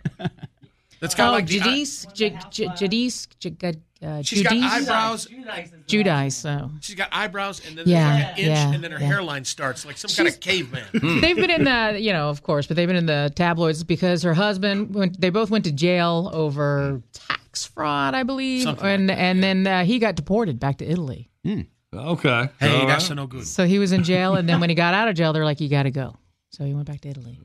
That's 0.99 1.13
got 1.13 1.29
Oh, 1.29 1.31
like 1.33 1.45
the, 1.47 1.59
Jadis, 1.59 2.05
J- 2.13 2.39
J- 2.49 2.69
Jadis, 2.75 3.27
J- 3.39 3.51
uh, 4.03 4.21
she's 4.21 4.43
got 4.43 4.53
eyebrows. 4.53 5.27
Judice. 5.87 6.35
So 6.35 6.69
She's 6.81 6.95
got 6.95 7.09
eyebrows, 7.11 7.65
and 7.67 7.77
then 7.77 7.87
Yeah, 7.87 8.09
there's 8.09 8.23
like 8.23 8.31
an 8.33 8.37
inch, 8.39 8.47
yeah, 8.49 8.73
and 8.73 8.83
then 8.83 8.91
her 8.91 8.99
yeah. 8.99 9.05
hairline 9.07 9.45
starts 9.45 9.85
like 9.85 9.97
some 9.97 10.09
kind 10.09 10.27
of 10.33 10.39
caveman. 10.39 10.85
they've 11.21 11.35
been 11.35 11.49
in 11.49 11.63
the, 11.63 11.97
you 11.99 12.13
know, 12.13 12.29
of 12.29 12.43
course, 12.43 12.67
but 12.67 12.75
they've 12.75 12.87
been 12.87 12.95
in 12.97 13.05
the 13.07 13.31
tabloids 13.35 13.83
because 13.83 14.23
her 14.23 14.33
husband 14.33 14.93
went. 14.93 15.19
They 15.19 15.29
both 15.29 15.49
went 15.49 15.65
to 15.65 15.71
jail 15.71 16.29
over 16.33 17.01
tax 17.13 17.65
fraud, 17.65 18.13
I 18.13 18.23
believe, 18.23 18.63
Something 18.63 18.83
like 18.85 18.93
and 18.99 19.11
and 19.11 19.43
then 19.43 19.67
uh, 19.67 19.83
he 19.83 19.99
got 19.99 20.15
deported 20.15 20.59
back 20.59 20.77
to 20.79 20.85
Italy. 20.85 21.29
Okay. 21.93 22.49
Hey, 22.59 22.81
All 22.81 22.85
that's 22.85 23.09
right. 23.09 23.15
no 23.15 23.25
good. 23.27 23.47
So 23.47 23.65
he 23.65 23.79
was 23.79 23.91
in 23.93 24.03
jail, 24.03 24.35
and 24.35 24.47
then 24.47 24.59
when 24.59 24.69
he 24.69 24.75
got 24.75 24.93
out 24.93 25.07
of 25.07 25.15
jail, 25.15 25.33
they're 25.33 25.45
like, 25.45 25.59
"You 25.61 25.69
got 25.69 25.83
to 25.83 25.91
go." 25.91 26.15
So 26.51 26.65
he 26.65 26.73
went 26.73 26.85
back 26.87 27.01
to 27.01 27.09
Italy. 27.09 27.39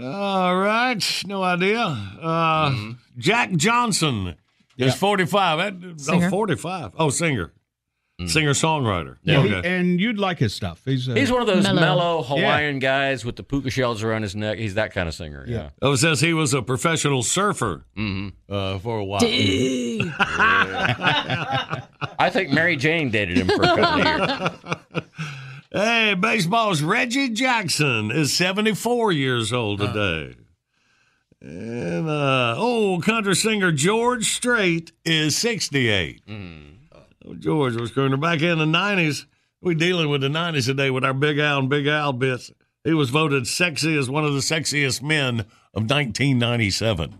All 0.00 0.56
right. 0.56 1.22
No 1.26 1.42
idea. 1.42 1.80
Uh, 1.80 2.92
Jack 3.18 3.52
Johnson 3.52 4.36
is 4.78 4.94
45. 4.94 5.80
That, 5.80 6.00
Singer. 6.00 6.26
Oh, 6.26 6.30
45. 6.30 6.92
Oh, 6.98 7.10
singer. 7.10 7.52
Singer 8.26 8.52
songwriter. 8.52 9.16
Yeah, 9.24 9.42
he- 9.42 9.52
okay. 9.54 9.76
and 9.76 9.98
you'd 10.00 10.16
like 10.18 10.38
his 10.38 10.54
stuff. 10.54 10.80
He's 10.84 11.08
uh, 11.08 11.14
He's 11.14 11.32
one 11.32 11.40
of 11.40 11.48
those 11.48 11.64
Mellow. 11.64 11.80
mellow, 11.80 12.22
Hawaiian 12.22 12.78
guys 12.78 13.24
with 13.24 13.34
the 13.34 13.42
puka 13.42 13.68
shells 13.70 14.04
around 14.04 14.22
his 14.22 14.36
neck. 14.36 14.58
He's 14.58 14.74
that 14.74 14.92
kind 14.92 15.08
of 15.08 15.14
singer. 15.14 15.44
Yeah. 15.48 15.70
Oh, 15.80 15.92
it 15.92 15.96
says 15.96 16.20
he 16.20 16.32
was 16.32 16.54
a 16.54 16.62
professional 16.62 17.24
surfer 17.24 17.84
uh, 18.48 18.78
for 18.78 18.98
a 18.98 19.04
while. 19.04 19.22
I 22.18 22.30
think 22.30 22.50
Mary 22.50 22.76
Jane 22.76 23.10
dated 23.10 23.38
him 23.38 23.48
for 23.48 23.62
a 23.62 23.66
couple 23.76 23.84
of 23.84 24.04
years. 24.04 25.02
Hey, 25.74 26.12
baseball's 26.12 26.82
Reggie 26.82 27.30
Jackson 27.30 28.10
is 28.10 28.30
74 28.36 29.10
years 29.12 29.54
old 29.54 29.80
today. 29.80 30.34
And, 31.44 32.08
uh, 32.08 32.54
oh, 32.56 33.00
country 33.04 33.34
singer 33.34 33.72
George 33.72 34.26
Strait 34.32 34.92
is 35.04 35.36
68. 35.36 36.22
Oh, 36.30 37.34
George 37.38 37.74
was 37.76 37.90
going 37.90 38.18
back 38.20 38.42
in 38.42 38.58
the 38.58 38.64
90s. 38.64 39.26
we 39.60 39.74
dealing 39.74 40.08
with 40.08 40.20
the 40.20 40.28
90s 40.28 40.66
today 40.66 40.90
with 40.90 41.04
our 41.04 41.14
Big 41.14 41.38
Al 41.38 41.58
and 41.58 41.68
Big 41.68 41.86
Al 41.88 42.12
bits. 42.12 42.52
He 42.84 42.94
was 42.94 43.10
voted 43.10 43.46
sexy 43.46 43.96
as 43.96 44.08
one 44.08 44.24
of 44.24 44.34
the 44.34 44.40
sexiest 44.40 45.02
men 45.02 45.40
of 45.74 45.82
1997. 45.90 47.18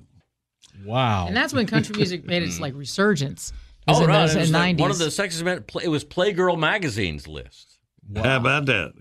Wow. 0.85 1.27
And 1.27 1.37
that's 1.37 1.53
when 1.53 1.67
country 1.67 1.97
music 1.97 2.25
made 2.27 2.43
its 2.43 2.61
like 2.61 2.75
resurgence. 2.75 3.53
Was 3.89 3.99
Oh, 3.99 4.05
in 4.05 4.09
right. 4.09 4.21
those 4.23 4.35
It 4.37 4.39
was 4.41 4.49
in 4.51 4.55
like 4.55 4.77
90s. 4.77 4.81
one 4.81 4.91
of 4.93 4.99
the 4.99 5.07
sexiest 5.07 5.43
men. 5.43 5.65
It 5.83 5.89
was 5.89 6.05
Playgirl 6.05 6.59
magazine's 6.59 7.27
list. 7.27 7.79
How 8.17 8.37
about 8.37 8.67
that? 8.67 8.93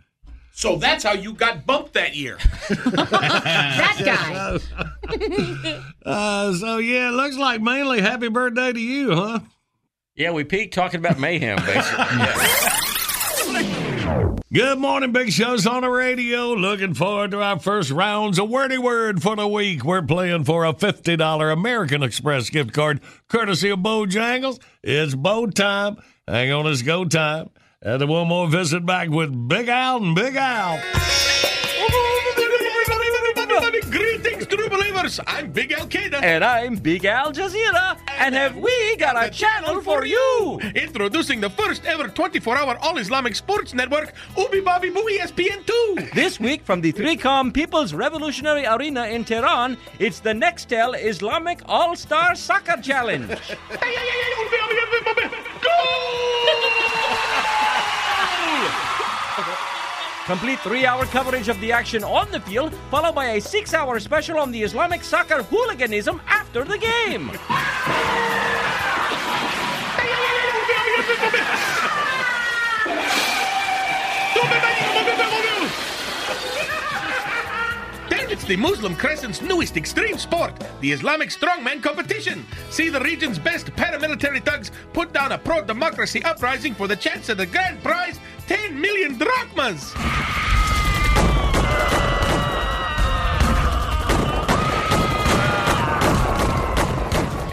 So 0.54 0.76
that's 0.76 1.04
how 1.04 1.14
you 1.14 1.34
got 1.34 1.66
bumped 1.66 1.93
that 1.93 2.16
year. 2.16 2.38
that 2.70 4.02
guy. 4.06 5.80
Uh, 6.06 6.54
so, 6.54 6.78
yeah, 6.78 7.10
it 7.10 7.14
looks 7.14 7.38
like 7.38 7.62
mainly 7.62 8.02
happy 8.02 8.28
birthday 8.28 8.74
to 8.74 8.80
you, 8.80 9.16
huh? 9.16 9.39
Yeah, 10.16 10.32
we 10.32 10.43
peaked 10.43 10.74
talking 10.74 10.99
about 10.99 11.20
mayhem, 11.20 11.58
basically. 11.66 12.06
Yeah. 13.52 14.36
Good 14.54 14.80
morning, 14.80 15.14
Big 15.14 15.32
Show's 15.32 15.66
on 15.66 15.84
the 15.84 15.89
radio. 15.89 16.54
Looking 16.54 16.93
forward 16.93 17.32
to 17.32 17.41
our 17.41 17.58
first 17.60 17.89
rounds. 17.89 18.38
A 18.38 18.43
wordy 18.43 18.78
word 18.78 19.22
for 19.22 19.36
the 19.38 19.47
week. 19.47 19.86
We're 19.86 20.02
playing 20.02 20.43
for 20.43 20.66
a 20.66 20.74
$50 20.74 21.54
American 21.54 22.04
Express 22.04 22.49
gift 22.49 22.74
card, 22.74 22.99
courtesy 23.30 23.70
of 23.70 23.80
Bojangles. 23.80 24.60
It's 24.84 25.16
bow 25.16 25.47
time. 25.47 25.97
Hang 26.28 26.52
on, 26.52 26.68
it's 26.68 26.82
go 26.82 27.06
time. 27.06 27.49
And 27.84 28.00
then 28.00 28.10
one 28.10 28.28
more 28.28 28.48
visit 28.48 28.86
back 28.86 29.10
with 29.10 29.48
Big 29.48 29.68
Al 29.68 29.98
and 29.98 30.14
Big 30.14 30.36
Al. 30.36 30.80
Greetings, 33.90 34.46
true 34.46 34.70
believers. 34.70 35.20
I'm 35.26 35.52
Big 35.52 35.72
Al 35.72 35.88
Qaeda. 35.88 36.22
And 36.22 36.44
I'm 36.44 36.76
Big 36.76 37.06
Al 37.06 37.32
Jazeera. 37.32 37.98
And 38.08 38.36
have 38.36 38.56
we 38.56 38.96
got 38.98 39.26
a 39.26 39.32
channel 39.32 39.82
for 39.82 40.06
you? 40.06 40.60
Introducing 40.76 41.42
the 41.42 41.50
first 41.50 41.84
ever 41.86 42.08
24-hour 42.08 42.78
all-Islamic 42.84 43.36
sports 43.36 43.74
network, 43.74 44.14
Ubi 44.38 44.60
Bobby 44.60 44.92
Boo 44.92 45.10
E 45.10 45.18
ESPN2. 45.18 46.14
This 46.14 46.40
week 46.40 46.64
from 46.64 46.82
the 46.82 46.94
3Com 46.94 47.52
People's 47.52 47.96
Revolutionary 47.96 48.68
Arena 48.68 49.06
in 49.08 49.26
Tehran, 49.26 49.76
it's 49.98 50.20
the 50.20 50.34
Nextel 50.34 50.96
Islamic 51.04 51.62
All 51.66 51.96
Star 51.96 52.36
Soccer 52.36 52.80
Challenge. 52.80 53.28
Complete 60.32 60.60
three 60.62 60.86
hour 60.86 61.06
coverage 61.08 61.50
of 61.50 61.60
the 61.60 61.74
action 61.74 62.06
on 62.06 62.32
the 62.32 62.40
field, 62.40 62.74
followed 62.90 63.14
by 63.14 63.32
a 63.32 63.42
six 63.42 63.74
hour 63.74 64.00
special 64.00 64.40
on 64.40 64.50
the 64.50 64.64
Islamic 64.64 65.04
soccer 65.04 65.44
hooliganism 65.44 66.22
after 66.26 66.64
the 66.64 66.78
game. 66.78 67.32
It's 78.32 78.46
the 78.46 78.56
Muslim 78.56 78.96
Crescent's 78.96 79.42
newest 79.42 79.76
extreme 79.76 80.18
sport, 80.18 80.54
the 80.80 80.94
Islamic 80.94 81.30
Strongman 81.30 81.84
Competition. 81.84 82.46
See 82.70 82.88
the 82.88 83.02
region's 83.02 83.38
best 83.38 83.68
paramilitary 83.76 84.44
thugs 84.44 84.72
put 84.94 85.12
down 85.12 85.34
a 85.34 85.38
pro-democracy 85.38 86.24
uprising 86.24 86.74
for 86.74 86.88
the 86.88 86.96
chance 86.96 87.28
of 87.28 87.38
the 87.38 87.46
grand 87.46 87.84
prize, 87.84 88.22
10 88.48 88.80
million 88.80 89.18
drachmas. 89.18 89.94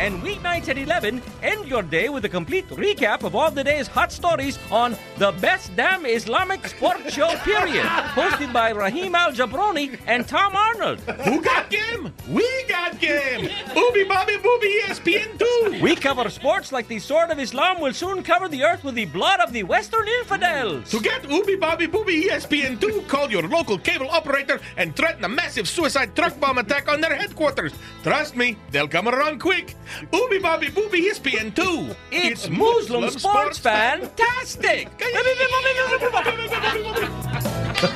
And 0.08 0.22
weeknights 0.22 0.70
at 0.70 0.78
11, 0.78 1.20
end 1.42 1.68
your 1.68 1.82
day 1.82 2.08
with 2.08 2.24
a 2.24 2.30
complete 2.30 2.66
recap 2.70 3.24
of 3.24 3.34
all 3.34 3.50
the 3.50 3.62
day's 3.62 3.86
hot 3.86 4.10
stories 4.10 4.58
on 4.70 4.96
the 5.18 5.32
best 5.32 5.76
damn 5.76 6.06
Islamic 6.06 6.66
sports 6.66 7.12
show, 7.12 7.28
period. 7.44 7.84
Hosted 8.16 8.50
by 8.50 8.70
Raheem 8.70 9.14
Al 9.14 9.32
Jabroni 9.32 9.98
and 10.06 10.26
Tom 10.26 10.56
Arnold. 10.56 11.00
Who 11.00 11.42
got 11.42 11.68
game? 11.68 12.10
We 12.30 12.48
got 12.70 12.98
game. 12.98 13.50
Booby 13.74 14.04
Bobby 14.04 14.38
Booby 14.38 14.80
ESPN 14.86 15.38
2. 15.38 15.82
We 15.82 15.94
cover 15.94 16.30
sports 16.30 16.72
like 16.72 16.88
the 16.88 17.00
sword 17.00 17.28
of 17.28 17.38
Islam 17.38 17.78
will 17.78 17.92
soon 17.92 18.22
cover 18.22 18.48
the 18.48 18.64
earth 18.64 18.84
with 18.84 18.94
the 18.94 19.04
blood 19.04 19.40
of 19.40 19.52
the 19.52 19.62
Western 19.64 20.08
infidels. 20.20 20.90
To 20.90 21.00
get 21.00 21.22
Ooby 21.24 21.60
Bobby 21.60 21.86
Booby 21.86 22.22
ESPN 22.30 22.80
2, 22.80 23.02
call 23.08 23.30
your 23.30 23.46
local 23.46 23.76
cable 23.76 24.08
operator 24.08 24.58
and 24.78 24.96
threaten 24.96 25.24
a 25.24 25.28
massive 25.28 25.68
suicide 25.68 26.16
truck 26.16 26.40
bomb 26.40 26.56
attack 26.56 26.88
on 26.88 27.02
their 27.02 27.14
headquarters. 27.14 27.74
Trust 28.02 28.36
me, 28.36 28.56
they'll 28.70 28.88
come 28.88 29.06
around 29.06 29.38
quick. 29.38 29.76
Ooby 30.12 30.40
Bobby 30.40 30.68
Booby 30.70 30.98
E 30.98 31.10
ESPN 31.10 31.54
2. 31.54 31.94
It's 32.12 32.48
Muslim 32.48 33.10
sports 33.10 33.58
fantastic. 33.58 34.88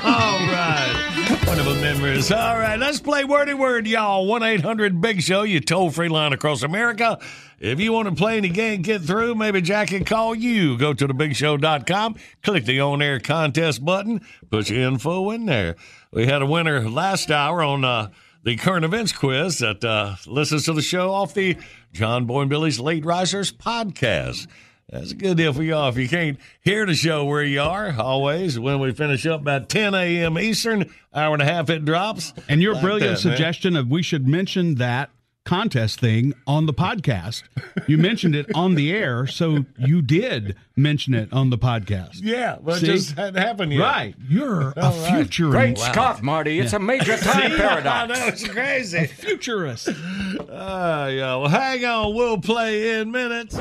All 0.04 0.38
right. 0.46 1.38
Wonderful 1.46 1.74
memories. 1.76 2.30
All 2.30 2.58
right, 2.58 2.78
let's 2.78 3.00
play 3.00 3.24
Wordy 3.24 3.54
Word, 3.54 3.86
y'all. 3.86 4.26
1 4.26 4.42
800 4.42 5.00
Big 5.00 5.22
Show, 5.22 5.42
you 5.42 5.60
toll 5.60 5.90
free 5.90 6.08
line 6.08 6.32
across 6.32 6.62
America. 6.62 7.18
If 7.58 7.78
you 7.78 7.92
want 7.92 8.08
to 8.08 8.14
play 8.14 8.40
you 8.40 8.52
can't 8.52 8.82
get 8.82 9.02
through, 9.02 9.36
maybe 9.36 9.60
Jack 9.60 9.88
can 9.88 10.04
call 10.04 10.34
you. 10.34 10.76
Go 10.76 10.94
to 10.94 11.06
thebigshow.com, 11.06 12.16
click 12.42 12.64
the 12.64 12.80
on 12.80 13.00
air 13.02 13.20
contest 13.20 13.84
button, 13.84 14.20
put 14.50 14.68
your 14.68 14.80
info 14.80 15.30
in 15.30 15.46
there. 15.46 15.76
We 16.12 16.26
had 16.26 16.42
a 16.42 16.46
winner 16.46 16.88
last 16.88 17.30
hour 17.30 17.62
on 17.62 17.84
uh, 17.84 18.10
the 18.42 18.56
current 18.56 18.84
events 18.84 19.12
quiz 19.12 19.58
that 19.58 19.84
uh, 19.84 20.16
listens 20.26 20.64
to 20.64 20.72
the 20.72 20.82
show 20.82 21.10
off 21.12 21.34
the 21.34 21.56
John 21.92 22.24
Boy 22.26 22.42
and 22.42 22.50
Billy's 22.50 22.80
Late 22.80 23.04
Risers 23.04 23.52
podcast. 23.52 24.46
That's 24.90 25.12
a 25.12 25.14
good 25.14 25.36
deal 25.38 25.52
for 25.54 25.62
y'all. 25.62 25.88
If 25.88 25.96
you 25.96 26.08
can't 26.08 26.38
hear 26.60 26.84
the 26.84 26.94
show 26.94 27.24
where 27.24 27.42
you 27.42 27.62
are, 27.62 27.94
always 27.98 28.58
when 28.58 28.78
we 28.78 28.92
finish 28.92 29.24
up 29.26 29.40
about 29.40 29.68
10 29.70 29.94
a.m. 29.94 30.38
Eastern, 30.38 30.92
hour 31.14 31.32
and 31.32 31.40
a 31.40 31.46
half 31.46 31.70
it 31.70 31.84
drops. 31.84 32.34
And 32.48 32.60
your 32.60 32.74
Like 32.74 32.82
brilliant 32.82 33.18
that, 33.18 33.24
man. 33.26 33.36
suggestion 33.36 33.76
of 33.76 33.88
we 33.90 34.02
should 34.02 34.28
mention 34.28 34.74
that 34.76 35.08
contest 35.44 35.98
thing 36.00 36.32
on 36.46 36.66
the 36.66 36.72
podcast. 36.74 37.42
You 37.88 37.98
mentioned 37.98 38.34
it 38.36 38.46
on 38.54 38.74
the 38.74 38.92
air, 38.92 39.26
so 39.26 39.64
you 39.78 40.02
did 40.02 40.56
mention 40.76 41.14
it 41.14 41.32
on 41.32 41.50
the 41.50 41.58
podcast. 41.58 42.20
Yeah, 42.22 42.58
but 42.62 42.80
See? 42.80 42.86
it 42.86 42.90
just 42.96 43.16
hadn't 43.16 43.42
happened 43.42 43.72
yet. 43.72 43.80
Right. 43.80 44.14
You're 44.28 44.70
a 44.70 44.80
All 44.84 44.90
right. 45.02 45.14
futurist. 45.16 45.52
Great 45.52 45.78
Scott, 45.78 46.22
Marty. 46.22 46.58
It's 46.60 46.72
a 46.72 46.78
major 46.78 47.16
time 47.18 47.50
See? 47.52 47.56
paradox. 47.56 47.86
I 47.86 48.06
know, 48.06 48.26
it's 48.28 48.46
crazy. 48.46 49.06
Futurist. 49.06 49.88
Uh, 49.88 51.08
yeah, 51.12 51.36
well, 51.36 51.48
hang 51.48 51.84
on. 51.84 52.14
We'll 52.14 52.38
play 52.40 53.00
in 53.00 53.10
minutes. 53.10 53.56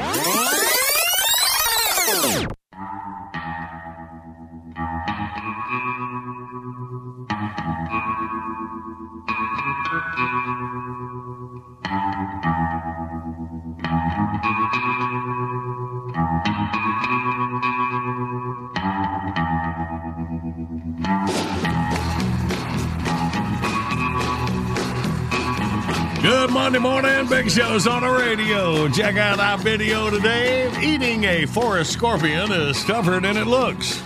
Monday 26.61 26.77
morning, 26.77 27.27
Big 27.27 27.49
Show's 27.49 27.87
on 27.87 28.03
the 28.03 28.09
radio. 28.09 28.87
Check 28.87 29.17
out 29.17 29.39
our 29.39 29.57
video 29.57 30.11
today. 30.11 30.71
Eating 30.79 31.23
a 31.23 31.47
forest 31.47 31.91
scorpion 31.91 32.51
is 32.51 32.83
tougher 32.83 33.19
than 33.19 33.35
it 33.35 33.47
looks. 33.47 33.99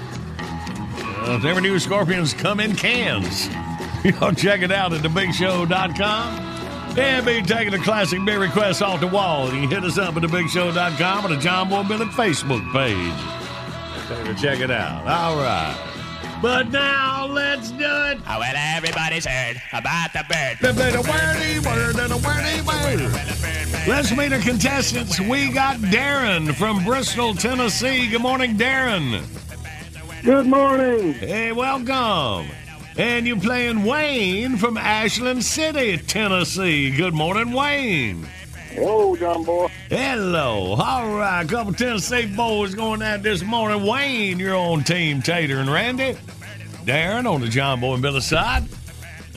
Uh, 0.98 1.38
never 1.44 1.60
knew 1.60 1.78
scorpions 1.80 2.34
come 2.34 2.62
in 2.62 2.74
cans. 2.74 3.50
Y'all 4.06 4.32
check 4.32 4.62
it 4.62 4.72
out 4.72 4.94
at 4.94 5.02
thebigshow.com. 5.02 6.98
And 6.98 7.26
be 7.26 7.42
taking 7.42 7.72
the 7.72 7.80
classic 7.80 8.24
beer 8.24 8.40
requests 8.40 8.82
off 8.82 9.02
the 9.02 9.08
wall. 9.08 9.54
You 9.54 9.68
can 9.68 9.70
hit 9.70 9.84
us 9.84 9.98
up 9.98 10.16
at 10.16 10.24
thebigshow.com 10.24 11.26
or 11.26 11.36
the 11.36 11.38
John 11.42 11.68
Boy 11.68 11.84
Billy 11.84 12.06
Facebook 12.06 12.72
page. 12.72 14.40
Check 14.42 14.62
it 14.62 14.72
out. 14.72 15.06
All 15.06 15.36
right. 15.36 15.95
But 16.46 16.70
now 16.70 17.26
let's 17.26 17.72
do 17.72 17.80
it. 17.80 18.20
Oh, 18.30 18.40
well, 18.40 18.54
everybody's 18.56 19.26
heard 19.26 19.60
about 19.74 20.14
the 20.14 20.24
bird. 20.30 20.60
The 20.62 20.74
bit 20.80 20.94
of 20.94 21.08
wordy 21.08 21.58
word 21.58 21.96
and 21.96 22.14
a 22.14 22.18
wordy 22.18 22.62
word. 22.62 23.12
Let's 23.88 24.16
meet 24.16 24.32
our 24.32 24.38
contestants. 24.38 25.20
We 25.20 25.52
got 25.52 25.78
Darren 25.78 26.54
from 26.54 26.86
Bristol, 26.86 27.34
Tennessee. 27.34 28.08
Good 28.12 28.22
morning, 28.22 28.58
Darren. 28.58 29.26
Good 30.24 30.46
morning. 30.46 31.14
Hey, 31.14 31.52
welcome. 31.52 32.52
And 32.96 33.26
you're 33.26 33.40
playing 33.40 33.84
Wayne 33.84 34.58
from 34.58 34.78
Ashland 34.78 35.44
City, 35.44 35.98
Tennessee. 35.98 36.96
Good 36.96 37.16
morning, 37.16 37.54
Wayne. 37.54 38.28
Hello, 38.70 39.16
John 39.16 39.44
Boy. 39.44 39.68
Hello. 39.90 40.76
All 40.76 41.16
right, 41.16 41.42
a 41.42 41.48
couple 41.48 41.74
Tennessee 41.74 42.28
boys 42.28 42.76
going 42.76 43.02
at 43.02 43.24
this 43.24 43.42
morning. 43.42 43.84
Wayne, 43.88 44.38
you're 44.38 44.56
on 44.56 44.84
Team 44.84 45.24
Tater 45.24 45.58
and 45.58 45.72
Randy. 45.72 46.16
Darren 46.86 47.30
on 47.30 47.42
the 47.42 47.48
John 47.48 47.80
Boy 47.80 47.94
and 47.94 48.02
Billy 48.02 48.22
side. 48.22 48.64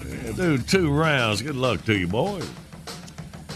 Yeah, 0.06 0.32
do 0.32 0.58
two 0.58 0.90
rounds. 0.90 1.42
Good 1.42 1.56
luck 1.56 1.84
to 1.86 1.96
you, 1.96 2.06
boys. 2.06 2.48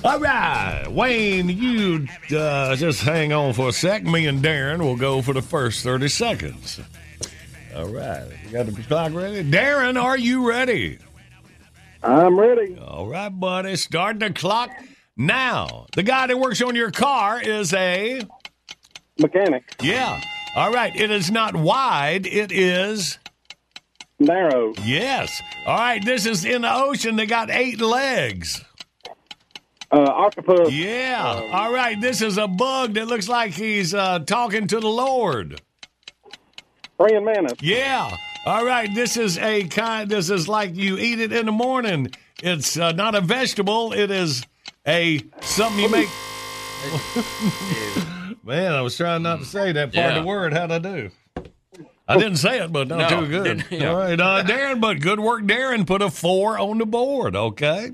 All 0.04 0.18
right, 0.18 0.84
Wayne, 0.90 1.48
you 1.48 2.08
uh, 2.36 2.74
just 2.74 3.02
hang 3.02 3.32
on 3.32 3.52
for 3.52 3.68
a 3.68 3.72
sec. 3.72 4.02
Me 4.02 4.26
and 4.26 4.42
Darren 4.42 4.80
will 4.80 4.96
go 4.96 5.22
for 5.22 5.32
the 5.32 5.42
first 5.42 5.84
30 5.84 6.08
seconds. 6.08 6.80
All 7.76 7.86
right, 7.86 8.26
you 8.44 8.50
got 8.50 8.66
the 8.66 8.82
clock 8.82 9.12
ready? 9.14 9.48
Darren, 9.48 10.02
are 10.02 10.18
you 10.18 10.48
ready? 10.48 10.98
I'm 12.02 12.38
ready. 12.38 12.76
All 12.78 13.06
right, 13.06 13.28
buddy. 13.28 13.76
Start 13.76 14.18
the 14.18 14.32
clock 14.32 14.70
now. 15.16 15.86
The 15.94 16.02
guy 16.02 16.26
that 16.26 16.38
works 16.38 16.60
on 16.60 16.74
your 16.74 16.90
car 16.90 17.40
is 17.40 17.72
a 17.72 18.22
mechanic. 19.18 19.76
Yeah. 19.80 20.20
All 20.56 20.72
right. 20.72 20.94
It 20.96 21.10
is 21.10 21.30
not 21.30 21.54
wide. 21.54 22.26
It 22.26 22.50
is 22.50 23.18
narrow. 24.24 24.74
Yes. 24.84 25.42
All 25.66 25.76
right. 25.76 26.04
This 26.04 26.26
is 26.26 26.44
in 26.44 26.62
the 26.62 26.74
ocean. 26.74 27.16
They 27.16 27.26
got 27.26 27.50
eight 27.50 27.80
legs. 27.80 28.64
Uh, 29.90 30.00
octopus. 30.00 30.72
Yeah. 30.72 31.50
All 31.52 31.72
right. 31.72 32.00
This 32.00 32.22
is 32.22 32.38
a 32.38 32.48
bug 32.48 32.94
that 32.94 33.08
looks 33.08 33.28
like 33.28 33.52
he's 33.52 33.92
uh, 33.92 34.20
talking 34.20 34.66
to 34.68 34.80
the 34.80 34.88
Lord. 34.88 35.60
Praying 36.98 37.24
mantis. 37.24 37.58
Yeah. 37.60 38.16
All 38.46 38.64
right. 38.64 38.92
This 38.94 39.16
is 39.16 39.36
a 39.38 39.64
kind. 39.64 40.10
This 40.10 40.30
is 40.30 40.48
like 40.48 40.76
you 40.76 40.98
eat 40.98 41.20
it 41.20 41.32
in 41.32 41.46
the 41.46 41.52
morning. 41.52 42.10
It's 42.42 42.78
uh, 42.78 42.92
not 42.92 43.14
a 43.14 43.20
vegetable. 43.20 43.92
It 43.92 44.10
is 44.10 44.44
a 44.86 45.20
something 45.40 45.80
you 45.80 45.88
make. 45.90 46.08
Man, 48.44 48.72
I 48.72 48.80
was 48.80 48.96
trying 48.96 49.22
not 49.22 49.38
to 49.38 49.44
say 49.44 49.70
that 49.72 49.94
part 49.94 50.14
of 50.14 50.22
the 50.22 50.28
word. 50.28 50.52
How'd 50.52 50.72
I 50.72 50.78
do? 50.78 51.10
I 52.12 52.18
didn't 52.18 52.36
say 52.36 52.60
it, 52.62 52.72
but 52.72 52.88
not 52.88 53.10
No, 53.10 53.20
too 53.20 53.26
good. 53.28 53.64
yeah. 53.70 53.88
All 53.90 53.96
right, 53.98 54.20
uh, 54.20 54.42
Darren, 54.44 54.80
but 54.80 55.00
good 55.00 55.20
work, 55.20 55.42
Darren. 55.42 55.86
Put 55.86 56.02
a 56.02 56.10
four 56.10 56.58
on 56.58 56.78
the 56.78 56.86
board, 56.86 57.34
okay? 57.36 57.90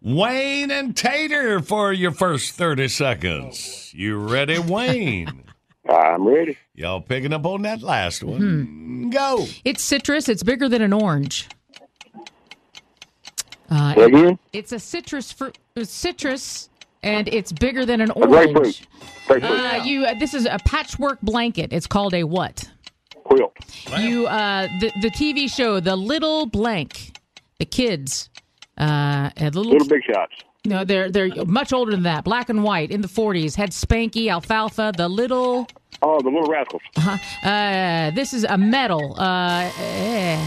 Wayne 0.00 0.70
and 0.70 0.96
Tater 0.96 1.60
for 1.60 1.92
your 1.92 2.10
first 2.10 2.52
30 2.54 2.88
seconds. 2.88 3.92
You 3.94 4.18
ready, 4.18 4.58
Wayne? 4.58 5.44
I'm 5.88 6.26
ready. 6.26 6.56
Y'all 6.74 7.00
picking 7.00 7.32
up 7.32 7.44
on 7.46 7.62
that 7.62 7.82
last 7.82 8.22
one. 8.22 9.10
Go. 9.10 9.46
It's 9.64 9.82
citrus. 9.82 10.28
It's 10.28 10.42
bigger 10.42 10.68
than 10.68 10.80
an 10.82 10.92
orange. 10.92 11.48
Uh, 13.70 13.94
Say 13.94 14.04
again? 14.04 14.38
It's 14.52 14.72
a 14.72 14.78
citrus 14.78 15.32
fruit. 15.32 15.58
Citrus, 15.82 16.68
and 17.02 17.26
it's 17.28 17.52
bigger 17.52 17.84
than 17.86 18.00
an 18.00 18.10
A 18.10 18.14
grapefruit. 18.26 18.56
orange. 18.56 18.88
Grapefruit. 19.26 19.60
Uh, 19.60 19.82
you. 19.84 20.04
Uh, 20.04 20.14
this 20.14 20.34
is 20.34 20.46
a 20.46 20.58
patchwork 20.64 21.20
blanket. 21.22 21.72
It's 21.72 21.86
called 21.86 22.14
a 22.14 22.24
what? 22.24 22.68
Quilt. 23.36 23.56
You. 24.00 24.26
Uh, 24.26 24.68
the 24.80 24.92
the 25.00 25.10
TV 25.10 25.50
show, 25.50 25.80
The 25.80 25.96
Little 25.96 26.46
Blank. 26.46 27.16
The 27.58 27.66
kids. 27.66 28.30
Uh, 28.76 29.30
had 29.36 29.54
little. 29.54 29.72
Little 29.72 29.88
Big 29.88 30.02
Shots. 30.04 30.32
No, 30.64 30.84
they're 30.84 31.10
they're 31.10 31.44
much 31.44 31.72
older 31.72 31.90
than 31.90 32.04
that. 32.04 32.22
Black 32.22 32.48
and 32.48 32.62
white 32.62 32.92
in 32.92 33.00
the 33.00 33.08
40s. 33.08 33.56
Had 33.56 33.70
Spanky, 33.70 34.28
Alfalfa, 34.28 34.92
the 34.96 35.08
little. 35.08 35.66
Oh, 36.02 36.20
the 36.20 36.30
Little 36.30 36.50
Rascals. 36.50 36.82
Uh-huh. 36.96 37.48
Uh, 37.48 38.10
this 38.12 38.32
is 38.32 38.44
a 38.44 38.56
metal. 38.56 39.14
Uh, 39.20 39.70
eh. 39.78 40.44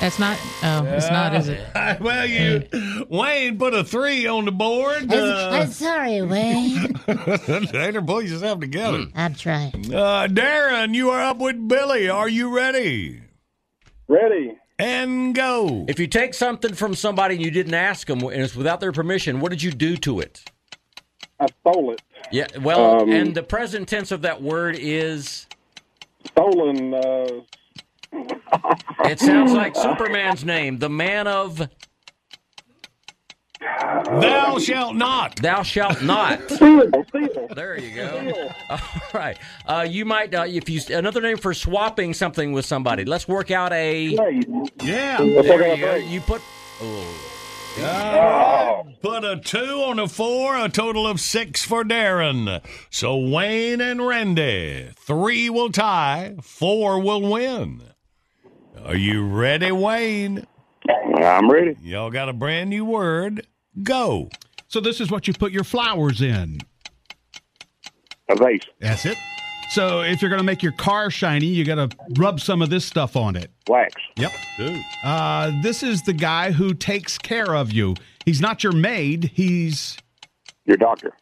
that's 0.00 0.18
not. 0.18 0.38
Oh, 0.62 0.84
it's 0.86 1.10
not, 1.10 1.34
is 1.34 1.48
it? 1.48 1.60
well, 2.00 2.26
you, 2.26 2.66
Wayne 3.08 3.58
put 3.58 3.74
a 3.74 3.84
three 3.84 4.26
on 4.26 4.44
the 4.44 4.52
board. 4.52 5.12
I'm 5.12 5.70
sorry, 5.70 6.22
Wayne. 6.22 6.94
Tater, 7.06 8.02
pull 8.02 8.22
yourself 8.22 8.60
together. 8.60 9.06
I'm 9.14 9.34
trying. 9.34 9.94
Uh, 9.94 10.28
Darren, 10.28 10.94
you 10.94 11.10
are 11.10 11.22
up 11.22 11.38
with 11.38 11.68
Billy. 11.68 12.08
Are 12.08 12.28
you 12.28 12.54
ready? 12.54 13.22
Ready. 14.08 14.58
And 14.78 15.34
go. 15.34 15.84
If 15.88 15.98
you 16.00 16.06
take 16.06 16.34
something 16.34 16.74
from 16.74 16.94
somebody 16.94 17.36
and 17.36 17.44
you 17.44 17.50
didn't 17.50 17.74
ask 17.74 18.06
them 18.06 18.22
and 18.22 18.42
it's 18.42 18.56
without 18.56 18.80
their 18.80 18.92
permission, 18.92 19.40
what 19.40 19.50
did 19.50 19.62
you 19.62 19.70
do 19.70 19.96
to 19.98 20.20
it? 20.20 20.44
I 21.38 21.46
stole 21.60 21.92
it. 21.92 22.00
Yeah. 22.30 22.46
Well, 22.60 23.02
Um, 23.02 23.10
and 23.10 23.34
the 23.34 23.42
present 23.42 23.88
tense 23.88 24.10
of 24.10 24.22
that 24.22 24.42
word 24.42 24.76
is. 24.78 25.46
Stolen. 26.26 26.94
Uh, 26.94 27.26
It 29.04 29.18
sounds 29.18 29.52
like 29.52 29.74
Superman's 29.74 30.44
name, 30.44 30.78
the 30.78 30.88
man 30.90 31.26
of. 31.26 31.68
Thou 33.62 34.58
shalt 34.58 34.96
not. 34.96 35.36
Thou 35.36 35.62
shalt 35.62 36.02
not. 36.02 36.42
steal. 36.50 36.90
Steal. 37.08 37.48
There 37.54 37.78
you 37.78 37.94
go. 37.94 38.50
All 38.70 38.78
right. 39.14 39.38
Uh, 39.66 39.86
you 39.88 40.04
might, 40.04 40.34
uh, 40.34 40.44
if 40.46 40.68
you 40.68 40.80
another 40.94 41.20
name 41.20 41.36
for 41.36 41.54
swapping 41.54 42.14
something 42.14 42.52
with 42.52 42.66
somebody. 42.66 43.04
Let's 43.04 43.28
work 43.28 43.50
out 43.50 43.72
a. 43.72 44.16
Trade. 44.16 44.46
Yeah. 44.82 45.18
There 45.18 45.76
you 45.76 45.84
go. 45.84 45.94
You 45.96 46.20
put. 46.20 46.42
Oh. 46.80 47.28
Put 49.00 49.24
a 49.24 49.40
two 49.42 49.58
on 49.58 49.98
a 49.98 50.06
four, 50.06 50.56
a 50.56 50.68
total 50.68 51.06
of 51.06 51.20
six 51.20 51.64
for 51.64 51.84
Darren. 51.84 52.62
So 52.90 53.16
Wayne 53.16 53.80
and 53.80 54.06
Randy, 54.06 54.90
three 54.96 55.48
will 55.48 55.70
tie, 55.70 56.36
four 56.42 57.00
will 57.00 57.22
win. 57.22 57.82
Are 58.84 58.96
you 58.96 59.26
ready, 59.26 59.72
Wayne? 59.72 60.46
I'm 61.16 61.50
ready. 61.50 61.76
Y'all 61.82 62.10
got 62.10 62.28
a 62.28 62.32
brand 62.32 62.70
new 62.70 62.84
word. 62.84 63.46
Go. 63.82 64.28
So 64.68 64.80
this 64.80 65.00
is 65.00 65.10
what 65.10 65.26
you 65.26 65.34
put 65.34 65.52
your 65.52 65.64
flowers 65.64 66.22
in. 66.22 66.58
A 68.28 68.36
vase. 68.36 68.62
That's 68.80 69.04
it. 69.06 69.18
So 69.70 70.02
if 70.02 70.20
you're 70.20 70.28
going 70.28 70.40
to 70.40 70.44
make 70.44 70.62
your 70.62 70.72
car 70.72 71.10
shiny, 71.10 71.46
you 71.46 71.64
got 71.64 71.76
to 71.90 71.96
rub 72.18 72.40
some 72.40 72.60
of 72.60 72.68
this 72.68 72.84
stuff 72.84 73.16
on 73.16 73.36
it. 73.36 73.50
Wax. 73.68 73.94
Yep. 74.16 74.32
Uh, 75.02 75.50
this 75.62 75.82
is 75.82 76.02
the 76.02 76.12
guy 76.12 76.52
who 76.52 76.74
takes 76.74 77.16
care 77.16 77.54
of 77.54 77.72
you. 77.72 77.94
He's 78.26 78.40
not 78.40 78.62
your 78.62 78.72
maid. 78.74 79.30
He's 79.34 79.96
Your 80.66 80.76
doctor. 80.76 81.12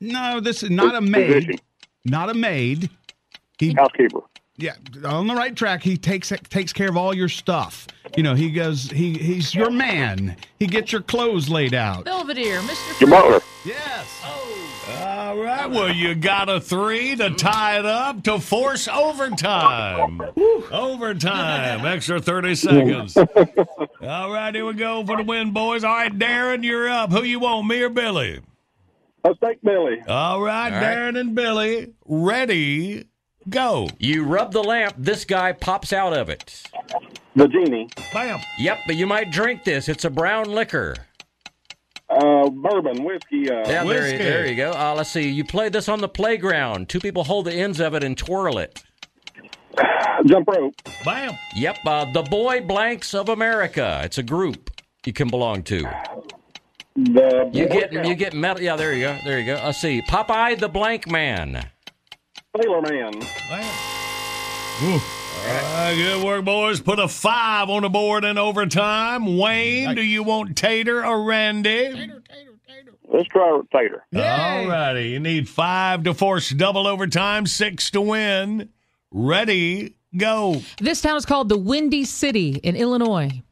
no. 0.00 0.40
This 0.40 0.62
is 0.62 0.70
not 0.70 0.94
a 0.94 1.00
maid. 1.02 1.34
Physician. 1.34 1.60
Not 2.04 2.30
a 2.30 2.34
maid. 2.34 2.88
He 3.58 3.74
Housekeeper. 3.74 4.20
Yeah 4.58 4.74
on 5.04 5.26
the 5.26 5.34
right 5.34 5.56
track. 5.56 5.82
He 5.82 5.96
takes 5.96 6.32
takes 6.50 6.72
care 6.72 6.88
of 6.88 6.96
all 6.96 7.14
your 7.14 7.28
stuff. 7.28 7.86
You 8.16 8.22
know 8.22 8.34
he 8.34 8.50
goes. 8.50 8.90
He 8.90 9.14
he's 9.14 9.54
your 9.54 9.70
man. 9.70 10.36
He 10.58 10.66
gets 10.66 10.92
your 10.92 11.02
clothes 11.02 11.48
laid 11.48 11.74
out. 11.74 12.04
Belvedere, 12.04 12.60
Mr. 12.60 13.00
Your 13.00 13.10
butler. 13.10 13.40
Yes. 13.64 14.20
Oh. 14.24 14.44
All 15.00 15.36
right. 15.36 15.70
Well, 15.70 15.92
you 15.92 16.14
got 16.14 16.48
a 16.48 16.60
three 16.60 17.14
to 17.16 17.30
tie 17.30 17.78
it 17.78 17.84
up 17.84 18.22
to 18.24 18.38
force 18.38 18.88
overtime. 18.88 20.22
overtime. 20.72 21.84
Extra 21.84 22.20
30 22.20 22.54
seconds. 22.54 23.16
All 23.16 24.32
right. 24.32 24.54
Here 24.54 24.64
we 24.64 24.72
go 24.72 25.04
for 25.04 25.18
the 25.18 25.24
win, 25.24 25.52
boys. 25.52 25.84
All 25.84 25.94
right, 25.94 26.16
Darren, 26.16 26.64
you're 26.64 26.88
up. 26.88 27.10
Who 27.12 27.22
you 27.22 27.40
want, 27.40 27.66
me 27.66 27.82
or 27.82 27.90
Billy? 27.90 28.40
Let's 29.24 29.38
take 29.40 29.60
Billy. 29.62 29.98
All 30.08 30.40
right, 30.40 30.72
All 30.72 30.80
right. 30.80 30.96
Darren 30.96 31.18
and 31.18 31.34
Billy, 31.34 31.92
ready, 32.06 33.04
go. 33.50 33.88
You 33.98 34.24
rub 34.24 34.52
the 34.52 34.62
lamp. 34.62 34.94
This 34.98 35.24
guy 35.24 35.52
pops 35.52 35.92
out 35.92 36.12
of 36.12 36.28
it. 36.28 36.62
The 37.36 37.48
genie. 37.48 37.88
Bam. 38.12 38.40
Yep, 38.58 38.78
but 38.86 38.96
you 38.96 39.06
might 39.06 39.30
drink 39.30 39.64
this. 39.64 39.88
It's 39.88 40.04
a 40.04 40.10
brown 40.10 40.46
liquor. 40.50 40.96
Uh, 42.10 42.48
bourbon. 42.48 43.04
Whiskey. 43.04 43.50
Uh, 43.50 43.56
Yeah, 43.68 43.84
there, 43.84 43.84
Whiskey. 43.84 44.16
there 44.18 44.46
you 44.46 44.56
go. 44.56 44.72
Uh, 44.72 44.94
let's 44.96 45.10
see. 45.10 45.28
You 45.28 45.44
play 45.44 45.68
this 45.68 45.88
on 45.88 46.00
the 46.00 46.08
playground. 46.08 46.88
Two 46.88 47.00
people 47.00 47.24
hold 47.24 47.44
the 47.46 47.52
ends 47.54 47.80
of 47.80 47.94
it 47.94 48.02
and 48.02 48.16
twirl 48.16 48.58
it. 48.58 48.82
Jump 50.26 50.48
rope. 50.48 50.74
Bam. 51.04 51.32
Yep, 51.54 51.76
uh, 51.86 52.12
the 52.12 52.22
Boy 52.22 52.60
Blanks 52.62 53.14
of 53.14 53.28
America. 53.28 54.00
It's 54.04 54.18
a 54.18 54.22
group 54.22 54.70
you 55.04 55.12
can 55.12 55.28
belong 55.28 55.62
to. 55.64 55.82
The 56.96 57.50
You 57.52 57.68
get 57.68 57.92
Scout. 57.92 58.06
you 58.06 58.14
get 58.16 58.34
metal. 58.34 58.62
Yeah, 58.62 58.74
there 58.76 58.92
you 58.92 59.02
go. 59.02 59.16
There 59.24 59.38
you 59.38 59.46
go. 59.46 59.60
Let's 59.64 59.78
see. 59.80 60.02
Popeye 60.02 60.58
the 60.58 60.68
Blank 60.68 61.08
Man. 61.08 61.68
Sailor 62.60 62.82
Man. 62.82 63.12
All 64.80 64.90
right, 65.46 65.94
good 65.96 66.24
work, 66.24 66.44
boys. 66.44 66.80
Put 66.80 66.98
a 66.98 67.06
five 67.06 67.68
on 67.70 67.82
the 67.82 67.88
board 67.88 68.24
in 68.24 68.36
overtime. 68.36 69.36
Wayne, 69.36 69.94
do 69.94 70.02
you 70.02 70.22
want 70.22 70.56
Tater 70.56 71.04
or 71.04 71.22
Randy? 71.22 71.70
Tater, 71.70 71.96
Tater, 72.28 72.54
Tater. 72.66 72.92
Let's 73.06 73.28
try 73.28 73.60
Tater. 73.72 74.04
All 74.14 74.66
righty. 74.66 75.10
You 75.10 75.20
need 75.20 75.48
five 75.48 76.02
to 76.04 76.14
force 76.14 76.50
double 76.50 76.86
overtime, 76.86 77.46
six 77.46 77.90
to 77.92 78.00
win. 78.00 78.70
Ready, 79.12 79.94
go. 80.16 80.60
This 80.80 81.00
town 81.00 81.16
is 81.16 81.24
called 81.24 81.48
the 81.48 81.58
Windy 81.58 82.04
City 82.04 82.60
in 82.62 82.74
Illinois. 82.74 83.42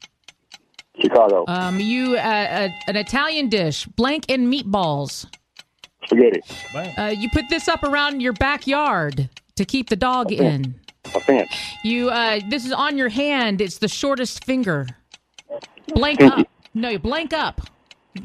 Chicago. 1.00 1.44
Um, 1.46 1.78
you 1.78 2.16
uh, 2.16 2.18
uh, 2.18 2.68
an 2.88 2.96
Italian 2.96 3.48
dish, 3.50 3.86
blank 3.86 4.24
and 4.28 4.52
meatballs. 4.52 5.26
Spaghetti. 6.06 6.40
Uh, 6.74 7.06
you 7.16 7.28
put 7.30 7.44
this 7.50 7.68
up 7.68 7.82
around 7.82 8.20
your 8.20 8.32
backyard 8.32 9.28
to 9.56 9.64
keep 9.64 9.88
the 9.88 9.96
dog 9.96 10.32
in. 10.32 10.74
A 11.14 11.20
fence. 11.20 11.50
You 11.84 12.10
uh, 12.10 12.40
this 12.48 12.64
is 12.64 12.72
on 12.72 12.96
your 12.98 13.08
hand. 13.08 13.60
It's 13.60 13.78
the 13.78 13.88
shortest 13.88 14.44
finger. 14.44 14.86
Blank 15.94 16.20
up. 16.22 16.46
No, 16.74 16.88
you 16.88 16.98
blank 16.98 17.32
up. 17.32 17.60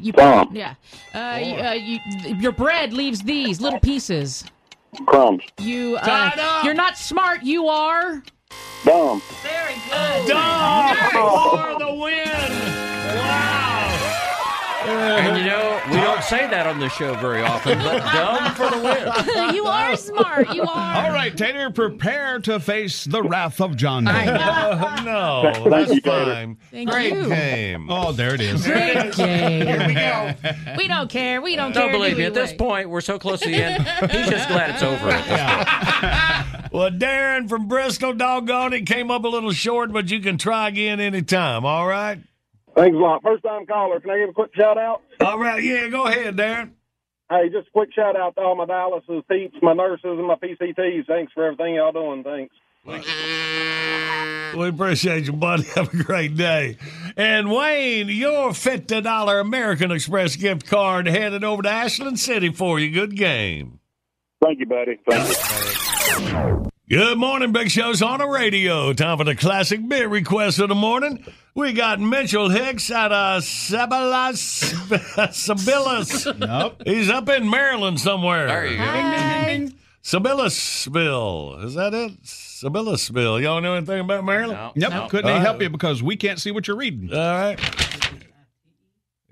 You 0.00 0.12
Thumb. 0.12 0.50
yeah. 0.52 0.74
Uh, 1.14 1.38
you, 1.42 1.54
uh, 1.54 1.72
you, 1.72 1.98
your 2.38 2.52
bread 2.52 2.92
leaves 2.92 3.22
these 3.22 3.60
little 3.60 3.80
pieces. 3.80 4.44
Crumbs. 5.06 5.42
You. 5.58 5.96
Uh, 6.00 6.62
you're 6.64 6.74
not 6.74 6.98
smart. 6.98 7.42
You 7.42 7.68
are. 7.68 8.22
Dumb. 8.84 9.22
Very 9.42 9.74
good. 9.88 10.28
Dog 10.28 10.96
for 11.12 11.78
the 11.78 11.94
win. 11.94 12.91
Wow. 14.92 15.16
And 15.16 15.38
you 15.38 15.44
know, 15.44 15.80
we 15.90 15.96
don't 15.96 16.22
say 16.22 16.46
that 16.48 16.66
on 16.66 16.78
the 16.78 16.88
show 16.88 17.14
very 17.14 17.42
often, 17.42 17.78
but 17.78 17.98
dumb 18.12 18.54
for 18.54 18.70
the 18.70 18.82
win. 18.82 19.54
you 19.54 19.64
are 19.66 19.96
smart. 19.96 20.54
You 20.54 20.62
are. 20.62 21.04
All 21.06 21.10
right, 21.10 21.36
Tater, 21.36 21.70
prepare 21.70 22.38
to 22.40 22.60
face 22.60 23.04
the 23.04 23.22
wrath 23.22 23.60
of 23.60 23.76
John. 23.76 24.06
I 24.06 24.24
Doe. 24.26 25.02
know. 25.02 25.42
no, 25.42 25.70
Thank 25.70 25.88
that's 25.88 25.98
fine. 26.00 26.56
Thank 26.70 26.90
Great 26.90 27.12
you. 27.14 27.28
game. 27.28 27.88
Oh, 27.90 28.12
there 28.12 28.34
it 28.34 28.40
is. 28.40 28.64
Great 28.64 29.12
game. 29.14 29.66
Here 29.66 29.86
we 29.86 29.94
go. 29.94 30.34
We 30.76 30.88
don't 30.88 31.10
care. 31.10 31.40
We 31.40 31.56
don't 31.56 31.72
care. 31.72 31.82
Don't 31.82 31.92
believe 31.92 32.12
do 32.16 32.18
me. 32.22 32.24
At 32.26 32.34
this 32.34 32.52
point, 32.52 32.88
we're 32.90 33.00
so 33.00 33.18
close 33.18 33.40
to 33.40 33.48
the 33.50 33.62
end. 33.62 34.10
He's 34.10 34.28
just 34.28 34.48
glad 34.48 34.70
it's 34.70 34.82
over. 34.82 35.08
At 35.10 35.24
this 35.26 36.60
point. 36.60 36.72
Well, 36.72 36.90
Darren 36.90 37.48
from 37.48 37.68
Bristol, 37.68 38.14
doggone 38.14 38.72
it, 38.72 38.86
came 38.86 39.10
up 39.10 39.24
a 39.24 39.28
little 39.28 39.52
short, 39.52 39.92
but 39.92 40.10
you 40.10 40.20
can 40.20 40.38
try 40.38 40.68
again 40.68 41.00
anytime, 41.00 41.66
all 41.66 41.86
right? 41.86 42.18
Thanks 42.74 42.94
a 42.94 42.98
lot. 42.98 43.22
First 43.22 43.42
time 43.44 43.66
caller. 43.66 44.00
Can 44.00 44.10
I 44.10 44.18
give 44.18 44.30
a 44.30 44.32
quick 44.32 44.54
shout 44.54 44.78
out? 44.78 45.02
All 45.20 45.38
right, 45.38 45.62
yeah, 45.62 45.88
go 45.88 46.06
ahead, 46.06 46.36
Darren. 46.36 46.70
Hey, 47.30 47.48
just 47.50 47.68
a 47.68 47.70
quick 47.70 47.92
shout 47.94 48.16
out 48.16 48.34
to 48.36 48.42
all 48.42 48.56
my 48.56 48.66
dialysis 48.66 49.26
peeps, 49.28 49.56
my 49.62 49.72
nurses, 49.72 50.04
and 50.04 50.26
my 50.26 50.34
PCTs. 50.34 51.06
Thanks 51.06 51.32
for 51.32 51.44
everything 51.44 51.74
y'all 51.76 51.92
doing. 51.92 52.22
Thanks. 52.24 52.54
We 54.54 54.68
appreciate 54.68 55.26
you, 55.26 55.32
buddy. 55.32 55.62
Have 55.74 55.94
a 55.94 56.02
great 56.02 56.36
day. 56.36 56.76
And 57.16 57.50
Wayne, 57.50 58.08
your 58.08 58.50
$50 58.50 59.40
American 59.40 59.90
Express 59.90 60.36
gift 60.36 60.66
card 60.66 61.06
headed 61.06 61.44
over 61.44 61.62
to 61.62 61.70
Ashland 61.70 62.18
City 62.18 62.50
for 62.50 62.78
you. 62.78 62.90
Good 62.90 63.16
game. 63.16 63.80
Thank 64.42 64.58
you, 64.58 64.66
buddy. 64.66 64.98
Thank 65.08 65.28
you. 66.28 66.70
Good 66.92 67.16
morning, 67.16 67.52
Big 67.52 67.70
Show's 67.70 68.02
on 68.02 68.18
the 68.18 68.28
radio. 68.28 68.92
Time 68.92 69.16
for 69.16 69.24
the 69.24 69.34
classic 69.34 69.88
bit 69.88 70.10
request 70.10 70.58
of 70.58 70.68
the 70.68 70.74
morning. 70.74 71.24
We 71.54 71.72
got 71.72 72.00
Mitchell 72.00 72.50
Hicks 72.50 72.90
out 72.90 73.10
of 73.10 73.44
Sabalas, 73.44 74.74
Sabilis. 75.32 76.38
Nope. 76.38 76.82
He's 76.84 77.08
up 77.08 77.30
in 77.30 77.48
Maryland 77.48 77.98
somewhere. 77.98 78.46
There 78.46 78.66
you 78.66 78.76
go. 78.76 78.84
Hi. 78.84 79.68
Sabillasville. 80.02 81.64
Is 81.64 81.72
that 81.76 81.94
it? 81.94 82.22
Sabillasville. 82.24 83.40
Y'all 83.40 83.62
know 83.62 83.72
anything 83.72 84.00
about 84.00 84.22
Maryland? 84.26 84.58
No. 84.58 84.72
Yep. 84.76 84.90
No. 84.90 85.08
Couldn't 85.08 85.24
All 85.24 85.30
they 85.30 85.38
right. 85.38 85.46
help 85.46 85.62
you 85.62 85.70
because 85.70 86.02
we 86.02 86.18
can't 86.18 86.38
see 86.38 86.50
what 86.50 86.68
you're 86.68 86.76
reading? 86.76 87.08
All 87.10 87.16
right. 87.18 87.58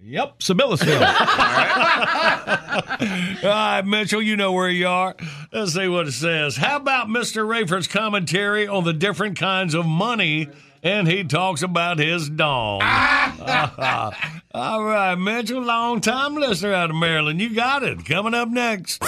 Yep. 0.03 0.39
Sabillasville. 0.41 1.01
All 3.45 3.51
right, 3.51 3.83
Mitchell, 3.83 4.23
you 4.23 4.37
know 4.37 4.53
where 4.53 4.69
you 4.69 4.89
are. 4.89 5.15
Let's 5.53 5.75
see 5.75 5.89
what 5.89 6.09
it 6.09 6.13
says. 6.13 6.57
How 6.57 6.77
about 6.77 7.09
Mr. 7.09 7.47
Raiford's 7.47 7.87
commentary 7.87 8.67
on 8.67 8.85
the 8.85 8.93
different 8.93 9.39
kinds 9.39 9.75
of 9.75 9.87
money? 9.87 10.49
And 10.83 11.07
he 11.07 11.25
talks 11.25 11.63
about 11.63 11.99
his 11.99 12.31
dong. 12.31 12.81
All 14.53 14.83
right, 14.85 15.15
Mitchell, 15.17 15.63
long 15.63 16.01
time 16.01 16.35
listener 16.37 16.73
out 16.73 16.91
of 16.91 16.97
Maryland. 16.97 17.41
You 17.41 17.55
got 17.55 17.83
it. 17.83 18.05
Coming 18.07 18.35
up 18.35 18.49
next. 18.49 19.03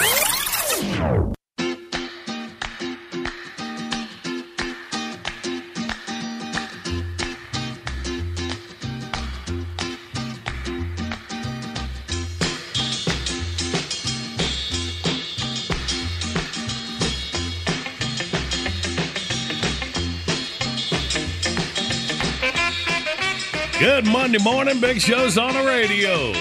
Good 23.83 24.07
Monday 24.07 24.41
morning. 24.41 24.79
Big 24.79 25.01
show's 25.01 25.37
on 25.37 25.53
the 25.53 25.65
radio. 25.65 26.31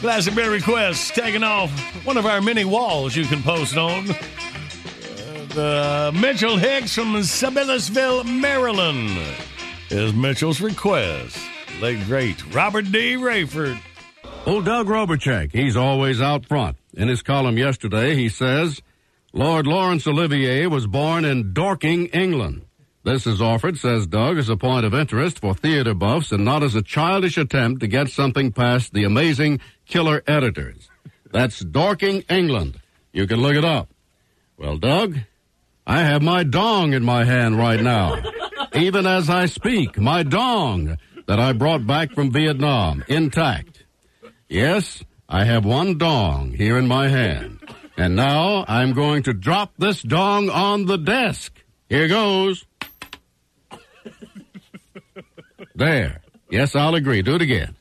Classic 0.00 0.34
Beer 0.34 0.50
Requests 0.50 1.12
taking 1.12 1.44
off 1.44 1.70
one 2.04 2.16
of 2.16 2.26
our 2.26 2.40
many 2.40 2.64
walls 2.64 3.14
you 3.14 3.24
can 3.24 3.40
post 3.40 3.76
on. 3.76 4.10
Uh, 4.10 4.14
the 5.54 6.18
Mitchell 6.20 6.56
Hicks 6.56 6.92
from 6.92 7.14
Sabinusville, 7.14 8.24
Maryland 8.40 9.16
is 9.90 10.12
Mitchell's 10.12 10.60
request. 10.60 11.38
Late 11.80 12.04
great 12.06 12.44
Robert 12.52 12.90
D. 12.90 13.14
Raiford. 13.14 13.78
Old 14.44 14.64
Doug 14.64 14.88
Robarchek, 14.88 15.52
he's 15.52 15.76
always 15.76 16.20
out 16.20 16.46
front. 16.46 16.78
In 16.94 17.06
his 17.06 17.22
column 17.22 17.58
yesterday, 17.58 18.16
he 18.16 18.28
says, 18.28 18.82
Lord 19.32 19.68
Laurence 19.68 20.04
Olivier 20.08 20.66
was 20.66 20.88
born 20.88 21.24
in 21.24 21.52
Dorking, 21.52 22.06
England. 22.06 22.65
This 23.06 23.24
is 23.24 23.40
offered, 23.40 23.78
says 23.78 24.08
Doug, 24.08 24.36
as 24.36 24.48
a 24.48 24.56
point 24.56 24.84
of 24.84 24.92
interest 24.92 25.38
for 25.38 25.54
theater 25.54 25.94
buffs 25.94 26.32
and 26.32 26.44
not 26.44 26.64
as 26.64 26.74
a 26.74 26.82
childish 26.82 27.38
attempt 27.38 27.80
to 27.82 27.86
get 27.86 28.08
something 28.08 28.50
past 28.50 28.92
the 28.92 29.04
amazing 29.04 29.60
killer 29.84 30.24
editors. 30.26 30.90
That's 31.30 31.60
Dorking, 31.60 32.24
England. 32.28 32.80
You 33.12 33.28
can 33.28 33.40
look 33.40 33.54
it 33.54 33.64
up. 33.64 33.90
Well, 34.58 34.76
Doug, 34.76 35.18
I 35.86 36.02
have 36.02 36.20
my 36.20 36.42
dong 36.42 36.94
in 36.94 37.04
my 37.04 37.24
hand 37.24 37.56
right 37.56 37.80
now. 37.80 38.20
Even 38.74 39.06
as 39.06 39.30
I 39.30 39.46
speak, 39.46 39.98
my 39.98 40.24
dong 40.24 40.98
that 41.28 41.38
I 41.38 41.52
brought 41.52 41.86
back 41.86 42.10
from 42.10 42.32
Vietnam, 42.32 43.04
intact. 43.06 43.84
Yes, 44.48 45.04
I 45.28 45.44
have 45.44 45.64
one 45.64 45.96
dong 45.96 46.54
here 46.54 46.76
in 46.76 46.88
my 46.88 47.06
hand. 47.06 47.60
And 47.96 48.16
now 48.16 48.64
I'm 48.66 48.94
going 48.94 49.22
to 49.22 49.32
drop 49.32 49.74
this 49.78 50.02
dong 50.02 50.50
on 50.50 50.86
the 50.86 50.98
desk. 50.98 51.52
Here 51.88 52.08
goes. 52.08 52.66
There. 55.76 56.22
Yes, 56.50 56.74
I'll 56.74 56.94
agree. 56.94 57.20
Do 57.20 57.34
it 57.34 57.42
again. 57.42 57.76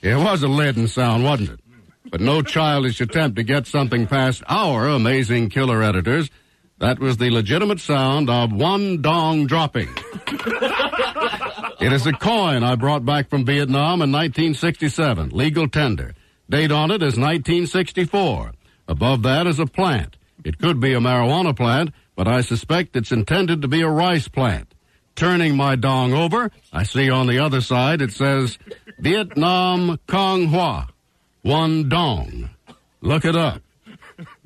It 0.00 0.16
was 0.16 0.42
a 0.42 0.48
leaden 0.48 0.88
sound, 0.88 1.24
wasn't 1.24 1.50
it? 1.50 1.60
But 2.10 2.22
no 2.22 2.40
childish 2.40 3.02
attempt 3.02 3.36
to 3.36 3.42
get 3.42 3.66
something 3.66 4.06
past 4.06 4.42
our 4.48 4.88
amazing 4.88 5.50
killer 5.50 5.82
editors. 5.82 6.30
That 6.78 7.00
was 7.00 7.18
the 7.18 7.30
legitimate 7.30 7.80
sound 7.80 8.30
of 8.30 8.50
one 8.50 9.02
dong 9.02 9.46
dropping. 9.46 9.90
it 11.80 11.92
is 11.92 12.06
a 12.06 12.12
coin 12.12 12.62
I 12.62 12.76
brought 12.76 13.04
back 13.04 13.28
from 13.28 13.44
Vietnam 13.44 14.00
in 14.00 14.10
1967, 14.10 15.30
legal 15.30 15.68
tender. 15.68 16.14
Date 16.48 16.72
on 16.72 16.90
it 16.90 17.02
is 17.02 17.18
1964. 17.18 18.52
Above 18.86 19.22
that 19.22 19.46
is 19.46 19.58
a 19.58 19.66
plant. 19.66 20.16
It 20.44 20.58
could 20.58 20.80
be 20.80 20.94
a 20.94 21.00
marijuana 21.00 21.54
plant, 21.54 21.90
but 22.16 22.26
I 22.26 22.40
suspect 22.40 22.96
it's 22.96 23.12
intended 23.12 23.60
to 23.60 23.68
be 23.68 23.82
a 23.82 23.88
rice 23.88 24.28
plant. 24.28 24.67
Turning 25.18 25.56
my 25.56 25.74
dong 25.74 26.12
over, 26.12 26.48
I 26.72 26.84
see 26.84 27.10
on 27.10 27.26
the 27.26 27.40
other 27.40 27.60
side 27.60 28.00
it 28.00 28.12
says 28.12 28.56
Vietnam 29.00 29.98
Cong 30.06 30.46
Hoa. 30.46 30.90
One 31.42 31.88
dong. 31.88 32.50
Look 33.00 33.24
it 33.24 33.34
up. 33.34 33.60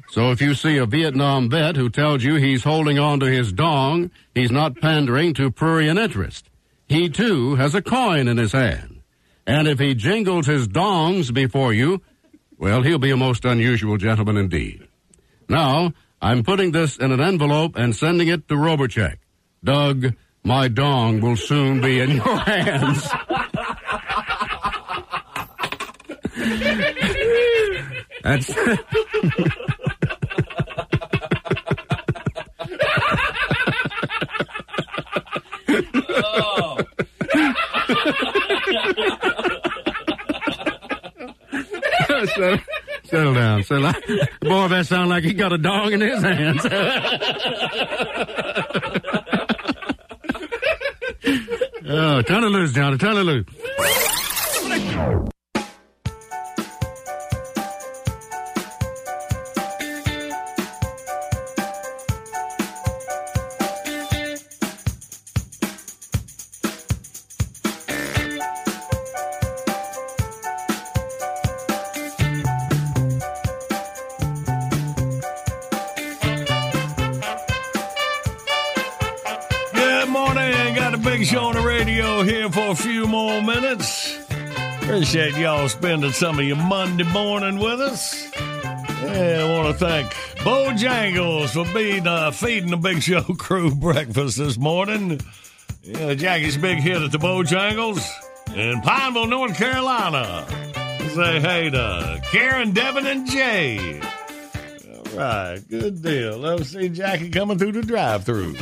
So 0.09 0.31
if 0.31 0.41
you 0.41 0.55
see 0.55 0.79
a 0.79 0.87
Vietnam 0.87 1.51
vet 1.51 1.77
who 1.77 1.91
tells 1.91 2.25
you 2.25 2.37
he's 2.37 2.65
holding 2.65 2.99
on 2.99 3.21
to 3.21 3.27
his 3.27 3.53
dong, 3.53 4.11
he's 4.35 4.51
not 4.51 4.81
pandering 4.81 5.35
to 5.35 5.51
prurient 5.51 5.99
interest. 5.99 6.49
He 6.89 7.11
too 7.11 7.57
has 7.57 7.75
a 7.75 7.83
coin 7.83 8.27
in 8.27 8.39
his 8.39 8.53
hand. 8.53 9.03
And 9.47 9.69
if 9.69 9.79
he 9.79 9.95
jingles 9.95 10.47
his 10.47 10.69
dongs 10.69 11.35
before 11.35 11.75
you, 11.75 12.01
well, 12.57 12.81
he'll 12.81 12.97
be 12.99 13.11
a 13.11 13.17
most 13.19 13.45
unusual 13.45 13.99
gentleman 13.99 14.39
indeed. 14.39 14.89
Now, 15.51 15.93
I'm 16.23 16.43
putting 16.43 16.73
this 16.73 16.97
in 16.97 17.13
an 17.13 17.21
envelope 17.21 17.77
and 17.77 17.95
sending 17.95 18.29
it 18.29 18.49
to 18.49 18.55
Robarchek. 18.55 19.17
Doug, 19.63 20.15
my 20.45 20.69
dong 20.69 21.21
will 21.21 21.37
soon 21.37 21.81
be 21.81 22.01
in 22.01 22.11
your 22.17 22.37
hands. 22.39 23.09
That's. 28.23 28.55
settle, 42.35 42.59
settle 43.05 43.35
down. 43.35 43.63
Settle 43.65 43.93
down. 43.93 44.03
Boy, 44.41 44.69
that 44.69 44.87
sounds 44.87 45.11
like 45.11 45.25
he 45.25 45.35
got 45.35 45.53
a 45.53 45.59
dog 45.59 45.93
in 45.93 46.01
his 46.01 46.23
hands. 46.23 46.65
oh, 52.71 52.97
turn 52.97 53.17
it 53.17 53.23
loose, 53.25 53.47
Spending 85.69 86.13
some 86.13 86.39
of 86.39 86.45
your 86.45 86.57
Monday 86.57 87.05
morning 87.13 87.59
with 87.59 87.81
us. 87.81 88.31
Yeah, 88.37 89.47
I 89.47 89.51
want 89.51 89.69
to 89.69 89.85
thank 89.85 90.11
Bojangles 90.39 91.51
for 91.51 91.73
being 91.73 92.07
uh, 92.07 92.31
feeding 92.31 92.71
the 92.71 92.77
Big 92.77 93.03
Show 93.03 93.23
crew 93.39 93.75
breakfast 93.75 94.39
this 94.39 94.59
morning. 94.59 95.21
Yeah, 95.83 96.15
Jackie's 96.15 96.57
big 96.57 96.79
hit 96.79 97.01
at 97.01 97.13
the 97.13 97.19
Bojangles 97.19 98.07
in 98.55 98.81
Pineville, 98.83 99.27
North 99.29 99.57
Carolina. 99.57 100.47
Say 101.15 101.41
hey 101.41 101.71
to 101.71 102.21
Karen, 102.31 102.73
Devin, 102.73 103.07
and 103.07 103.27
Jay. 103.29 104.01
All 105.13 105.19
right, 105.19 105.61
good 105.69 106.03
deal. 106.03 106.39
Let's 106.39 106.71
see 106.71 106.89
Jackie 106.89 107.31
coming 107.31 107.59
through 107.59 107.73
the 107.73 107.83
drive-through. 107.83 108.57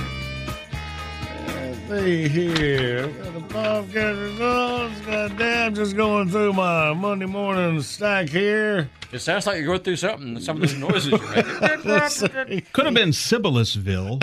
Let's 1.91 2.05
see 2.05 2.29
here. 2.29 3.09
Got 3.09 3.35
the 3.35 3.41
podcast 3.55 4.23
results. 4.23 5.01
Goddamn, 5.01 5.75
just 5.75 5.97
going 5.97 6.29
through 6.29 6.53
my 6.53 6.93
Monday 6.95 7.27
morning 7.27 7.83
stack 7.83 8.29
here. 8.29 8.89
It 9.11 9.19
sounds 9.19 9.45
like 9.47 9.57
you're 9.57 9.67
going 9.67 9.81
through 9.81 9.97
something. 9.97 10.39
Some 10.39 10.63
of 10.63 10.69
those 10.69 10.77
noises 10.79 11.11
you're 11.11 11.19
making. 11.35 12.63
Could 12.73 12.85
have 12.85 12.95
been 12.95 13.11
Sibylusville. 13.11 14.23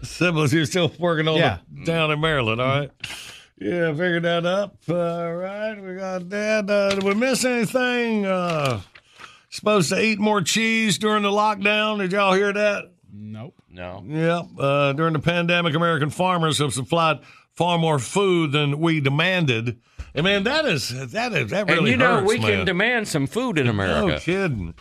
Siblings, 0.04 0.52
you're 0.52 0.66
still 0.66 0.92
working 0.98 1.28
on 1.28 1.36
Yeah. 1.36 1.58
it 1.76 1.84
down 1.86 2.10
in 2.10 2.20
Maryland, 2.20 2.60
all 2.60 2.66
right? 2.66 2.90
Yeah, 3.60 3.90
figured 3.92 4.24
that 4.24 4.44
up. 4.44 4.74
All 4.88 5.34
right, 5.34 5.80
we 5.80 5.94
got 5.94 6.28
that. 6.30 6.68
Uh, 6.68 6.90
did 6.96 7.04
we 7.04 7.14
miss 7.14 7.44
anything? 7.44 8.26
Uh, 8.26 8.80
supposed 9.48 9.90
to 9.90 10.02
eat 10.02 10.18
more 10.18 10.40
cheese 10.42 10.98
during 10.98 11.22
the 11.22 11.30
lockdown. 11.30 11.98
Did 11.98 12.10
y'all 12.10 12.32
hear 12.34 12.52
that? 12.52 12.90
Nope. 13.72 14.04
No. 14.04 14.46
Yep. 14.46 14.46
Uh, 14.58 14.92
during 14.92 15.12
the 15.14 15.18
pandemic, 15.18 15.74
American 15.74 16.10
farmers 16.10 16.58
have 16.58 16.72
supplied 16.72 17.20
far 17.54 17.78
more 17.78 17.98
food 17.98 18.52
than 18.52 18.80
we 18.80 19.00
demanded. 19.00 19.78
And 20.14 20.24
man, 20.24 20.44
that 20.44 20.66
is 20.66 20.88
that 21.12 21.32
is 21.32 21.50
that 21.50 21.66
really 21.68 21.78
and 21.78 21.88
you 21.88 21.96
know 21.96 22.20
hurts, 22.20 22.28
we 22.28 22.38
man. 22.38 22.50
can 22.50 22.66
demand 22.66 23.08
some 23.08 23.26
food 23.26 23.58
in 23.58 23.66
America. 23.68 24.06
No 24.06 24.18
kidding. 24.18 24.74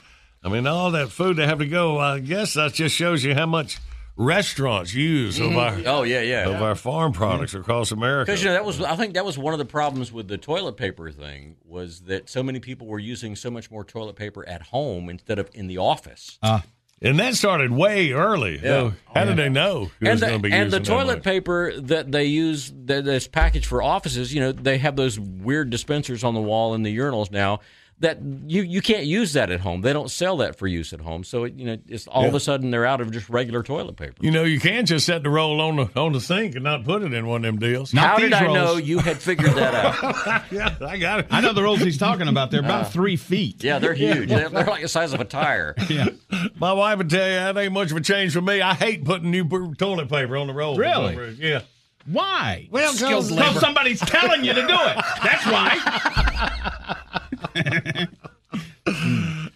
I 0.44 0.50
mean, 0.50 0.68
all 0.68 0.92
that 0.92 1.10
food 1.10 1.38
they 1.38 1.48
have 1.48 1.60
to 1.60 1.68
go. 1.68 1.98
I 2.00 2.20
guess 2.20 2.56
that 2.56 2.74
just 2.74 2.96
shows 2.96 3.24
you 3.24 3.34
how 3.34 3.46
much 3.46 3.80
restaurants 4.18 4.94
use 4.94 5.40
of 5.40 5.56
our 5.56 5.78
Oh 5.86 6.04
yeah, 6.04 6.22
yeah. 6.22 6.50
of 6.50 6.62
our 6.62 6.76
farm 6.76 7.14
products 7.14 7.54
across 7.54 7.92
America. 7.92 8.32
Because 8.32 8.44
you 8.44 8.50
know 8.50 8.54
that 8.54 8.66
was, 8.66 8.82
I 8.82 8.96
think 8.96 9.14
that 9.14 9.26
was 9.26 9.38
one 9.38 9.54
of 9.54 9.60
the 9.60 9.66
problems 9.66 10.12
with 10.12 10.28
the 10.28 10.38
toilet 10.38 10.78
paper 10.78 11.12
thing 11.12 11.56
was 11.66 12.02
that 12.02 12.30
so 12.30 12.44
many 12.44 12.60
people 12.60 12.88
were 12.88 13.00
using 13.00 13.36
so 13.36 13.50
much 13.50 13.72
more 13.72 13.84
toilet 13.84 14.16
paper 14.16 14.48
at 14.48 14.62
home 14.64 15.10
instead 15.10 15.40
of 15.40 15.50
in 15.54 15.68
the 15.68 15.78
office. 15.78 16.38
Ah. 16.44 16.64
And 17.02 17.20
that 17.20 17.36
started 17.36 17.72
way 17.72 18.12
early. 18.12 18.60
Yeah. 18.62 18.92
How 19.14 19.24
oh, 19.24 19.26
did 19.26 19.38
they 19.38 19.50
know? 19.50 19.92
and 20.00 20.10
was 20.10 20.20
the, 20.22 20.50
and 20.52 20.72
the 20.72 20.80
toilet 20.80 21.24
paper 21.24 21.74
that 21.82 22.12
they 22.12 22.26
use 22.26 22.72
that 22.86 23.06
that's 23.06 23.28
packaged 23.28 23.66
for 23.66 23.82
offices, 23.82 24.34
you 24.34 24.40
know, 24.40 24.52
they 24.52 24.78
have 24.78 24.96
those 24.96 25.20
weird 25.20 25.70
dispensers 25.70 26.24
on 26.24 26.34
the 26.34 26.42
wall 26.42 26.74
in 26.74 26.84
the 26.84 26.96
urinals 26.96 27.32
now 27.32 27.60
that 28.02 28.20
you 28.48 28.62
you 28.64 28.82
can't 28.82 29.06
use 29.06 29.34
that 29.34 29.50
at 29.50 29.62
home. 29.62 29.82
They 29.82 29.94
don't 29.94 30.12
sell 30.12 30.38
that 30.38 30.58
for 30.58 30.68
use 30.68 30.92
at 30.94 31.00
home. 31.02 31.24
So 31.24 31.46
it, 31.46 31.54
you 31.56 31.66
know, 31.66 31.78
it's 31.88 32.06
all 32.08 32.26
of 32.26 32.34
a 32.36 32.40
sudden 32.40 32.70
they're 32.72 32.86
out 32.86 33.00
of 33.02 33.12
just 33.12 33.30
regular 33.30 33.64
toilet 33.64 33.96
paper. 33.96 34.16
You 34.20 34.32
know, 34.32 34.44
you 34.44 34.60
can 34.60 34.86
just 34.86 35.06
set 35.06 35.24
the 35.24 35.30
roll 35.30 35.62
on 35.62 35.76
the 35.78 35.90
on 36.00 36.12
the 36.14 36.20
sink 36.22 36.56
and 36.56 36.64
not 36.64 36.84
put 36.84 37.04
it 37.04 37.14
in 37.14 37.26
one 37.28 37.38
of 37.46 37.54
them 37.54 37.60
deals. 37.60 37.92
How 37.92 38.18
did 38.18 38.34
I 38.34 38.52
know 38.52 38.78
you 38.78 39.00
had 39.00 39.18
figured 39.18 39.54
that 39.54 39.74
out? 39.74 40.44
yeah, 40.52 40.76
I 40.82 40.98
got 40.98 41.22
it. 41.22 41.28
I 41.32 41.42
know 41.42 41.54
the 41.54 41.64
rolls 41.64 41.80
he's 41.80 41.98
talking 41.98 42.28
about. 42.28 42.52
They're 42.52 42.60
about 42.60 42.86
Uh, 42.86 42.90
three 42.90 43.16
feet. 43.16 43.64
Yeah, 43.64 43.80
they're 43.80 43.94
huge. 43.94 44.30
They're, 44.30 44.50
they're 44.50 44.66
like 44.66 44.82
the 44.82 44.88
size 44.88 45.14
of 45.14 45.22
a 45.22 45.26
tire. 45.26 45.76
Yeah. 45.90 46.08
My 46.56 46.72
wife 46.74 46.98
would 47.00 47.10
tell 47.10 47.28
you 47.28 47.34
that 47.36 47.58
ain't 47.58 47.74
much 47.74 47.92
of 47.92 47.98
a 47.98 48.02
change 48.02 48.34
for 48.34 48.42
me. 48.42 48.62
I 48.62 48.74
hate 48.74 49.04
putting 49.06 49.30
new 49.30 49.48
toilet 49.76 50.10
paper 50.10 50.38
on 50.38 50.48
the 50.48 50.54
roll. 50.54 50.78
Really? 50.78 51.36
Yeah. 51.40 51.62
Why? 52.06 52.68
Well, 52.72 52.94
Skilled 52.94 53.12
'cause- 53.26 53.32
labor. 53.32 53.60
somebody's 53.60 54.00
telling 54.00 54.44
you 54.44 54.54
to 54.54 54.62
do 54.62 54.74
it. 54.74 54.98
That's 55.24 55.46
why. 55.46 57.18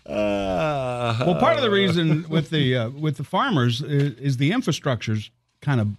Uh, 0.06 1.16
well, 1.26 1.36
part 1.40 1.56
of 1.58 1.62
the 1.62 1.70
reason 1.70 2.26
with 2.30 2.50
the 2.50 2.76
uh, 2.76 2.90
with 2.90 3.18
the 3.18 3.24
farmers 3.24 3.82
is, 3.82 4.14
is 4.20 4.38
the 4.38 4.52
infrastructure's 4.52 5.32
kind 5.62 5.82
of 5.82 5.90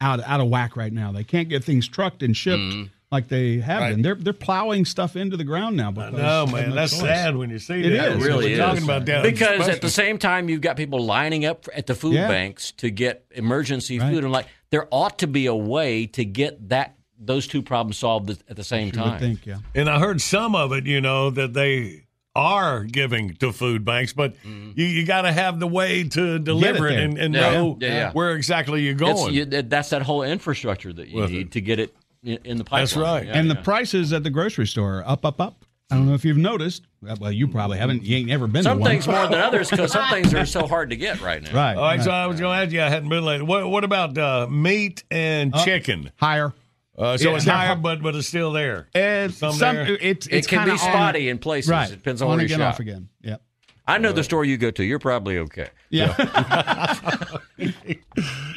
out 0.00 0.20
out 0.22 0.40
of 0.40 0.48
whack 0.48 0.76
right 0.76 0.92
now. 0.92 1.12
They 1.12 1.24
can't 1.24 1.48
get 1.48 1.64
things 1.64 1.88
trucked 1.88 2.22
and 2.22 2.36
shipped 2.36 2.90
like 3.10 3.28
they 3.28 3.58
have 3.58 3.80
Right. 3.80 3.90
been. 3.92 4.02
They're 4.02 4.14
they're 4.14 4.32
plowing 4.32 4.84
stuff 4.84 5.16
into 5.16 5.36
the 5.36 5.44
ground 5.44 5.76
now. 5.76 5.88
I 5.88 5.92
Because 5.92 6.12
know, 6.14 6.46
man. 6.46 6.68
no 6.70 6.74
That's 6.74 6.92
choice. 6.92 7.00
sad 7.00 7.36
when 7.36 7.50
you 7.50 7.58
see 7.58 7.80
It 7.82 7.90
that. 7.90 8.12
is. 8.12 8.18
We're 8.20 8.26
really 8.28 8.56
talking 8.56 8.84
about 8.84 9.04
down 9.04 9.22
because 9.22 9.68
at 9.68 9.80
the 9.80 9.90
same 9.90 10.18
time 10.18 10.48
you've 10.48 10.60
got 10.60 10.76
people 10.76 11.00
lining 11.04 11.44
up 11.44 11.66
at 11.74 11.86
the 11.86 11.94
food 11.94 12.14
Yeah. 12.14 12.28
banks 12.28 12.72
to 12.72 12.90
get 12.90 13.24
emergency 13.32 13.98
food 13.98 14.24
and 14.24 14.32
like 14.32 14.46
there 14.70 14.86
ought 14.90 15.18
to 15.20 15.26
be 15.26 15.46
a 15.46 15.54
way 15.54 16.06
to 16.06 16.24
get 16.24 16.68
that 16.70 16.96
those 17.24 17.46
two 17.46 17.62
problems 17.62 17.96
solved 17.96 18.30
at- 18.30 18.38
at 18.48 18.56
the 18.56 18.64
same 18.64 18.90
time 18.90 19.38
yeah. 19.44 19.58
And 19.74 19.88
I 19.88 19.98
heard 19.98 20.20
some 20.20 20.54
of 20.54 20.72
it, 20.72 20.86
you 20.86 21.00
know, 21.00 21.30
that 21.30 21.52
they 21.54 22.04
are 22.34 22.84
giving 22.84 23.34
to 23.34 23.52
food 23.52 23.84
banks, 23.84 24.12
but 24.12 24.34
you, 24.44 24.84
you 24.86 25.04
got 25.04 25.22
to 25.22 25.32
have 25.32 25.60
the 25.60 25.66
way 25.66 26.02
to 26.04 26.38
deliver 26.38 26.88
it, 26.88 26.92
there. 26.94 27.04
and, 27.04 27.18
and 27.18 27.34
Yeah. 27.34 27.40
know 27.52 27.78
Yeah, 27.80 27.88
yeah. 27.88 28.12
where 28.12 28.32
exactly 28.32 28.82
you're 28.82 28.94
going. 28.94 29.34
you- 29.34 29.44
that's 29.44 29.90
that 29.90 30.02
whole 30.02 30.22
infrastructure 30.22 30.92
that 30.94 31.08
you 31.08 31.20
With 31.20 31.30
need 31.30 31.52
to 31.52 31.60
get 31.60 31.78
it 31.78 31.94
in, 32.24 32.38
in 32.44 32.56
the 32.56 32.64
pipeline 32.64 32.80
That's 33.24 33.26
Yeah, 33.26 33.38
and 33.38 33.50
the 33.50 33.56
prices 33.56 34.12
at 34.12 34.22
the 34.22 34.30
grocery 34.30 34.66
store 34.66 35.00
are 35.00 35.08
up, 35.08 35.24
up, 35.26 35.40
up. 35.40 35.64
I 35.90 35.96
don't 35.96 36.06
know 36.06 36.14
if 36.14 36.24
you've 36.24 36.38
noticed. 36.38 36.84
Well, 37.20 37.30
you 37.32 37.46
probably 37.46 37.76
haven't. 37.76 38.02
You 38.02 38.16
ain't 38.16 38.28
never 38.28 38.46
been 38.46 38.62
some 38.62 38.78
to 38.78 38.80
one. 38.80 38.90
things 38.92 39.06
more 39.06 39.26
than 39.26 39.40
others 39.40 39.68
because 39.68 39.92
some 39.92 40.08
things 40.10 40.32
are 40.32 40.46
so 40.46 40.66
hard 40.66 40.88
to 40.88 40.96
get 40.96 41.20
right 41.20 41.42
now 41.42 41.52
Right. 41.52 41.76
All 41.76 41.82
right, 41.82 42.00
so 42.02 42.10
I 42.10 42.26
was 42.28 42.40
going 42.40 42.56
to 42.58 42.64
ask 42.64 42.72
you, 42.72 42.80
I 42.80 42.88
hadn't 42.88 43.10
been 43.10 43.22
late. 43.22 43.42
What, 43.42 43.68
what 43.68 43.84
about 43.84 44.16
uh, 44.16 44.46
meat 44.48 45.04
and 45.10 45.54
Uh, 45.54 45.62
chicken? 45.66 46.10
Higher. 46.16 46.54
Uh, 46.96 47.16
so 47.16 47.30
Yeah, 47.30 47.36
it's 47.36 47.44
they're 47.46 47.54
higher, 47.54 47.74
but 47.76 48.02
but 48.02 48.14
it's 48.14 48.28
still 48.28 48.52
there. 48.52 48.88
And 48.94 49.32
Some 49.32 49.54
some, 49.54 49.76
there. 49.76 49.96
it's, 50.00 50.26
It 50.26 50.46
can 50.46 50.64
be 50.66 50.70
kinda 50.70 50.72
on- 50.72 50.78
spotty 50.78 51.28
in 51.28 51.38
places. 51.38 51.70
Right. 51.70 51.90
It 51.90 51.96
depends 51.96 52.20
on 52.22 52.28
on 52.28 52.32
where 52.36 52.40
you 52.40 52.46
again, 52.46 52.58
shop. 52.58 52.74
off 52.74 52.80
again. 52.80 53.08
Yep. 53.22 53.42
I 53.86 53.98
know 53.98 54.12
the 54.12 54.22
store 54.22 54.44
you 54.44 54.56
go 54.58 54.70
to. 54.70 54.84
You're 54.84 54.98
probably 55.00 55.38
okay. 55.38 55.68
Yeah. 55.90 56.14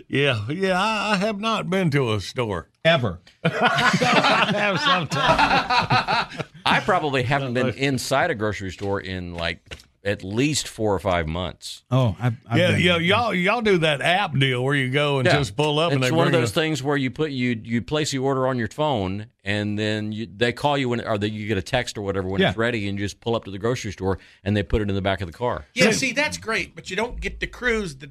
Yeah, 0.07 0.45
yeah. 0.49 0.79
I, 0.79 1.13
I 1.13 1.17
have 1.17 1.39
not 1.39 1.69
been 1.69 1.89
to 1.91 2.13
a 2.13 2.21
store 2.21 2.69
ever. 2.83 3.19
I 3.43 4.51
have 4.55 4.79
sometime. 4.79 6.45
I 6.65 6.79
probably 6.81 7.23
haven't 7.23 7.53
been 7.53 7.69
inside 7.69 8.31
a 8.31 8.35
grocery 8.35 8.71
store 8.71 9.01
in 9.01 9.33
like 9.33 9.59
at 10.05 10.23
least 10.23 10.67
four 10.67 10.93
or 10.93 10.99
five 10.99 11.27
months. 11.27 11.83
Oh, 11.89 12.15
I've, 12.19 12.35
I've 12.47 12.57
yeah, 12.59 12.71
been- 12.71 12.81
yeah. 12.81 12.97
Y'all 12.97 13.33
y'all 13.33 13.61
do 13.61 13.79
that 13.79 14.01
app 14.01 14.37
deal 14.37 14.63
where 14.63 14.75
you 14.75 14.89
go 14.89 15.17
and 15.19 15.25
Yeah. 15.25 15.37
just 15.39 15.55
pull 15.57 15.79
up 15.79 15.91
and 15.91 16.01
it's 16.03 16.11
they 16.11 16.15
one 16.15 16.27
of 16.27 16.33
those 16.33 16.53
the- 16.53 16.61
things 16.61 16.83
where 16.83 16.95
you 16.95 17.09
put 17.11 17.31
you 17.31 17.59
you 17.63 17.81
place 17.81 18.11
the 18.11 18.19
order 18.19 18.47
on 18.47 18.57
your 18.59 18.67
phone 18.69 19.25
and 19.43 19.77
then 19.77 20.11
you, 20.11 20.27
they 20.33 20.53
call 20.53 20.77
you 20.77 20.89
when 20.89 21.01
or 21.05 21.17
that 21.17 21.31
you 21.31 21.47
get 21.47 21.57
a 21.57 21.61
text 21.61 21.97
or 21.97 22.01
whatever 22.03 22.27
when 22.27 22.39
Yeah. 22.39 22.49
it's 22.49 22.57
ready 22.57 22.87
and 22.87 22.99
you 22.99 23.05
just 23.05 23.19
pull 23.19 23.35
up 23.35 23.45
to 23.45 23.51
the 23.51 23.57
grocery 23.57 23.91
store 23.91 24.19
and 24.43 24.55
they 24.55 24.63
put 24.63 24.81
it 24.81 24.89
in 24.89 24.95
the 24.95 25.01
back 25.01 25.21
of 25.21 25.27
the 25.27 25.33
car. 25.37 25.65
Yeah, 25.73 25.91
see, 25.91 26.11
that's 26.13 26.37
great, 26.37 26.75
but 26.75 26.89
you 26.89 26.95
don't 26.95 27.19
get 27.19 27.39
to 27.39 27.47
cruise 27.47 27.97
the 27.97 28.07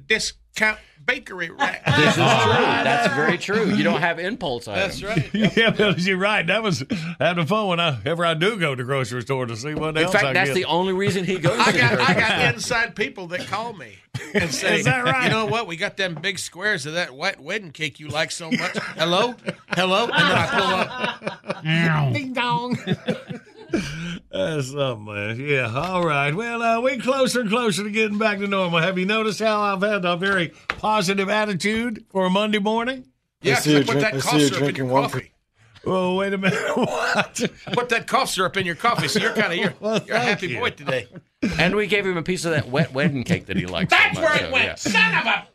discount 0.55 0.79
bakery 1.05 1.49
rack. 1.51 1.83
This 1.95 2.07
is 2.09 2.13
true. 2.15 2.23
That's 2.23 3.13
very 3.15 3.37
true. 3.37 3.73
You 3.73 3.83
don't 3.83 4.01
have 4.01 4.19
impulse 4.19 4.67
items. 4.67 4.99
That's 4.99 5.33
right. 5.33 5.55
yeah, 5.57 5.69
but 5.69 5.99
you're 5.99 6.17
right. 6.17 6.45
That 6.45 6.61
was 6.63 6.83
having 7.19 7.45
fun 7.45 7.67
whenever 7.69 7.97
I 8.05 8.09
ever 8.09 8.25
I 8.25 8.33
do 8.33 8.57
go 8.57 8.75
to 8.75 8.83
the 8.83 8.85
grocery 8.85 9.21
store 9.21 9.45
to 9.45 9.55
see 9.55 9.73
what 9.75 9.95
In 9.97 10.03
else 10.03 10.11
fact, 10.13 10.25
I 10.25 10.33
that's 10.33 10.49
get. 10.49 10.55
the 10.55 10.65
only 10.65 10.91
reason 10.93 11.23
he 11.23 11.37
goes 11.37 11.57
I 11.57 11.65
to 11.67 11.71
the 11.71 11.77
got 11.77 11.93
grocery 11.95 12.05
I 12.05 12.13
store. 12.13 12.37
got 12.37 12.53
inside 12.55 12.95
people 12.95 13.27
that 13.27 13.47
call 13.47 13.73
me 13.73 13.95
and 14.33 14.51
say, 14.53 14.79
Is 14.79 14.85
that 14.85 15.05
right? 15.05 15.25
You 15.25 15.29
know 15.29 15.45
what? 15.45 15.67
We 15.67 15.77
got 15.77 15.95
them 15.95 16.15
big 16.15 16.37
squares 16.39 16.85
of 16.85 16.93
that 16.95 17.11
white 17.15 17.39
wedding 17.39 17.71
cake 17.71 17.99
you 17.99 18.09
like 18.09 18.31
so 18.31 18.51
much. 18.51 18.75
Hello, 18.97 19.35
hello, 19.69 20.03
and 20.03 20.11
then 20.11 20.37
I 20.37 20.47
pull 21.53 21.63
up. 22.03 22.13
Ding 22.13 22.33
dong. 22.33 22.77
That's 24.31 24.71
something, 24.71 25.05
man. 25.05 25.39
Yeah. 25.39 25.71
All 25.73 26.05
right. 26.05 26.33
Well, 26.33 26.61
uh, 26.61 26.81
we 26.81 26.97
closer 26.97 27.41
and 27.41 27.49
closer 27.49 27.83
to 27.83 27.89
getting 27.89 28.17
back 28.17 28.39
to 28.39 28.47
normal. 28.47 28.79
Have 28.79 28.97
you 28.97 29.05
noticed 29.05 29.39
how 29.39 29.59
I've 29.61 29.81
had 29.81 30.05
a 30.05 30.17
very 30.17 30.49
positive 30.67 31.29
attitude 31.29 32.05
for 32.09 32.25
a 32.25 32.29
Monday 32.29 32.59
morning? 32.59 33.07
Yeah, 33.41 33.59
I 33.59 33.83
put 33.83 33.99
that 33.99 34.19
cough 34.19 34.41
syrup 34.41 34.69
in 34.69 34.75
your 34.75 34.89
coffee. 34.89 35.31
Oh, 35.87 36.15
wait 36.15 36.33
a 36.33 36.37
minute. 36.39 36.59
what? 36.75 37.43
Put 37.73 37.89
that 37.89 38.07
cough 38.07 38.29
syrup 38.31 38.57
in 38.57 38.65
your 38.65 38.73
coffee, 38.73 39.07
so 39.07 39.19
you're 39.19 39.33
kind 39.33 39.53
of 39.53 39.59
you're, 39.59 39.73
you're 40.07 40.15
a 40.17 40.19
happy 40.19 40.47
you. 40.47 40.57
boy 40.57 40.71
today. 40.71 41.07
And 41.59 41.75
we 41.75 41.85
gave 41.85 42.07
him 42.07 42.17
a 42.17 42.23
piece 42.23 42.43
of 42.43 42.53
that 42.53 42.69
wet 42.69 42.91
wedding 42.91 43.23
cake 43.23 43.45
that 43.45 43.55
he 43.55 43.67
likes. 43.67 43.91
That's 43.91 44.15
so 44.15 44.21
much, 44.21 44.31
where 44.31 44.35
it 44.41 44.45
so, 44.47 44.51
went. 44.51 44.65
yeah. 44.65 44.75
Son 44.75 45.15
of 45.15 45.25
a. 45.27 45.47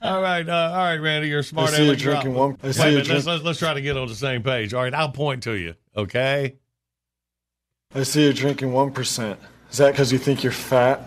All 0.00 0.22
right, 0.22 0.48
uh, 0.48 0.70
all 0.72 0.84
right, 0.84 0.96
Randy, 0.96 1.28
you're 1.28 1.42
smart. 1.42 1.68
I 1.68 1.76
see 1.76 1.82
you 1.82 1.88
aleck 1.90 1.98
drop. 1.98 2.22
drinking 2.22 2.40
one- 2.40 2.56
I 2.62 2.66
Wait 2.68 2.78
a 2.78 2.90
you 2.90 2.96
minute, 2.96 3.08
let's, 3.08 3.26
let's 3.26 3.44
let's 3.44 3.58
try 3.58 3.74
to 3.74 3.82
get 3.82 3.98
on 3.98 4.08
the 4.08 4.14
same 4.14 4.42
page. 4.42 4.72
All 4.72 4.82
right, 4.82 4.94
I'll 4.94 5.10
point 5.10 5.42
to 5.42 5.52
you. 5.52 5.74
Okay. 5.94 6.56
I 7.94 8.02
see 8.02 8.24
you're 8.24 8.32
drinking 8.32 8.72
one 8.72 8.90
percent. 8.92 9.38
Is 9.70 9.78
that 9.78 9.92
because 9.92 10.12
you 10.12 10.18
think 10.18 10.42
you're 10.42 10.52
fat? 10.52 11.02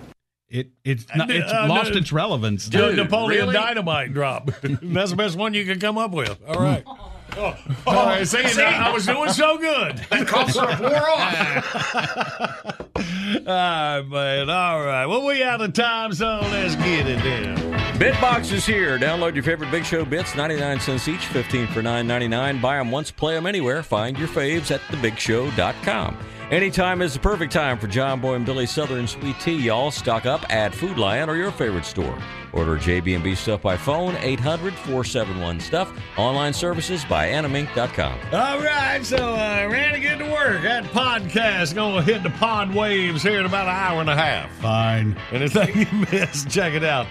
It 0.50 0.70
it's 0.86 1.06
not, 1.16 1.30
it's 1.30 1.52
Uh, 1.52 1.68
lost 1.68 1.92
no. 1.92 1.98
its 1.98 2.12
relevance. 2.14 2.68
Dude, 2.70 2.96
Napoleon 2.96 3.52
Dynamite 3.52 4.14
drop. 4.14 4.50
That's 4.62 5.10
the 5.12 5.18
best 5.18 5.36
one 5.36 5.54
you 5.54 5.66
can 5.66 5.80
come 5.80 5.98
up 5.98 6.12
with. 6.12 6.38
All 6.48 6.62
right. 6.62 6.86
Oh, 7.40 7.56
all 7.86 8.06
right. 8.08 8.26
See, 8.28 8.48
See? 8.48 8.64
I 8.64 8.92
was 8.92 9.06
doing 9.06 9.30
so 9.30 9.60
good. 9.60 9.98
That 10.10 10.26
cough 10.28 10.50
syrup 10.50 10.80
wore 10.80 11.08
off. 11.08 12.82
All 12.96 13.04
right, 13.46 14.02
man. 14.02 14.50
All 14.50 14.84
right. 14.84 15.06
Well, 15.06 15.24
we 15.24 15.44
out 15.44 15.62
of 15.62 15.74
time, 15.74 16.14
so 16.14 16.40
let's 16.44 16.76
get 16.78 17.06
it 17.06 17.22
then. 17.22 17.56
Bitbox 18.00 18.52
is 18.52 18.66
here. 18.66 18.98
Download 18.98 19.36
your 19.36 19.44
favorite 19.44 19.70
Big 19.70 19.86
Show 19.86 20.04
bits, 20.04 20.36
99 20.36 20.80
cents 20.80 21.08
each, 21.08 21.26
15 21.28 21.68
for 21.68 21.84
9.99. 21.84 22.60
Buy 22.60 22.78
them 22.78 22.90
once, 22.90 23.12
play 23.12 23.36
them 23.36 23.46
anywhere. 23.46 23.84
Find 23.84 24.18
your 24.18 24.30
faves 24.30 24.72
at 24.72 24.82
thebigshow.com. 24.88 26.18
Anytime 26.50 27.02
is 27.02 27.14
the 27.14 27.20
perfect 27.20 27.52
time 27.52 27.78
for 27.78 27.88
John 27.88 28.22
Boy 28.22 28.36
and 28.36 28.46
Billy 28.46 28.66
Southern 28.66 29.06
Sweet 29.06 29.38
Tea, 29.42 29.58
y'all. 29.58 29.92
Stock 29.92 30.26
up 30.26 30.50
at 30.50 30.74
Food 30.74 30.98
Lion 30.98 31.30
or 31.30 31.36
your 31.36 31.52
favorite 31.52 31.84
store. 31.84 32.18
Order 32.54 32.78
JB&B 32.78 33.36
stuff 33.36 33.62
by 33.62 33.76
phone, 33.76 34.14
800-471-STUFF. 34.14 35.92
Online 36.16 36.54
services 36.54 37.04
by 37.04 37.28
animink.com. 37.28 38.18
All 38.32 38.60
right, 38.62 39.02
so 39.04 39.18
I 39.18 39.66
uh, 39.66 39.92
to 39.94 40.00
get 40.00 40.20
to 40.20 40.32
work. 40.32 40.62
That 40.62 40.86
podcast 40.86 41.76
going 41.76 42.06
to 42.06 42.14
hit 42.14 42.24
the 42.24 42.30
pod 42.30 42.74
waves 42.74 43.24
here 43.24 43.42
in 43.42 43.46
about 43.46 43.68
an 43.68 43.76
hour 43.76 44.00
and 44.00 44.10
a 44.10 44.16
half. 44.16 44.50
Fine. 44.60 45.18
Anything 45.34 45.82
you 45.82 46.06
missed, 46.14 46.50
check 46.50 46.74
it 46.74 46.84
out. 46.86 47.08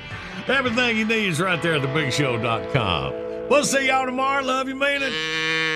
Everything 0.48 0.96
you 0.96 1.04
need 1.04 1.28
is 1.28 1.42
right 1.42 1.60
there 1.60 1.74
at 1.74 1.82
thebigshow.com. 1.82 3.48
We'll 3.50 3.64
see 3.64 3.88
y'all 3.88 4.06
tomorrow. 4.06 4.42
Love 4.42 4.66
you, 4.66 4.76
mean 4.76 5.02
it. 5.02 5.75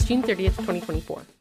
June 0.05 0.21
30th, 0.21 0.55
2024. 0.57 1.31